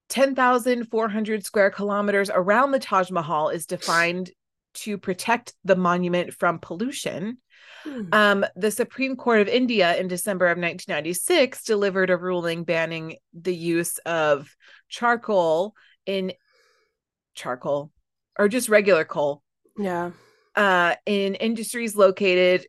10,400 0.08 1.44
square 1.44 1.70
kilometers 1.70 2.30
around 2.32 2.70
the 2.70 2.78
Taj 2.78 3.10
Mahal 3.10 3.50
is 3.50 3.66
defined 3.66 4.30
to 4.74 4.96
protect 4.96 5.54
the 5.64 5.76
monument 5.76 6.32
from 6.32 6.58
pollution. 6.60 7.38
Hmm. 7.88 8.02
Um, 8.12 8.46
the 8.56 8.70
Supreme 8.70 9.16
Court 9.16 9.40
of 9.40 9.48
India 9.48 9.96
in 9.96 10.08
December 10.08 10.46
of 10.46 10.58
1996 10.58 11.64
delivered 11.64 12.10
a 12.10 12.16
ruling 12.16 12.64
banning 12.64 13.16
the 13.32 13.54
use 13.54 13.96
of 13.98 14.54
charcoal 14.88 15.74
in 16.04 16.32
charcoal 17.34 17.90
or 18.38 18.48
just 18.48 18.68
regular 18.68 19.04
coal 19.04 19.42
Yeah. 19.78 20.10
uh, 20.54 20.96
in 21.06 21.34
industries 21.36 21.96
located 21.96 22.66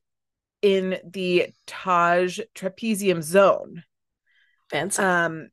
in 0.61 0.97
the 1.03 1.47
Taj 1.67 2.39
trapezium 2.55 3.21
zone. 3.21 3.83
Fancy. 4.69 5.01
Um, 5.01 5.49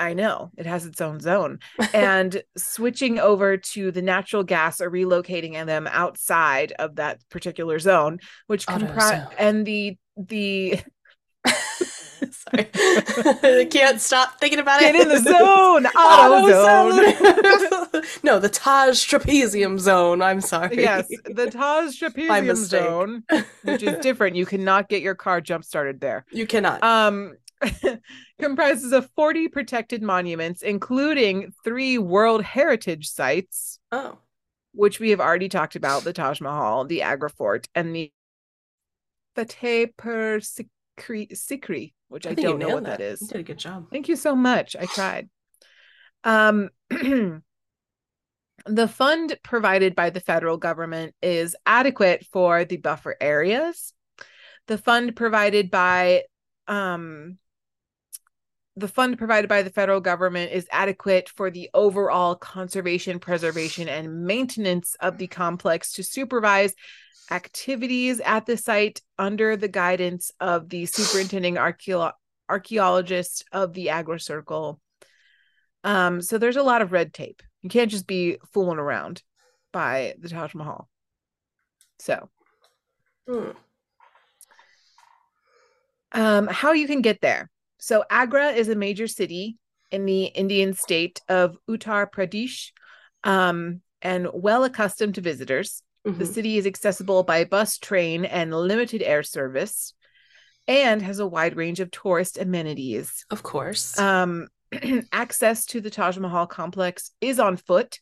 I 0.00 0.14
know 0.14 0.50
it 0.56 0.66
has 0.66 0.86
its 0.86 1.00
own 1.00 1.20
zone, 1.20 1.58
and 1.94 2.42
switching 2.56 3.18
over 3.18 3.56
to 3.56 3.90
the 3.90 4.02
natural 4.02 4.42
gas 4.42 4.80
or 4.80 4.90
relocating 4.90 5.66
them 5.66 5.86
outside 5.90 6.72
of 6.78 6.96
that 6.96 7.20
particular 7.30 7.78
zone, 7.78 8.20
which 8.46 8.66
comprise 8.66 9.26
and 9.38 9.66
the 9.66 9.96
the 10.16 10.80
Sorry. 12.30 12.68
I 12.74 13.66
can't 13.70 14.00
stop 14.00 14.38
thinking 14.38 14.58
about 14.58 14.80
get 14.80 14.94
it. 14.94 15.02
in 15.02 15.08
the 15.08 15.18
zone, 15.18 15.86
auto 15.86 16.48
zone. 16.50 17.14
AutoZone. 17.14 18.24
no, 18.24 18.38
the 18.38 18.48
Taj 18.48 18.98
trapezium 19.08 19.78
zone. 19.78 20.20
I'm 20.22 20.40
sorry. 20.40 20.76
yes, 20.82 21.08
the 21.24 21.50
Taj 21.50 22.00
trapezium 22.00 22.56
zone, 22.56 23.24
which 23.62 23.82
is 23.82 23.98
different. 23.98 24.36
You 24.36 24.46
cannot 24.46 24.88
get 24.88 25.02
your 25.02 25.14
car 25.14 25.40
jump 25.40 25.64
started 25.64 26.00
there. 26.00 26.24
You 26.30 26.46
cannot. 26.46 26.82
um 26.82 27.34
comprises 28.40 28.92
of 28.92 29.10
40 29.16 29.48
protected 29.48 30.02
monuments 30.02 30.62
including 30.62 31.52
three 31.62 31.98
world 31.98 32.42
heritage 32.42 33.08
sites 33.08 33.78
oh. 33.92 34.18
which 34.72 34.98
we 34.98 35.10
have 35.10 35.20
already 35.20 35.48
talked 35.48 35.76
about 35.76 36.04
the 36.04 36.12
taj 36.12 36.40
mahal 36.40 36.84
the 36.84 37.02
agra 37.02 37.28
fort 37.30 37.68
and 37.74 37.94
the 37.94 38.10
Fatehpur 39.36 40.40
Sikri, 40.40 41.30
sikri 41.32 41.92
which 42.08 42.26
i, 42.26 42.30
you 42.30 42.36
don't 42.36 42.58
know 42.58 42.74
what 42.74 42.84
that 42.84 43.00
You 43.00 43.26
did 43.28 43.40
a 43.40 43.42
good 43.42 43.58
job. 43.58 43.90
thank 43.90 44.08
you 44.08 44.16
so 44.16 44.34
much. 44.34 44.76
I 44.76 44.86
tried. 44.86 45.30
Um 46.24 46.70
the 48.66 48.88
fund 48.88 49.38
provided 49.42 49.94
by 49.94 50.10
the 50.10 50.20
federal 50.20 50.56
government 50.56 51.14
is 51.22 51.56
adequate 51.64 52.26
for 52.32 52.64
the 52.64 52.76
buffer 52.76 53.16
areas. 53.20 53.92
The 54.66 54.76
fund 54.78 55.16
provided 55.16 55.70
by 55.70 56.24
um 56.66 57.38
the 58.76 58.88
fund 58.88 59.18
provided 59.18 59.48
by 59.48 59.62
the 59.62 59.70
federal 59.70 60.00
government 60.00 60.52
is 60.52 60.66
adequate 60.70 61.28
for 61.28 61.50
the 61.50 61.68
overall 61.74 62.34
conservation, 62.34 63.18
preservation, 63.18 63.88
and 63.88 64.24
maintenance 64.24 64.96
of 65.00 65.18
the 65.18 65.26
complex 65.26 65.92
to 65.92 66.02
supervise 66.02 66.74
activities 67.30 68.20
at 68.20 68.46
the 68.46 68.56
site 68.56 69.02
under 69.18 69.56
the 69.56 69.68
guidance 69.68 70.30
of 70.40 70.68
the 70.68 70.86
superintending 70.86 71.56
archaeo- 71.56 72.12
archaeologist 72.48 73.44
of 73.52 73.72
the 73.74 73.90
Agra 73.90 74.18
Circle. 74.18 74.80
Um, 75.84 76.20
so 76.20 76.38
there's 76.38 76.56
a 76.56 76.62
lot 76.62 76.82
of 76.82 76.92
red 76.92 77.12
tape. 77.12 77.42
You 77.62 77.70
can't 77.70 77.90
just 77.90 78.06
be 78.06 78.38
fooling 78.52 78.78
around 78.78 79.22
by 79.72 80.14
the 80.18 80.28
Taj 80.28 80.54
Mahal. 80.54 80.88
So, 81.98 82.28
Hmm. 83.28 83.50
um, 86.12 86.46
how 86.48 86.72
you 86.72 86.86
can 86.86 87.02
get 87.02 87.20
there. 87.20 87.50
So 87.80 88.04
Agra 88.10 88.50
is 88.50 88.68
a 88.68 88.76
major 88.76 89.06
city 89.06 89.56
in 89.90 90.04
the 90.04 90.24
Indian 90.24 90.74
state 90.74 91.20
of 91.28 91.56
Uttar 91.68 92.06
Pradesh, 92.08 92.70
um, 93.24 93.80
and 94.02 94.28
well 94.32 94.64
accustomed 94.64 95.16
to 95.16 95.20
visitors. 95.20 95.82
The 96.04 96.24
Mhm. 96.24 96.34
city 96.34 96.58
is 96.58 96.66
accessible 96.66 97.22
by 97.22 97.44
bus, 97.44 97.78
train, 97.78 98.24
and 98.24 98.54
limited 98.54 99.02
air 99.02 99.22
service, 99.22 99.94
and 100.68 101.02
has 101.02 101.18
a 101.18 101.26
wide 101.26 101.56
range 101.56 101.80
of 101.80 101.90
tourist 101.90 102.38
amenities. 102.38 103.24
Of 103.30 103.42
course. 103.42 103.98
Um, 103.98 104.48
access 105.12 105.64
to 105.66 105.80
the 105.80 105.90
Taj 105.90 106.18
Mahal 106.18 106.46
complex 106.46 107.10
is 107.20 107.40
on 107.40 107.56
foot. 107.56 108.00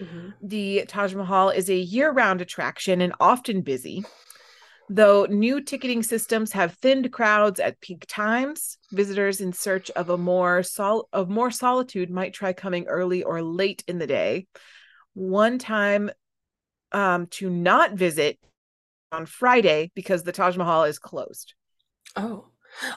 Mhm. 0.00 0.34
The 0.42 0.84
Taj 0.86 1.14
Mahal 1.14 1.48
is 1.48 1.70
a 1.70 1.76
year 1.76 2.10
round 2.10 2.40
attraction 2.40 3.00
and 3.00 3.14
often 3.20 3.62
busy. 3.62 4.04
Though 4.90 5.24
new 5.24 5.62
ticketing 5.62 6.02
systems 6.02 6.52
have 6.52 6.74
thinned 6.74 7.10
crowds 7.12 7.58
at 7.58 7.80
peak 7.80 8.04
times, 8.06 8.76
visitors 8.92 9.40
in 9.40 9.52
search 9.52 9.90
of 9.92 10.10
a 10.10 10.18
more 10.18 10.62
sol- 10.62 11.08
of 11.12 11.30
more 11.30 11.50
solitude 11.50 12.10
might 12.10 12.34
try 12.34 12.52
coming 12.52 12.86
early 12.86 13.22
or 13.22 13.42
late 13.42 13.82
in 13.88 13.98
the 13.98 14.06
day. 14.06 14.46
One 15.14 15.58
time 15.58 16.10
um, 16.92 17.26
to 17.28 17.48
not 17.48 17.94
visit 17.94 18.38
on 19.10 19.26
Friday 19.26 19.90
because 19.94 20.22
the 20.22 20.32
Taj 20.32 20.56
Mahal 20.56 20.84
is 20.84 20.98
closed. 20.98 21.54
Oh. 22.14 22.48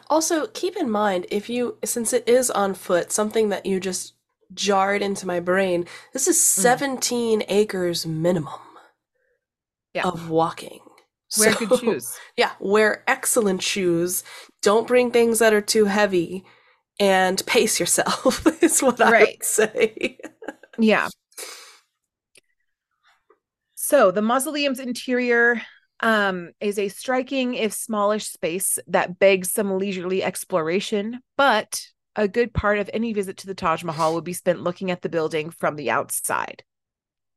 Also, 0.10 0.48
keep 0.48 0.76
in 0.76 0.90
mind 0.90 1.28
if 1.30 1.50
you 1.50 1.78
since 1.86 2.12
it 2.12 2.28
is 2.28 2.50
on 2.50 2.74
foot, 2.74 3.12
something 3.12 3.50
that 3.50 3.66
you 3.66 3.80
just 3.80 4.16
jarred 4.54 5.02
into 5.02 5.28
my 5.28 5.40
brain, 5.40 5.86
this 6.14 6.28
is 6.28 6.42
17 6.42 7.44
acres 7.48 8.06
minimum 8.06 8.60
Yeah. 9.94 10.04
of 10.04 10.30
walking. 10.30 10.80
Wear 11.38 11.54
So- 11.54 11.66
good 11.66 11.80
shoes. 11.80 12.18
Yeah, 12.38 12.52
wear 12.60 13.04
excellent 13.08 13.62
shoes. 13.62 14.24
Don't 14.62 14.88
bring 14.88 15.12
things 15.12 15.40
that 15.40 15.54
are 15.54 15.62
too 15.62 15.86
heavy 15.86 16.44
and 17.00 17.46
pace 17.46 17.80
yourself 17.80 18.46
is 18.64 18.82
what 18.82 19.00
I 19.02 19.20
would 19.22 19.44
say. 19.44 20.18
Yeah. 20.80 21.10
So 23.76 24.12
the 24.12 24.22
mausoleum's 24.22 24.80
interior 24.80 25.62
um, 26.02 26.52
is 26.60 26.78
a 26.80 26.90
striking, 26.90 27.54
if 27.56 27.74
smallish, 27.74 28.26
space 28.28 28.80
that 28.88 29.20
begs 29.20 29.52
some 29.52 29.78
leisurely 29.78 30.24
exploration, 30.24 31.22
but 31.38 31.82
a 32.16 32.28
good 32.28 32.54
part 32.54 32.80
of 32.80 32.90
any 32.94 33.14
visit 33.14 33.38
to 33.38 33.48
the 33.48 33.54
Taj 33.56 33.84
Mahal 33.84 34.16
would 34.16 34.24
be 34.24 34.34
spent 34.34 34.62
looking 34.62 34.92
at 34.92 35.02
the 35.02 35.10
building 35.10 35.52
from 35.52 35.76
the 35.76 35.92
outside, 35.92 36.64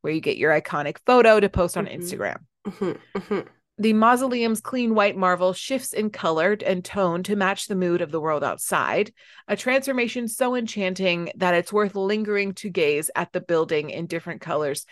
where 0.00 0.12
you 0.12 0.20
get 0.20 0.38
your 0.38 0.58
iconic 0.58 0.96
photo 1.06 1.38
to 1.40 1.48
post 1.48 1.76
on 1.76 1.86
Mhm. 1.86 1.96
Instagram. 1.98 2.38
Mhm, 2.66 2.98
mhm. 3.14 3.46
The 3.80 3.94
mausoleum's 3.94 4.60
clean 4.60 4.94
white 4.94 5.16
marble 5.16 5.54
shifts 5.54 5.94
in 5.94 6.10
color 6.10 6.54
and 6.66 6.84
tone 6.84 7.22
to 7.22 7.34
match 7.34 7.66
the 7.66 7.74
mood 7.74 8.02
of 8.02 8.10
the 8.10 8.20
world 8.20 8.44
outside, 8.44 9.10
a 9.48 9.56
transformation 9.56 10.28
so 10.28 10.54
enchanting 10.54 11.30
that 11.36 11.54
it's 11.54 11.72
worth 11.72 11.96
lingering 11.96 12.52
to 12.56 12.68
gaze 12.68 13.10
at 13.16 13.32
the 13.32 13.40
building 13.40 13.88
in 13.88 14.06
different 14.06 14.42
colors, 14.42 14.84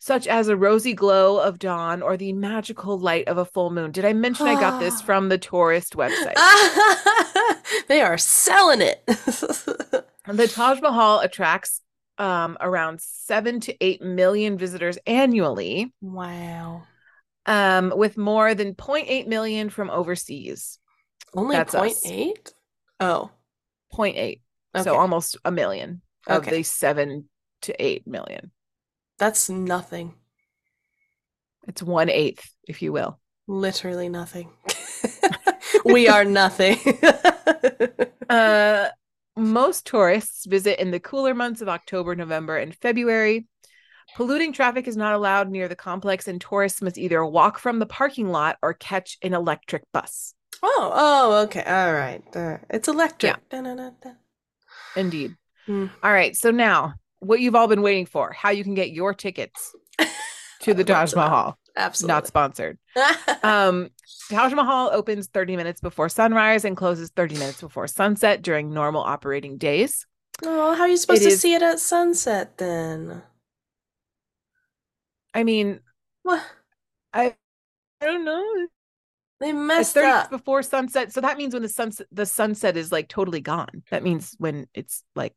such 0.00 0.26
as 0.26 0.48
a 0.48 0.56
rosy 0.56 0.92
glow 0.92 1.38
of 1.38 1.60
dawn 1.60 2.02
or 2.02 2.16
the 2.16 2.32
magical 2.32 2.98
light 2.98 3.28
of 3.28 3.38
a 3.38 3.44
full 3.44 3.70
moon. 3.70 3.92
Did 3.92 4.04
I 4.04 4.12
mention 4.12 4.48
I 4.48 4.58
got 4.58 4.80
this 4.80 5.00
from 5.06 5.28
the 5.28 5.38
tourist 5.38 5.94
website? 5.94 6.34
they 7.86 8.00
are 8.00 8.18
selling 8.18 8.80
it. 8.80 9.04
The 10.26 10.46
Taj 10.46 10.80
Mahal 10.80 11.18
attracts 11.18 11.80
um, 12.16 12.56
around 12.60 13.00
seven 13.00 13.58
to 13.60 13.76
eight 13.84 14.02
million 14.02 14.56
visitors 14.56 14.96
annually, 15.04 15.92
wow. 16.00 16.82
Um, 17.46 17.92
with 17.96 18.16
more 18.16 18.54
than 18.54 18.74
0.8 18.74 19.26
million 19.26 19.70
from 19.70 19.90
overseas. 19.90 20.78
Only 21.34 21.56
That's 21.56 21.74
us. 21.74 22.04
0.8? 22.04 22.52
Oh. 23.00 23.30
0.8. 23.92 24.40
Okay. 24.74 24.84
So 24.84 24.96
almost 24.96 25.36
a 25.44 25.50
million 25.50 26.02
of 26.26 26.42
Okay. 26.42 26.58
the 26.58 26.62
seven 26.62 27.28
to 27.62 27.82
eight 27.82 28.06
million. 28.06 28.50
That's 29.18 29.48
nothing. 29.48 30.14
It's 31.68 31.82
one 31.82 32.08
eighth, 32.08 32.50
if 32.66 32.82
you 32.82 32.92
will. 32.92 33.20
Literally 33.46 34.08
nothing. 34.08 34.50
we 35.84 36.08
are 36.08 36.24
nothing. 36.24 36.78
Uh, 38.30 38.88
most 39.36 39.86
tourists 39.86 40.46
visit 40.46 40.80
in 40.80 40.90
the 40.90 41.00
cooler 41.00 41.34
months 41.34 41.60
of 41.60 41.68
October, 41.68 42.14
November, 42.14 42.56
and 42.56 42.74
February. 42.74 43.46
Polluting 44.16 44.52
traffic 44.52 44.86
is 44.86 44.96
not 44.96 45.14
allowed 45.14 45.50
near 45.50 45.68
the 45.68 45.76
complex, 45.76 46.28
and 46.28 46.40
tourists 46.40 46.82
must 46.82 46.98
either 46.98 47.24
walk 47.24 47.58
from 47.58 47.78
the 47.78 47.86
parking 47.86 48.30
lot 48.30 48.56
or 48.62 48.74
catch 48.74 49.16
an 49.22 49.32
electric 49.34 49.82
bus. 49.92 50.34
oh, 50.62 50.90
oh, 50.94 51.42
okay. 51.44 51.62
All 51.64 51.92
right. 51.92 52.22
Right. 52.34 52.60
It's 52.70 52.88
electric. 52.88 53.48
Da-na-na-na. 53.48 54.12
Indeed. 54.96 55.36
Hmm. 55.66 55.86
All 56.02 56.12
right. 56.12 56.36
So 56.36 56.50
now, 56.50 56.94
what 57.20 57.40
you've 57.40 57.54
all 57.54 57.68
been 57.68 57.82
waiting 57.82 58.06
for: 58.06 58.32
how 58.32 58.50
you 58.50 58.64
can 58.64 58.74
get 58.74 58.90
your 58.90 59.14
tickets 59.14 59.74
to 60.60 60.74
the 60.74 60.84
Taj. 60.92 61.14
Mahal. 61.14 61.56
Absolutely. 61.76 62.12
Not 62.14 62.26
sponsored. 62.26 62.78
Um, 63.42 63.88
Taj 64.30 64.52
Mahal 64.52 64.90
opens 64.92 65.26
30 65.28 65.56
minutes 65.56 65.80
before 65.80 66.08
sunrise 66.08 66.64
and 66.64 66.76
closes 66.76 67.10
30 67.10 67.34
minutes 67.38 67.60
before 67.60 67.88
sunset 67.88 68.40
during 68.42 68.72
normal 68.72 69.02
operating 69.02 69.56
days. 69.58 70.06
oh, 70.44 70.74
how 70.76 70.82
are 70.82 70.88
you 70.88 70.96
supposed 70.96 71.22
It 71.22 71.24
to 71.24 71.30
is- 71.32 71.40
see 71.40 71.54
it 71.54 71.62
at 71.62 71.80
sunset 71.80 72.58
then? 72.58 73.22
I 75.34 75.44
mean, 75.44 75.80
What? 76.22 76.42
I 77.12 77.34
I 78.00 78.06
don't 78.06 78.24
know. 78.24 78.66
They 79.40 79.50
It's 79.50 79.56
messed 79.58 79.94
30 79.94 80.06
up. 80.08 80.30
before 80.30 80.62
sunset. 80.62 81.12
So 81.12 81.20
that 81.20 81.36
means 81.38 81.52
when 81.54 81.62
the 81.62 81.68
sunset 81.68 82.06
the 82.12 82.26
sunset 82.26 82.76
is 82.76 82.92
like 82.92 83.08
totally 83.08 83.40
gone. 83.40 83.82
That 83.90 84.02
means 84.02 84.34
when 84.38 84.66
it's 84.74 85.02
like 85.16 85.34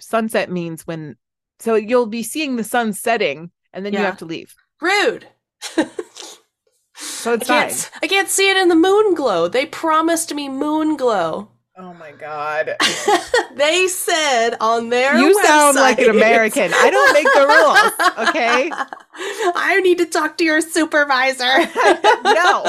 sunset 0.00 0.50
means 0.50 0.86
when 0.86 1.16
so 1.60 1.74
you'll 1.74 2.06
be 2.06 2.22
seeing 2.22 2.56
the 2.56 2.64
sun 2.64 2.92
setting 2.92 3.50
and 3.72 3.84
then 3.86 3.92
you 3.92 3.98
have 4.00 4.18
to 4.18 4.24
leave. 4.24 4.54
Rude. 4.80 5.26
So 5.62 5.82
it's 7.34 7.50
I 7.50 7.66
can't, 7.66 7.72
fine. 7.72 8.00
I 8.02 8.06
can't 8.06 8.28
see 8.28 8.50
it 8.50 8.56
in 8.56 8.68
the 8.68 8.74
moon 8.74 9.14
glow. 9.14 9.48
They 9.48 9.66
promised 9.66 10.34
me 10.34 10.48
moon 10.48 10.96
glow. 10.96 11.50
Oh 11.82 11.94
my 11.94 12.12
god. 12.12 12.76
they 13.56 13.88
said 13.88 14.50
on 14.60 14.88
their 14.88 15.18
You 15.18 15.34
sound 15.42 15.74
like 15.74 15.98
an 15.98 16.10
American. 16.10 16.70
I 16.72 16.90
don't 16.90 17.12
make 17.12 17.24
the 17.24 17.40
rules, 18.20 18.28
okay? 18.28 18.70
I 19.56 19.80
need 19.80 19.98
to 19.98 20.06
talk 20.06 20.38
to 20.38 20.44
your 20.44 20.60
supervisor. 20.60 21.44
No. 22.24 22.64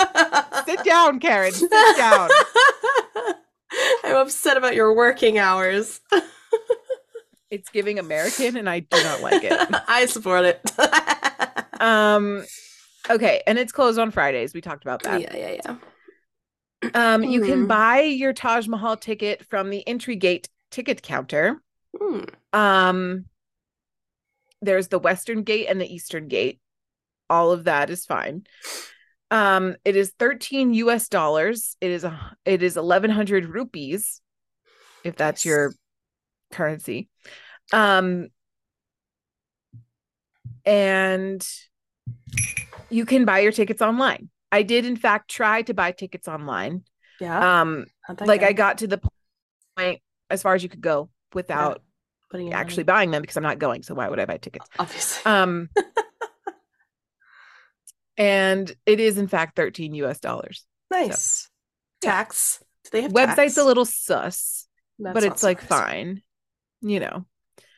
Sit 0.65 0.83
down, 0.83 1.19
Karen. 1.19 1.51
Sit 1.51 1.69
down. 1.69 2.29
I'm 4.03 4.15
upset 4.15 4.57
about 4.57 4.73
your 4.73 4.93
working 4.95 5.37
hours. 5.37 6.01
It's 7.51 7.69
giving 7.69 7.99
American 7.99 8.57
and 8.57 8.67
I 8.67 8.79
do 8.79 9.03
not 9.03 9.21
like 9.21 9.43
it. 9.43 9.53
I 9.87 10.07
support 10.07 10.45
it. 10.45 10.61
Um 11.79 12.45
okay, 13.11 13.43
and 13.45 13.59
it's 13.59 13.71
closed 13.71 13.99
on 13.99 14.09
Fridays. 14.09 14.55
We 14.55 14.61
talked 14.61 14.83
about 14.83 15.03
that. 15.03 15.21
yeah, 15.21 15.35
yeah, 15.35 15.59
yeah. 15.63 15.75
Um 16.93 17.23
you 17.23 17.41
can 17.41 17.63
Mhm. 17.63 17.67
buy 17.67 18.01
your 18.01 18.33
Taj 18.33 18.67
Mahal 18.67 18.97
ticket 18.97 19.45
from 19.45 19.69
the 19.69 19.87
entry 19.87 20.15
gate 20.15 20.49
ticket 20.71 21.01
counter. 21.01 21.61
Hmm. 21.97 22.23
Um 22.51 23.25
there's 24.61 24.87
the 24.87 24.99
western 24.99 25.43
gate 25.43 25.67
and 25.67 25.79
the 25.79 25.93
eastern 25.93 26.27
gate. 26.27 26.59
All 27.29 27.51
of 27.51 27.65
that 27.65 27.89
is 27.89 28.05
fine. 28.05 28.45
Um 29.31 29.75
it 29.83 29.95
is 29.95 30.13
13 30.19 30.73
US 30.75 31.09
dollars. 31.09 31.75
It 31.81 31.91
is 31.91 32.03
a 32.03 32.37
it 32.45 32.63
is 32.63 32.75
1100 32.75 33.45
rupees 33.45 34.21
if 35.03 35.15
that's 35.15 35.43
Nice. 35.43 35.49
your 35.49 35.73
currency. 36.51 37.09
Um 37.71 38.27
and 40.65 41.45
you 42.89 43.05
can 43.05 43.25
buy 43.25 43.39
your 43.39 43.51
tickets 43.51 43.81
online. 43.81 44.29
I 44.53 44.63
did 44.63 44.85
in 44.85 44.95
fact 44.95 45.29
try 45.29 45.61
to 45.63 45.73
buy 45.73 45.91
tickets 45.91 46.27
online. 46.27 46.83
Yeah. 47.19 47.61
Um 47.61 47.85
like? 48.19 48.43
I 48.43 48.53
got 48.53 48.79
to 48.79 48.87
the 48.87 49.01
point 49.77 50.01
as 50.29 50.41
far 50.41 50.55
as 50.55 50.63
you 50.63 50.69
could 50.69 50.81
go 50.81 51.09
without 51.33 51.81
Putting 52.33 52.51
actually 52.51 52.83
buying 52.83 53.11
them 53.11 53.21
because 53.21 53.37
I'm 53.37 53.43
not 53.43 53.59
going. 53.59 53.83
So 53.83 53.93
why 53.93 54.09
would 54.09 54.19
I 54.19 54.25
buy 54.25 54.37
tickets? 54.37 54.67
obviously. 54.79 55.31
Um, 55.31 55.69
and 58.17 58.75
it 58.87 58.99
is 58.99 59.19
in 59.19 59.27
fact 59.27 59.55
13 59.55 59.93
US 59.93 60.19
dollars. 60.19 60.65
nice. 60.89 61.47
yeah. 62.03 62.09
Tax. 62.09 62.63
Do 62.85 62.89
they 62.91 63.01
have 63.03 63.13
Website's 63.13 63.35
tax? 63.35 63.57
a 63.57 63.63
little 63.63 63.85
sus, 63.85 64.67
That's 64.97 65.13
but 65.13 65.23
it's 65.23 65.43
like 65.43 65.61
fine, 65.61 66.23
you 66.81 66.99
know. 66.99 67.23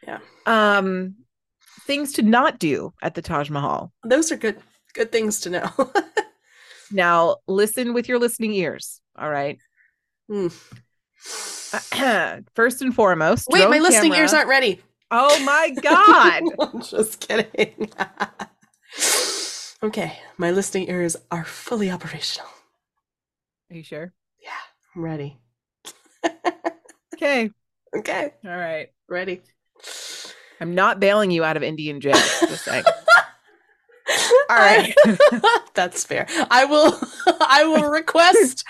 Yeah. 0.03 0.19
Um, 0.45 1.15
things 1.86 2.13
to 2.13 2.21
not 2.21 2.57
do 2.57 2.93
at 3.01 3.13
the 3.13 3.21
Taj 3.21 3.49
Mahal. 3.49 3.91
Those 4.05 4.32
are 4.32 4.38
good 4.38 4.61
good 4.93 5.11
things 5.11 5.41
to 5.41 5.49
know. 5.49 5.69
Now, 6.96 7.38
listen 7.46 7.93
with 7.93 8.08
your 8.08 8.20
listening 8.20 8.54
ears. 8.54 9.02
All 9.20 9.30
right. 9.30 9.60
Hmm. 10.30 10.48
First 12.56 12.82
and 12.82 12.96
foremost, 12.96 13.50
Wait, 13.50 13.70
my 13.70 13.80
listening 13.80 14.14
ears 14.14 14.34
aren't 14.34 14.48
ready. 14.48 14.82
Oh 15.12 15.38
my 15.43 15.72
god! 15.72 16.43
I'm 16.60 16.82
just 16.82 17.20
kidding. 17.20 17.91
okay, 19.84 20.18
my 20.38 20.52
listening 20.52 20.88
ears 20.89 21.18
are 21.32 21.43
fully 21.43 21.91
operational. 21.91 22.48
Are 23.70 23.76
you 23.76 23.84
sure? 23.84 24.14
Yeah, 24.41 24.52
I'm 24.96 25.02
ready. 25.04 25.38
Okay. 27.16 27.50
Okay, 27.96 28.34
All 28.43 28.52
right. 28.52 28.89
ready. 29.08 29.41
I'm 30.60 30.76
not 30.76 31.00
bailing 31.00 31.32
you 31.32 31.46
out 31.46 31.56
of 31.56 31.64
Indian 31.64 32.02
jail. 32.02 32.12
Just 32.14 32.66
saying. 32.66 32.84
All 34.50 34.58
right. 34.58 34.93
That's 35.74 36.04
fair. 36.04 36.28
I 36.52 36.66
will 36.66 36.98
I 37.39 37.64
will 37.66 37.89
request 37.89 38.64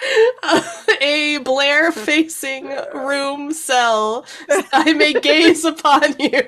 a 1.01 1.38
Blair 1.39 1.91
facing 1.91 2.67
room 2.93 3.51
cell 3.51 4.26
so 4.49 4.61
I 4.71 4.93
may 4.93 5.13
gaze 5.13 5.65
upon 5.65 6.15
you 6.19 6.41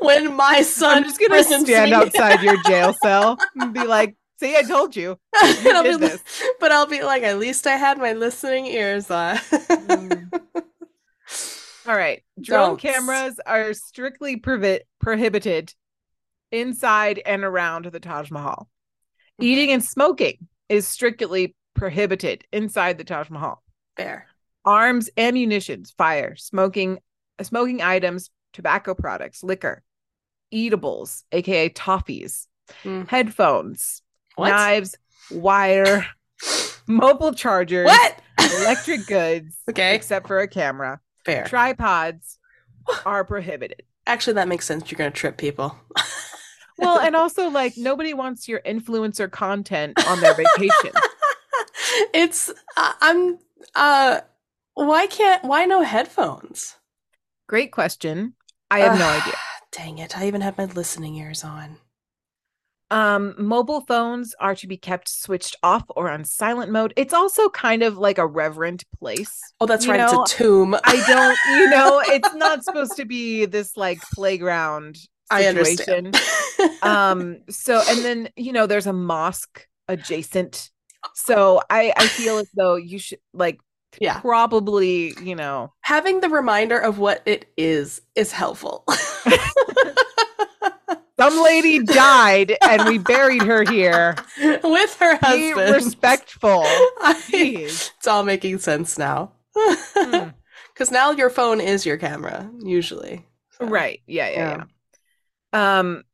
when 0.00 0.34
my 0.34 0.62
son 0.62 0.98
I'm 0.98 1.04
just 1.04 1.20
gonna 1.20 1.42
stand 1.42 1.92
outside 1.92 2.42
your 2.42 2.62
jail 2.62 2.94
cell 3.02 3.38
and 3.56 3.72
be 3.74 3.84
like, 3.84 4.16
"See, 4.40 4.56
I 4.56 4.62
told 4.62 4.94
you." 4.96 5.18
And 5.42 5.68
I'll 5.76 5.82
be 5.82 5.96
this. 5.96 6.22
but 6.60 6.72
I'll 6.72 6.86
be 6.86 7.02
like, 7.02 7.22
at 7.22 7.38
least 7.38 7.66
I 7.66 7.76
had 7.76 7.98
my 7.98 8.12
listening 8.12 8.66
ears 8.66 9.10
on. 9.10 9.36
Mm. 9.36 10.40
All 11.86 11.96
right, 11.96 12.22
drone 12.40 12.76
Don'ts. 12.78 12.82
cameras 12.82 13.40
are 13.46 13.72
strictly 13.72 14.36
provi- 14.36 14.80
prohibited 15.00 15.72
inside 16.52 17.20
and 17.24 17.44
around 17.44 17.86
the 17.86 18.00
Taj 18.00 18.30
Mahal. 18.30 18.68
Eating 19.40 19.70
and 19.72 19.84
smoking 19.84 20.48
is 20.68 20.86
strictly 20.88 21.54
prohibited 21.74 22.44
inside 22.52 22.98
the 22.98 23.04
Taj 23.04 23.28
Mahal. 23.30 23.62
Fair. 23.96 24.26
Arms, 24.64 25.10
ammunitions, 25.16 25.92
fire, 25.96 26.34
smoking, 26.36 26.98
smoking 27.42 27.82
items, 27.82 28.30
tobacco 28.52 28.94
products, 28.94 29.42
liquor, 29.42 29.82
eatables, 30.50 31.24
aka 31.32 31.68
toffees, 31.68 32.46
Mm. 32.82 33.06
headphones, 33.08 34.02
What? 34.34 34.48
knives, 34.50 34.96
wire, 35.30 36.04
mobile 36.88 37.32
chargers, 37.32 37.86
What? 37.86 38.18
electric 38.38 39.06
goods, 39.06 39.56
okay. 39.70 39.94
except 39.94 40.26
for 40.26 40.40
a 40.40 40.48
camera, 40.48 41.00
Fair. 41.24 41.44
tripods 41.44 42.38
are 43.04 43.24
prohibited. 43.24 43.82
Actually, 44.06 44.34
that 44.34 44.48
makes 44.48 44.64
sense. 44.66 44.90
You're 44.90 44.98
gonna 44.98 45.10
trip 45.10 45.36
people. 45.36 45.76
Well, 46.78 46.98
and 47.00 47.16
also 47.16 47.48
like 47.48 47.76
nobody 47.76 48.14
wants 48.14 48.48
your 48.48 48.60
influencer 48.60 49.30
content 49.30 49.98
on 50.06 50.20
their 50.20 50.34
vacation. 50.34 50.92
it's 52.14 52.50
uh, 52.76 52.92
I'm 53.00 53.38
uh 53.74 54.20
why 54.74 55.06
can't 55.06 55.44
why 55.44 55.64
no 55.64 55.82
headphones? 55.82 56.76
Great 57.48 57.72
question. 57.72 58.34
I 58.70 58.80
have 58.80 58.98
no 58.98 59.08
idea. 59.08 59.34
Dang 59.72 59.98
it. 59.98 60.16
I 60.18 60.26
even 60.26 60.40
have 60.40 60.58
my 60.58 60.64
listening 60.64 61.14
ears 61.16 61.44
on. 61.44 61.78
Um, 62.90 63.34
mobile 63.36 63.80
phones 63.80 64.34
are 64.38 64.54
to 64.54 64.66
be 64.66 64.76
kept 64.76 65.08
switched 65.08 65.56
off 65.62 65.84
or 65.88 66.08
on 66.08 66.24
silent 66.24 66.70
mode. 66.70 66.92
It's 66.96 67.12
also 67.12 67.48
kind 67.48 67.82
of 67.82 67.98
like 67.98 68.18
a 68.18 68.26
reverent 68.26 68.84
place. 68.98 69.42
Oh, 69.60 69.66
that's 69.66 69.86
You 69.86 69.92
right. 69.92 69.98
know, 69.98 70.22
it's 70.22 70.32
a 70.32 70.36
tomb. 70.36 70.76
I 70.84 71.02
don't, 71.06 71.58
you 71.58 71.68
know, 71.68 72.00
it's 72.06 72.32
not 72.34 72.64
supposed 72.64 72.96
to 72.96 73.04
be 73.04 73.44
this 73.46 73.76
like 73.76 74.00
playground 74.14 74.98
situation. 75.32 76.06
understand. 76.06 76.82
um 76.82 77.38
so 77.50 77.82
and 77.88 78.04
then 78.04 78.28
you 78.36 78.52
know 78.52 78.66
there's 78.66 78.86
a 78.86 78.92
mosque 78.92 79.66
adjacent 79.88 80.70
so 81.14 81.60
i 81.70 81.92
i 81.96 82.06
feel 82.06 82.38
as 82.38 82.48
though 82.56 82.76
you 82.76 82.98
should 82.98 83.18
like 83.32 83.58
Yeah. 84.00 84.20
probably 84.20 85.14
you 85.22 85.34
know 85.36 85.72
Having 85.82 86.20
the 86.20 86.28
reminder 86.28 86.78
of 86.78 86.98
what 86.98 87.22
it 87.26 87.46
is 87.56 88.00
is 88.14 88.32
helpful. 88.32 88.84
some 91.18 91.42
lady 91.42 91.78
died 91.82 92.56
and 92.62 92.84
we 92.88 92.98
buried 92.98 93.42
her 93.42 93.64
here 93.64 94.14
With 94.62 94.96
her 95.00 95.18
be 95.18 95.50
husband. 95.52 95.74
respectful 95.74 96.62
I- 96.66 97.22
it's 97.32 98.06
all 98.06 98.22
making 98.24 98.58
sense 98.58 98.98
now. 98.98 99.32
Hmm. 99.56 100.28
Because 100.74 100.90
now 100.90 101.10
your 101.10 101.30
phone 101.30 101.58
is 101.58 101.86
your 101.86 101.96
camera, 101.96 102.50
usually. 102.62 103.24
So, 103.52 103.64
right 103.66 104.00
yeah 104.06 104.28
yeah, 104.28 104.36
Yeah. 104.36 104.56
yeah 104.58 104.64
Um, 105.56 106.04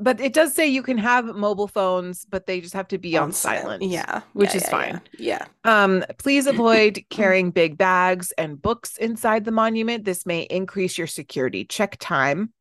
but 0.00 0.20
it 0.20 0.32
does 0.32 0.52
say 0.52 0.66
you 0.66 0.82
can 0.82 0.98
have 0.98 1.24
mobile 1.24 1.68
phones, 1.68 2.24
but 2.24 2.46
they 2.46 2.60
just 2.60 2.74
have 2.74 2.88
to 2.88 2.98
be 2.98 3.16
on, 3.16 3.24
On 3.24 3.32
silent. 3.32 3.82
Yeah. 3.84 4.22
which 4.32 4.50
yeah, 4.50 4.56
is 4.56 4.62
yeah, 4.64 4.70
fine. 4.70 5.00
Yeah. 5.18 5.46
Um, 5.64 6.04
please 6.18 6.46
avoid 6.46 7.04
carrying 7.10 7.50
big 7.52 7.78
bags 7.78 8.32
and 8.32 8.60
books 8.60 8.96
inside 8.96 9.44
the 9.44 9.52
monument. 9.52 10.04
This 10.04 10.26
may 10.26 10.42
increase 10.42 10.98
your 10.98 11.06
security 11.06 11.64
check 11.64 11.96
time. 12.00 12.52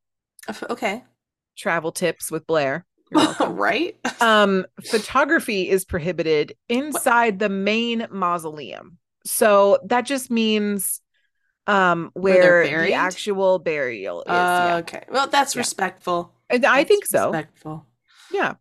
Okay. 0.69 1.03
Travel 1.57 1.91
tips 1.91 2.31
with 2.31 2.45
Blair. 2.47 2.85
Right? 3.39 3.95
um, 4.21 4.65
photography 4.85 5.69
is 5.69 5.85
prohibited 5.85 6.55
inside 6.67 7.37
the 7.37 7.49
main 7.49 8.07
mausoleum. 8.09 8.97
So 9.25 9.79
that 9.85 10.05
just 10.05 10.31
means 10.31 10.99
um 11.67 12.11
Where 12.13 12.63
where, 12.63 12.85
the 12.85 12.93
actual 12.93 13.59
burial 13.59 14.21
is. 14.23 14.27
Uh, 14.29 14.31
yeah. 14.69 14.75
Okay. 14.77 15.03
Well, 15.09 15.27
that's 15.27 15.55
Yeah. 15.55 15.59
respectful. 15.61 16.33
And 16.49 16.65
I 16.65 16.77
That's 16.79 16.87
think 16.89 17.05
so. 17.05 17.31
Respectful. 17.31 17.85
Yeah. 18.31 18.55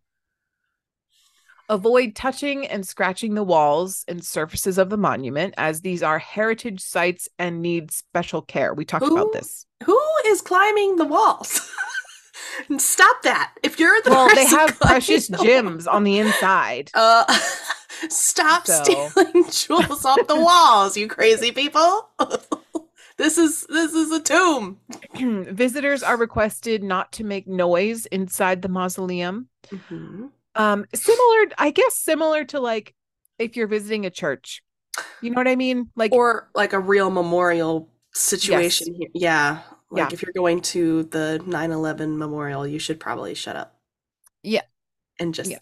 Avoid 1.69 2.15
touching 2.15 2.67
and 2.67 2.85
scratching 2.85 3.35
the 3.35 3.43
walls 3.43 4.03
and 4.07 4.23
surfaces 4.23 4.77
of 4.77 4.89
the 4.89 4.97
monument, 4.97 5.53
as 5.57 5.81
these 5.81 6.03
are 6.03 6.19
heritage 6.19 6.81
sites 6.81 7.29
and 7.39 7.61
need 7.61 7.91
special 7.91 8.41
care. 8.41 8.73
We 8.73 8.83
talked 8.85 9.05
Who- 9.05 9.13
about 9.17 9.31
this. 9.33 9.65
Who 9.85 9.99
is 10.27 10.41
climbing 10.41 10.97
the 10.97 11.05
walls? 11.05 11.69
Stop 12.77 13.21
that. 13.23 13.53
If 13.63 13.79
you're 13.79 13.99
the 14.01 14.09
Well, 14.11 14.33
they 14.35 14.45
have 14.45 14.77
precious 14.79 15.27
the 15.27 15.37
gems 15.37 15.87
on 15.87 16.03
the 16.03 16.19
inside. 16.19 16.91
Uh, 16.95 17.25
stop 18.09 18.67
So- 18.67 18.83
stealing 18.83 19.49
jewels 19.49 20.03
off 20.05 20.27
the 20.27 20.35
walls, 20.39 20.97
you 20.97 21.07
crazy 21.07 21.51
people. 21.51 22.09
This 23.17 23.37
is 23.37 23.65
this 23.69 23.93
is 23.93 24.11
a 24.11 24.19
tomb. 24.21 24.79
Visitors 25.15 26.03
are 26.03 26.17
requested 26.17 26.83
not 26.83 27.11
to 27.13 27.23
make 27.23 27.47
noise 27.47 28.05
inside 28.07 28.61
the 28.61 28.69
mausoleum. 28.69 29.47
Mhm. 29.69 30.29
Um, 30.55 30.85
similar, 30.93 31.45
I 31.57 31.71
guess, 31.71 31.95
similar 31.97 32.43
to 32.45 32.59
like 32.59 32.93
if 33.39 33.55
you're 33.55 33.67
visiting 33.67 34.05
a 34.05 34.09
church. 34.09 34.61
You 35.21 35.31
know 35.31 35.37
what 35.37 35.47
I 35.47 35.55
mean? 35.55 35.89
Like, 35.95 36.11
Or 36.11 36.49
like 36.53 36.73
a 36.73 36.79
real 36.79 37.09
memorial 37.09 37.89
situation 38.13 38.93
here. 38.99 39.09
Yeah. 39.15 39.61
Like 39.89 40.09
Yeah. 40.11 40.13
if 40.13 40.21
you're 40.21 40.33
going 40.33 40.61
to 40.61 41.03
the 41.03 41.41
9/11 41.47 42.17
memorial, 42.17 42.67
you 42.67 42.77
should 42.79 42.99
probably 42.99 43.33
shut 43.33 43.55
up. 43.55 43.79
Yeah. 44.43 44.61
And 45.19 45.33
just 45.33 45.49
Yeah. 45.49 45.59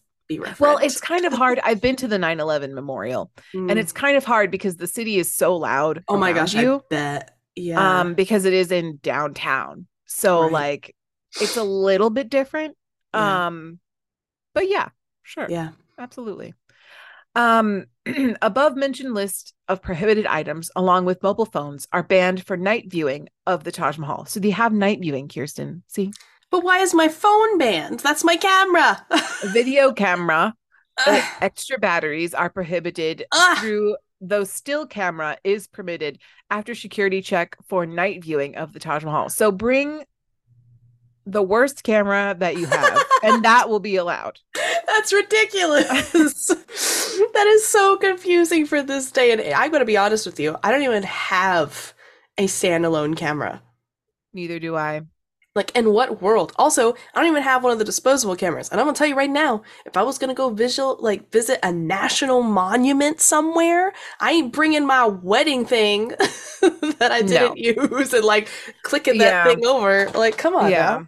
well, 0.59 0.77
it's 0.77 0.99
kind 0.99 1.25
of 1.25 1.31
hard. 1.33 1.59
I've 1.63 1.81
been 1.81 1.95
to 1.97 2.07
the 2.07 2.17
9 2.17 2.39
11 2.39 2.73
memorial, 2.73 3.31
and 3.53 3.69
Mm. 3.71 3.77
it's 3.77 3.91
kind 3.91 4.15
of 4.17 4.23
hard 4.25 4.49
because 4.51 4.77
the 4.77 4.87
city 4.87 5.17
is 5.17 5.31
so 5.33 5.55
loud. 5.55 6.03
oh 6.07 6.17
my 6.17 6.33
gosh, 6.33 6.53
you. 6.53 6.75
I 6.75 6.79
bet. 6.89 7.37
Yeah. 7.55 7.99
um 8.01 8.13
because 8.13 8.45
it 8.45 8.53
is 8.53 8.71
in 8.71 8.99
downtown 9.01 9.87
so 10.05 10.41
Right. 10.43 10.51
like 10.51 10.95
it's 11.41 11.57
a 11.57 11.63
little 11.63 12.09
bit 12.09 12.29
different 12.29 12.75
Yeah. 13.13 13.47
um 13.47 13.79
but 14.53 14.67
yeah 14.69 14.89
sure 15.23 15.47
yeah. 15.49 15.69
absolutely 15.97 16.53
um 17.35 17.85
above 18.41 18.75
mentioned 18.75 19.13
list 19.13 19.53
of 19.67 19.81
prohibited 19.81 20.25
items 20.25 20.69
along 20.75 21.05
with 21.05 21.23
mobile 21.23 21.45
phones 21.45 21.87
are 21.93 22.03
banned 22.03 22.45
for 22.45 22.57
night 22.57 22.85
viewing 22.89 23.29
of 23.47 23.63
the 23.63 23.71
taj 23.71 23.97
mahal 23.97 24.25
so 24.25 24.39
they 24.39 24.49
have 24.49 24.73
night 24.73 24.99
viewing 25.01 25.27
kirsten 25.29 25.83
see 25.87 26.11
But 26.51 26.63
why 26.65 26.79
is 26.79 26.93
my 26.93 27.07
phone 27.07 27.57
banned? 27.57 28.01
That's 28.01 28.25
my 28.25 28.35
camera. 28.35 29.05
video 29.53 29.93
camera 30.03 30.53
uh, 31.07 31.21
extra 31.41 31.77
batteries 31.79 32.33
are 32.33 32.49
prohibited 32.49 33.23
Ugh. 33.31 33.57
through 33.57 33.95
though 34.21 34.43
still 34.43 34.85
camera 34.85 35.37
is 35.43 35.67
permitted 35.67 36.19
after 36.49 36.75
security 36.75 37.21
check 37.21 37.57
for 37.67 37.85
night 37.85 38.23
viewing 38.23 38.55
of 38.55 38.71
the 38.71 38.79
Taj 38.79 39.03
Mahal. 39.03 39.29
So 39.29 39.51
bring 39.51 40.05
the 41.25 41.41
worst 41.41 41.83
camera 41.83 42.35
that 42.39 42.57
you 42.57 42.67
have 42.67 43.03
and 43.23 43.43
that 43.45 43.67
will 43.69 43.79
be 43.79 43.95
allowed. 43.95 44.39
That's 44.87 45.11
ridiculous. 45.11 46.11
that 46.13 47.47
is 47.47 47.65
so 47.65 47.97
confusing 47.97 48.65
for 48.65 48.83
this 48.83 49.11
day 49.11 49.31
and 49.31 49.41
age. 49.41 49.53
I'm 49.55 49.71
going 49.71 49.81
to 49.81 49.85
be 49.85 49.97
honest 49.97 50.25
with 50.25 50.39
you. 50.39 50.55
I 50.63 50.71
don't 50.71 50.83
even 50.83 51.03
have 51.03 51.93
a 52.37 52.45
standalone 52.45 53.15
camera. 53.15 53.61
Neither 54.33 54.59
do 54.59 54.75
I. 54.75 55.01
Like, 55.53 55.75
in 55.75 55.91
what 55.91 56.21
world? 56.21 56.53
Also, 56.55 56.93
I 56.93 57.19
don't 57.19 57.27
even 57.27 57.43
have 57.43 57.61
one 57.63 57.73
of 57.73 57.79
the 57.79 57.83
disposable 57.85 58.37
cameras. 58.37 58.69
And 58.69 58.79
I'm 58.79 58.85
going 58.85 58.93
to 58.93 58.97
tell 58.97 59.07
you 59.07 59.15
right 59.17 59.29
now, 59.29 59.63
if 59.85 59.97
I 59.97 60.03
was 60.03 60.17
going 60.17 60.29
to 60.29 60.33
go 60.33 60.49
visual, 60.49 60.97
like, 61.01 61.29
visit 61.31 61.59
a 61.61 61.71
national 61.73 62.41
monument 62.41 63.19
somewhere, 63.19 63.91
I 64.21 64.31
ain't 64.31 64.53
bringing 64.53 64.85
my 64.85 65.05
wedding 65.07 65.65
thing 65.65 66.09
that 66.61 67.09
I 67.11 67.21
didn't 67.21 67.57
use 67.57 68.13
and, 68.13 68.23
like, 68.23 68.47
clicking 68.83 69.17
that 69.17 69.43
Yeah. 69.43 69.43
thing 69.43 69.65
over. 69.65 70.09
Like, 70.11 70.37
come 70.37 70.55
on 70.55 70.71
Yeah. 70.71 70.99
now. 70.99 71.05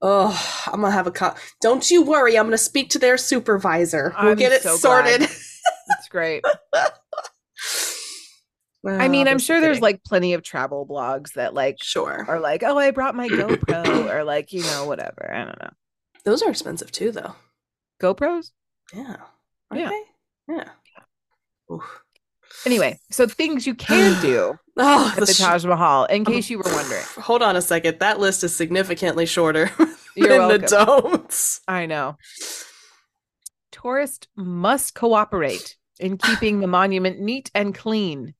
Oh, 0.00 0.62
I'm 0.66 0.80
gonna 0.80 0.92
have 0.92 1.06
a 1.06 1.10
con. 1.10 1.34
Don't 1.60 1.90
you 1.90 2.02
worry. 2.02 2.38
I'm 2.38 2.46
gonna 2.46 2.56
speak 2.58 2.90
to 2.90 2.98
their 3.00 3.16
supervisor. 3.16 4.14
We'll 4.20 4.30
I'm 4.30 4.38
get 4.38 4.52
it 4.52 4.62
so 4.62 4.76
sorted. 4.76 5.22
It's 5.22 6.08
great. 6.08 6.44
I 8.88 9.08
mean, 9.08 9.28
I'm 9.28 9.38
sure 9.38 9.60
there's 9.60 9.80
like 9.80 10.02
plenty 10.04 10.34
of 10.34 10.42
travel 10.42 10.86
blogs 10.86 11.34
that 11.34 11.54
like 11.54 11.76
sure. 11.82 12.24
are 12.28 12.40
like, 12.40 12.62
"Oh, 12.62 12.78
I 12.78 12.90
brought 12.90 13.14
my 13.14 13.28
GoPro" 13.28 14.10
or 14.12 14.24
like, 14.24 14.52
you 14.52 14.62
know, 14.62 14.86
whatever. 14.86 15.30
I 15.32 15.44
don't 15.44 15.58
know. 15.60 15.70
Those 16.24 16.42
are 16.42 16.50
expensive 16.50 16.90
too, 16.92 17.10
though. 17.12 17.34
GoPros? 18.00 18.50
Yeah. 18.94 19.16
Yeah. 19.74 19.90
they? 19.90 20.54
Yeah. 20.54 20.68
Oof. 21.72 22.00
Anyway, 22.64 22.98
so 23.10 23.26
things 23.26 23.66
you 23.66 23.74
can 23.74 24.20
do 24.22 24.58
Oh, 24.78 25.12
at 25.16 25.20
the 25.26 25.32
sh- 25.32 25.38
Taj 25.38 25.64
Mahal 25.64 26.06
in 26.06 26.24
case 26.24 26.48
you 26.50 26.58
were 26.58 26.64
wondering. 26.72 27.02
Hold 27.18 27.42
on 27.42 27.56
a 27.56 27.62
second. 27.62 27.98
That 28.00 28.18
list 28.18 28.42
is 28.44 28.54
significantly 28.54 29.26
shorter 29.26 29.70
You're 30.16 30.28
than 30.28 30.38
welcome. 30.38 30.60
the 30.62 30.66
don'ts. 30.68 31.60
I 31.68 31.86
know. 31.86 32.16
Tourists 33.70 34.26
must 34.36 34.94
cooperate 34.94 35.76
in 36.00 36.16
keeping 36.16 36.60
the 36.60 36.66
monument 36.66 37.20
neat 37.20 37.50
and 37.54 37.74
clean 37.74 38.34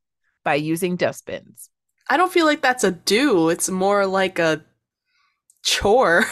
by 0.48 0.54
using 0.54 0.96
dustbins. 0.96 1.68
I 2.08 2.16
don't 2.16 2.32
feel 2.32 2.46
like 2.46 2.62
that's 2.62 2.82
a 2.82 2.90
do. 2.90 3.50
It's 3.50 3.68
more 3.68 4.06
like 4.06 4.38
a 4.38 4.64
chore. 5.62 6.24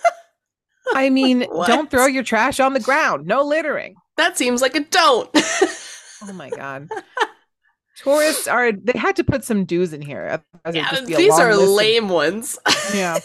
I 0.94 1.10
mean, 1.10 1.40
don't 1.66 1.90
throw 1.90 2.06
your 2.06 2.22
trash 2.22 2.58
on 2.58 2.72
the 2.72 2.80
ground. 2.80 3.26
No 3.26 3.42
littering. 3.42 3.96
that 4.16 4.38
seems 4.38 4.62
like 4.62 4.74
a 4.74 4.80
don't. 4.80 5.28
Oh 6.26 6.32
my 6.32 6.48
god. 6.48 6.88
Tourists 7.98 8.48
are 8.48 8.72
they 8.72 8.98
had 8.98 9.16
to 9.16 9.24
put 9.24 9.44
some 9.44 9.66
do's 9.66 9.92
in 9.92 10.00
here. 10.00 10.40
yeah, 10.72 10.90
just 10.90 11.06
be 11.06 11.12
a 11.12 11.16
these 11.18 11.38
are 11.38 11.54
list 11.54 11.68
of- 11.68 11.68
lame 11.68 12.08
ones. 12.08 12.58
yeah. 12.94 13.18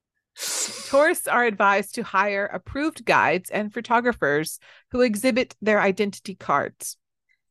Tourists 0.90 1.26
are 1.26 1.44
advised 1.44 1.94
to 1.94 2.02
hire 2.02 2.44
approved 2.52 3.06
guides 3.06 3.48
and 3.48 3.72
photographers 3.72 4.58
who 4.90 5.00
exhibit 5.00 5.56
their 5.62 5.80
identity 5.80 6.34
cards. 6.34 6.98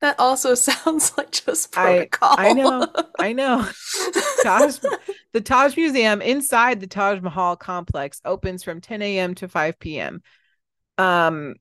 That 0.02 0.20
also 0.20 0.56
sounds 0.56 1.18
like 1.18 1.32
just 1.32 1.78
I- 1.78 2.08
protocol. 2.08 2.36
I 2.38 2.54
know. 2.54 2.88
I 3.20 3.34
know. 3.34 3.68
Taj, 4.44 4.80
the 5.34 5.42
Taj 5.42 5.76
Museum 5.76 6.22
inside 6.22 6.80
the 6.80 6.88
Taj 6.88 7.22
Mahal 7.22 7.56
complex 7.56 8.22
opens 8.26 8.64
from 8.64 8.82
10 8.82 9.02
a.m. 9.02 9.36
to 9.36 9.48
5 9.48 9.80
p.m. 9.80 10.22
Um, 10.98 11.56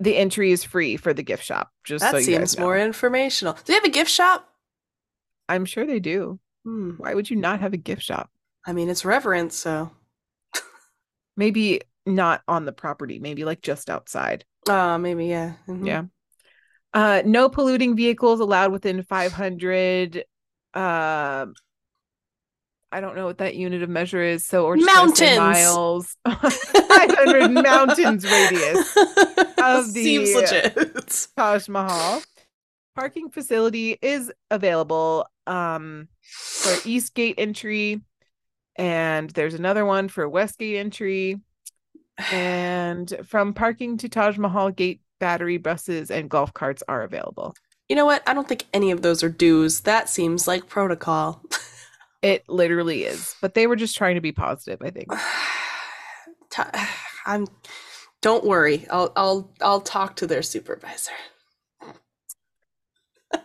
the 0.00 0.16
entry 0.16 0.52
is 0.52 0.64
free 0.64 0.96
for 0.96 1.12
the 1.14 1.22
gift 1.22 1.44
shop. 1.44 1.70
Just 1.84 2.02
that 2.02 2.12
so 2.12 2.18
you 2.18 2.24
seems 2.24 2.58
more 2.58 2.78
informational. 2.78 3.52
Do 3.54 3.60
they 3.66 3.74
have 3.74 3.84
a 3.84 3.88
gift 3.90 4.10
shop? 4.10 4.48
I'm 5.48 5.64
sure 5.64 5.86
they 5.86 6.00
do. 6.00 6.40
Hmm. 6.64 6.92
Why 6.96 7.14
would 7.14 7.28
you 7.30 7.36
not 7.36 7.60
have 7.60 7.72
a 7.72 7.76
gift 7.78 8.02
shop? 8.02 8.30
I 8.66 8.72
mean, 8.72 8.88
it's 8.88 9.04
reverence, 9.04 9.56
so. 9.56 9.90
Maybe 11.36 11.80
not 12.04 12.42
on 12.46 12.64
the 12.64 12.72
property. 12.72 13.18
Maybe 13.18 13.44
like 13.44 13.62
just 13.62 13.88
outside. 13.88 14.44
Uh, 14.68 14.98
maybe, 14.98 15.26
yeah. 15.26 15.54
Mhm. 15.66 15.86
Yeah. 15.86 16.02
Uh, 16.94 17.22
no 17.24 17.48
polluting 17.48 17.96
vehicles 17.96 18.40
allowed 18.40 18.72
within 18.72 19.02
500. 19.02 20.24
Uh, 20.74 21.46
I 22.94 23.00
don't 23.00 23.16
know 23.16 23.24
what 23.24 23.38
that 23.38 23.54
unit 23.54 23.82
of 23.82 23.88
measure 23.88 24.22
is. 24.22 24.44
So, 24.44 24.66
or 24.66 24.76
just 24.76 24.86
gonna 24.86 25.16
say 25.16 25.36
Mountains! 25.38 25.56
miles, 25.66 26.16
500 26.88 27.50
mountains 27.50 28.24
radius 28.30 28.96
of 29.58 29.92
the- 29.94 30.02
Seems 30.04 30.34
legit. 30.34 31.28
Taj 31.36 31.68
Mahal. 31.68 32.22
Parking 32.94 33.30
facility 33.30 33.96
is 34.02 34.30
available 34.50 35.26
um, 35.46 36.08
for 36.20 36.76
East 36.86 37.14
Gate 37.14 37.36
entry, 37.38 38.02
and 38.76 39.30
there's 39.30 39.54
another 39.54 39.86
one 39.86 40.08
for 40.08 40.28
West 40.28 40.58
Gate 40.58 40.76
entry. 40.78 41.40
And 42.30 43.10
from 43.26 43.54
parking 43.54 43.96
to 43.96 44.08
Taj 44.10 44.36
Mahal 44.36 44.70
gate, 44.70 45.00
battery 45.22 45.56
buses 45.56 46.10
and 46.10 46.28
golf 46.28 46.52
carts 46.52 46.82
are 46.88 47.02
available. 47.02 47.54
You 47.88 47.94
know 47.94 48.04
what? 48.04 48.24
I 48.26 48.34
don't 48.34 48.48
think 48.48 48.66
any 48.74 48.90
of 48.90 49.02
those 49.02 49.22
are 49.22 49.28
do's. 49.28 49.82
That 49.82 50.08
seems 50.08 50.48
like 50.48 50.68
protocol. 50.68 51.42
It 52.24 52.48
literally 52.48 53.02
is, 53.02 53.34
but 53.42 53.54
they 53.54 53.66
were 53.66 53.74
just 53.74 53.96
trying 53.96 54.14
to 54.14 54.20
be 54.20 54.30
positive. 54.30 54.80
I 54.80 54.90
think. 54.90 55.08
I'm. 57.26 57.48
Don't 58.20 58.44
worry. 58.44 58.86
I'll. 58.92 59.12
I'll. 59.16 59.50
I'll 59.60 59.80
talk 59.80 60.14
to 60.16 60.28
their 60.28 60.42
supervisor. 60.42 61.10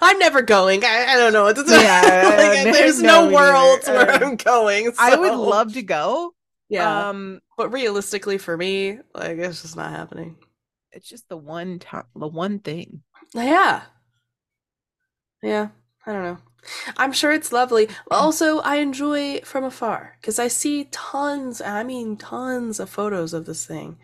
I'm 0.00 0.18
never 0.20 0.42
going. 0.42 0.84
I, 0.84 1.06
I 1.08 1.16
don't 1.16 1.32
know. 1.32 1.48
Yeah, 1.48 2.62
like, 2.64 2.72
there's 2.72 3.02
no, 3.02 3.28
worlds 3.30 3.88
where 3.88 4.08
I'm 4.08 4.36
going. 4.36 4.92
I 4.96 5.16
would 5.16 5.34
love 5.34 5.74
to 5.74 5.82
go. 5.82 6.34
Yeah, 6.68 7.08
Um, 7.08 7.40
but 7.62 7.72
realistically, 7.72 8.38
for 8.38 8.56
me, 8.56 8.98
like 9.14 9.38
it's 9.38 9.62
just 9.62 9.76
not 9.76 9.90
happening. 9.92 10.36
it's 10.90 11.08
just 11.08 11.28
the 11.28 11.36
one 11.36 11.78
time, 11.78 12.04
the 12.16 12.26
one 12.26 12.58
thing. 12.58 13.02
Yeah. 13.34 13.82
Yeah. 15.42 15.68
I 16.04 16.12
don't 16.12 16.24
know. 16.24 16.38
I'm 16.96 17.12
sure 17.12 17.30
it's 17.32 17.52
lovely. 17.52 17.88
Also, 18.10 18.58
I 18.60 18.76
enjoy 18.76 19.40
from 19.44 19.62
afar 19.64 20.16
because 20.20 20.38
I 20.40 20.48
see 20.48 20.88
tons, 20.90 21.60
I 21.60 21.84
mean, 21.84 22.16
tons 22.16 22.80
of 22.80 22.90
photos 22.90 23.32
of 23.32 23.46
this 23.46 23.64
thing. 23.64 23.98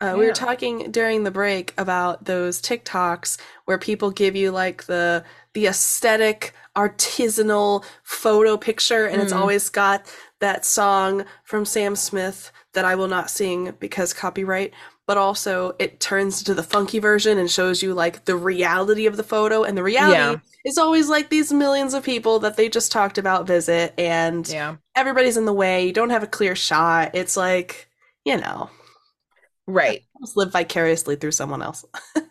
Uh, 0.00 0.14
We 0.16 0.26
were 0.26 0.32
talking 0.32 0.90
during 0.92 1.24
the 1.24 1.30
break 1.32 1.74
about 1.76 2.24
those 2.26 2.60
TikToks 2.62 3.38
where 3.64 3.78
people 3.78 4.10
give 4.12 4.36
you 4.36 4.52
like 4.52 4.84
the 4.84 5.24
the 5.54 5.66
aesthetic 5.66 6.52
artisanal 6.76 7.84
photo 8.02 8.56
picture, 8.56 9.06
and 9.06 9.20
it's 9.22 9.32
Mm. 9.32 9.40
always 9.40 9.68
got 9.68 10.12
that 10.40 10.64
song 10.64 11.24
from 11.44 11.64
Sam 11.64 11.94
Smith 11.96 12.50
that 12.74 12.84
I 12.84 12.94
will 12.94 13.08
not 13.08 13.30
sing 13.30 13.74
because 13.80 14.12
copyright 14.12 14.72
but 15.06 15.18
also 15.18 15.74
it 15.78 16.00
turns 16.00 16.42
to 16.42 16.54
the 16.54 16.62
funky 16.62 16.98
version 16.98 17.36
and 17.36 17.50
shows 17.50 17.82
you 17.82 17.92
like 17.92 18.24
the 18.24 18.36
reality 18.36 19.04
of 19.04 19.18
the 19.18 19.22
photo 19.22 19.62
and 19.62 19.76
the 19.76 19.82
reality 19.82 20.16
Yeah. 20.16 20.36
is 20.64 20.78
always 20.78 21.08
like 21.10 21.28
these 21.28 21.52
millions 21.52 21.92
of 21.92 22.02
people 22.02 22.38
that 22.38 22.56
they 22.56 22.68
just 22.70 22.90
talked 22.90 23.18
about 23.18 23.46
visit 23.46 23.92
and 23.98 24.48
Yeah. 24.48 24.76
everybody's 24.96 25.36
in 25.36 25.44
the 25.44 25.52
way 25.52 25.86
you 25.86 25.92
don't 25.92 26.10
have 26.10 26.22
a 26.22 26.26
clear 26.28 26.56
shot 26.56 27.14
it's 27.14 27.36
like 27.36 27.88
you 28.24 28.36
know 28.38 28.70
Right. 29.66 30.02
just 30.20 30.36
live 30.36 30.52
vicariously 30.52 31.16
through 31.16 31.32
someone 31.32 31.62
else 31.62 31.84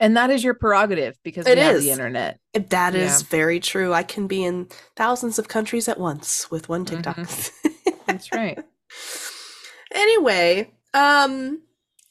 And 0.00 0.16
that 0.16 0.28
is 0.30 0.42
your 0.44 0.54
prerogative 0.54 1.16
because 1.22 1.46
It 1.46 1.56
we 1.56 1.62
have 1.62 1.80
the 1.80 1.90
internet. 1.90 2.38
that 2.52 2.94
is 2.94 3.22
Yeah. 3.22 3.28
very 3.30 3.60
true 3.60 3.92
i 3.92 4.02
can 4.02 4.26
be 4.26 4.44
in 4.44 4.68
thousands 4.96 5.38
of 5.38 5.48
countries 5.48 5.88
at 5.88 5.98
once 6.00 6.50
with 6.50 6.68
one 6.68 6.84
mm-hmm. 6.84 7.00
tiktok 7.02 7.28
That's 8.06 8.32
right. 8.32 8.58
anyway 9.94 10.70
um 10.92 11.60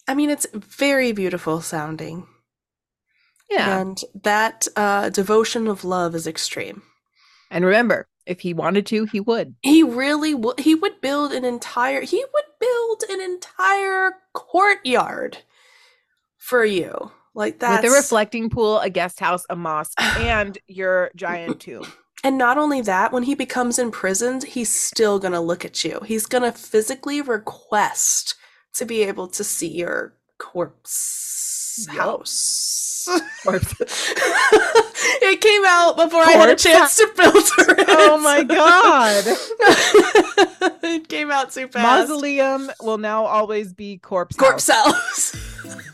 i 0.07 0.13
mean 0.13 0.29
it's 0.29 0.47
very 0.53 1.11
beautiful 1.11 1.61
sounding 1.61 2.27
Yeah. 3.49 3.79
and 3.81 3.99
that 4.23 4.67
uh 4.75 5.09
devotion 5.09 5.67
of 5.67 5.83
love 5.83 6.15
is 6.15 6.27
extreme 6.27 6.81
And 7.51 7.65
remember, 7.65 8.07
if 8.25 8.39
he 8.39 8.53
wanted 8.53 8.85
to, 8.87 9.05
he 9.05 9.19
would. 9.19 9.53
He 9.61 9.83
really 9.83 10.33
would. 10.33 10.59
He 10.61 10.73
would 10.75 11.01
build 11.01 11.31
an 11.33 11.43
entire. 11.45 12.01
He 12.01 12.23
would 12.33 12.49
build 12.59 13.03
an 13.11 13.21
entire 13.21 14.13
courtyard 14.33 15.37
for 16.37 16.63
you. 16.65 17.11
Like 17.35 17.59
that. 17.59 17.83
With 17.83 17.91
a 17.91 17.95
reflecting 17.95 18.49
pool, 18.49 18.79
a 18.79 18.89
guest 18.89 19.19
house, 19.19 19.45
a 19.49 19.55
mosque, 19.55 20.01
and 20.17 20.57
your 20.67 21.11
giant 21.15 21.59
tomb. 21.59 21.85
And 22.23 22.37
not 22.37 22.57
only 22.57 22.79
that, 22.81 23.11
when 23.11 23.23
he 23.23 23.35
becomes 23.35 23.77
imprisoned, 23.77 24.43
he's 24.43 24.73
still 24.73 25.19
gonna 25.19 25.41
look 25.41 25.65
at 25.65 25.83
you. 25.83 25.99
He's 26.05 26.25
gonna 26.25 26.53
physically 26.53 27.21
request 27.21 28.35
to 28.75 28.85
be 28.85 29.03
able 29.03 29.27
to 29.27 29.43
see 29.43 29.67
your 29.67 30.13
corpse 30.37 31.85
Yup. 31.87 31.97
house. 31.97 32.79
Corpse. 33.43 33.75
it 33.81 35.41
came 35.41 35.63
out 35.65 35.97
before 35.97 36.21
I 36.21 36.31
had 36.31 36.43
a 36.43 36.51
Corpse 36.51 36.63
chance 36.63 36.95
to 36.95 37.07
filter 37.07 37.75
it. 37.81 37.85
Oh 37.89 38.17
my 38.17 38.43
god. 38.43 39.25
it 40.83 41.09
came 41.09 41.29
out 41.29 41.51
too 41.51 41.67
fast. 41.67 41.83
Mausoleum 42.09 42.71
will 42.81 42.97
now 42.97 43.25
always 43.25 43.73
be 43.73 43.97
corpse. 43.97 44.37
corpse 44.37 44.69
house. 44.69 45.33
house. 45.33 45.92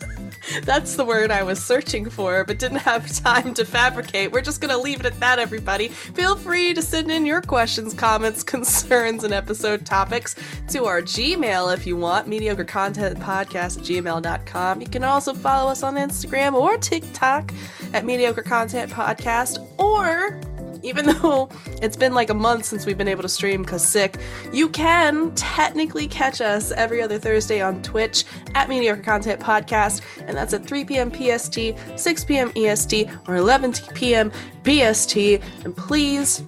That's 0.64 0.96
the 0.96 1.06
word 1.06 1.32
I 1.32 1.44
was 1.44 1.64
searching 1.64 2.10
for, 2.10 2.44
but 2.44 2.60
didn't 2.60 2.80
have 2.80 3.12
time 3.24 3.54
to 3.56 3.66
fabricate. 3.66 4.32
We're 4.32 4.42
just 4.42 4.62
going 4.62 4.74
to 4.74 4.78
leave 4.78 5.00
it 5.00 5.06
at 5.06 5.20
that, 5.20 5.40
everybody. 5.40 5.90
Feel 5.90 6.36
free 6.36 6.74
to 6.74 6.82
send 6.82 7.12
in 7.12 7.26
your 7.26 7.42
questions, 7.42 7.94
comments, 7.94 8.44
concerns, 8.50 9.24
and 9.24 9.34
episode 9.34 9.86
topics 9.86 10.36
to 10.70 10.86
our 10.86 11.02
Gmail 11.02 11.74
if 11.74 11.86
you 11.86 11.98
want, 11.98 12.28
mediocrecontentpodcast 12.28 13.60
at 13.60 13.84
gmail.com. 13.84 14.82
You 14.82 14.88
can 14.88 15.04
also 15.04 15.34
follow 15.34 15.72
us 15.72 15.84
on 15.84 15.96
Instagram 15.96 16.54
or 16.54 16.78
TikTok 16.78 17.54
at 17.94 18.06
Mediocre 18.06 18.44
Content 18.44 18.92
Podcast, 18.92 19.68
or 19.78 20.40
even 20.84 21.06
though 21.22 21.50
it's 21.82 21.98
been 21.98 22.14
like 22.14 22.30
a 22.30 22.34
month 22.34 22.66
since 22.66 22.86
we've 22.86 22.98
been 22.98 23.08
able 23.08 23.24
to 23.24 23.30
stream 23.30 23.64
because 23.64 23.86
sick, 23.86 24.18
you 24.52 24.70
can 24.70 25.34
technically 25.36 26.08
catch 26.08 26.42
us 26.42 26.72
every 26.72 27.02
other 27.02 27.20
Thursday 27.20 27.62
on 27.62 27.82
Twitch 27.82 28.26
at 28.56 28.70
Mediocre 28.70 29.02
Content 29.02 29.40
Podcast, 29.40 30.02
and 30.28 30.36
that's 30.36 30.54
at 30.54 30.66
3 30.66 30.86
p.m. 30.86 31.12
PST, 31.12 31.60
6 31.96 32.24
p.m. 32.26 32.52
EST, 32.56 33.10
or 33.28 33.36
11 33.36 33.74
p.m. 33.94 34.32
BST. 34.64 35.42
And 35.64 35.76
please, 35.76 36.44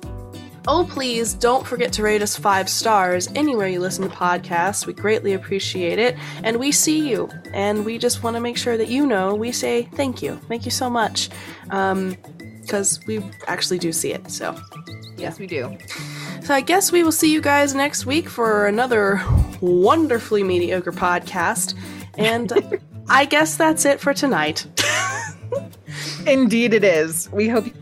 oh 0.67 0.87
please, 0.89 1.33
don't 1.33 1.65
forget 1.65 1.91
to 1.93 2.03
rate 2.03 2.21
us 2.21 2.35
five 2.35 2.69
stars 2.69 3.27
anywhere 3.35 3.67
you 3.67 3.79
listen 3.79 4.09
to 4.09 4.15
podcasts. 4.15 4.85
We 4.85 4.93
greatly 4.93 5.33
appreciate 5.33 5.99
it, 5.99 6.15
and 6.43 6.57
we 6.57 6.71
see 6.71 7.09
you, 7.09 7.29
and 7.53 7.85
we 7.85 7.97
just 7.97 8.23
want 8.23 8.35
to 8.35 8.41
make 8.41 8.57
sure 8.57 8.77
that 8.77 8.87
you 8.87 9.05
know 9.05 9.35
we 9.35 9.51
say 9.51 9.83
thank 9.93 10.21
you, 10.21 10.39
thank 10.47 10.65
you 10.65 10.71
so 10.71 10.89
much. 10.89 11.29
Um, 11.69 12.17
because 12.71 13.05
we 13.05 13.21
actually 13.47 13.77
do 13.77 13.91
see 13.91 14.13
it. 14.13 14.31
So, 14.31 14.55
Yes, 15.17 15.37
we 15.37 15.45
do. 15.45 15.77
so 16.41 16.53
I 16.53 16.61
guess 16.61 16.89
we 16.89 17.03
will 17.03 17.11
see 17.11 17.29
you 17.31 17.41
guys 17.41 17.75
next 17.75 18.05
week 18.05 18.29
for 18.29 18.65
another 18.67 19.21
wonderfully 19.59 20.41
mediocre 20.41 20.93
podcast. 20.93 21.75
And 22.17 22.53
I 23.09 23.25
guess 23.25 23.57
that's 23.57 23.83
it 23.83 23.99
for 23.99 24.13
tonight. 24.13 24.65
Indeed, 26.25 26.73
it 26.73 26.85
is. 26.85 27.29
We 27.33 27.49
hope 27.49 27.65
you 27.65 27.73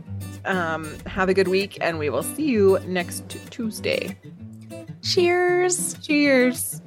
um, 0.46 0.98
have 1.06 1.30
a 1.30 1.36
good 1.36 1.48
week, 1.48 1.78
and 1.82 2.00
we 2.00 2.10
will 2.10 2.24
see 2.24 2.48
you 2.48 2.80
next 2.88 3.30
Tuesday. 3.52 4.18
Cheers. 5.04 5.94
Cheers. 6.02 6.82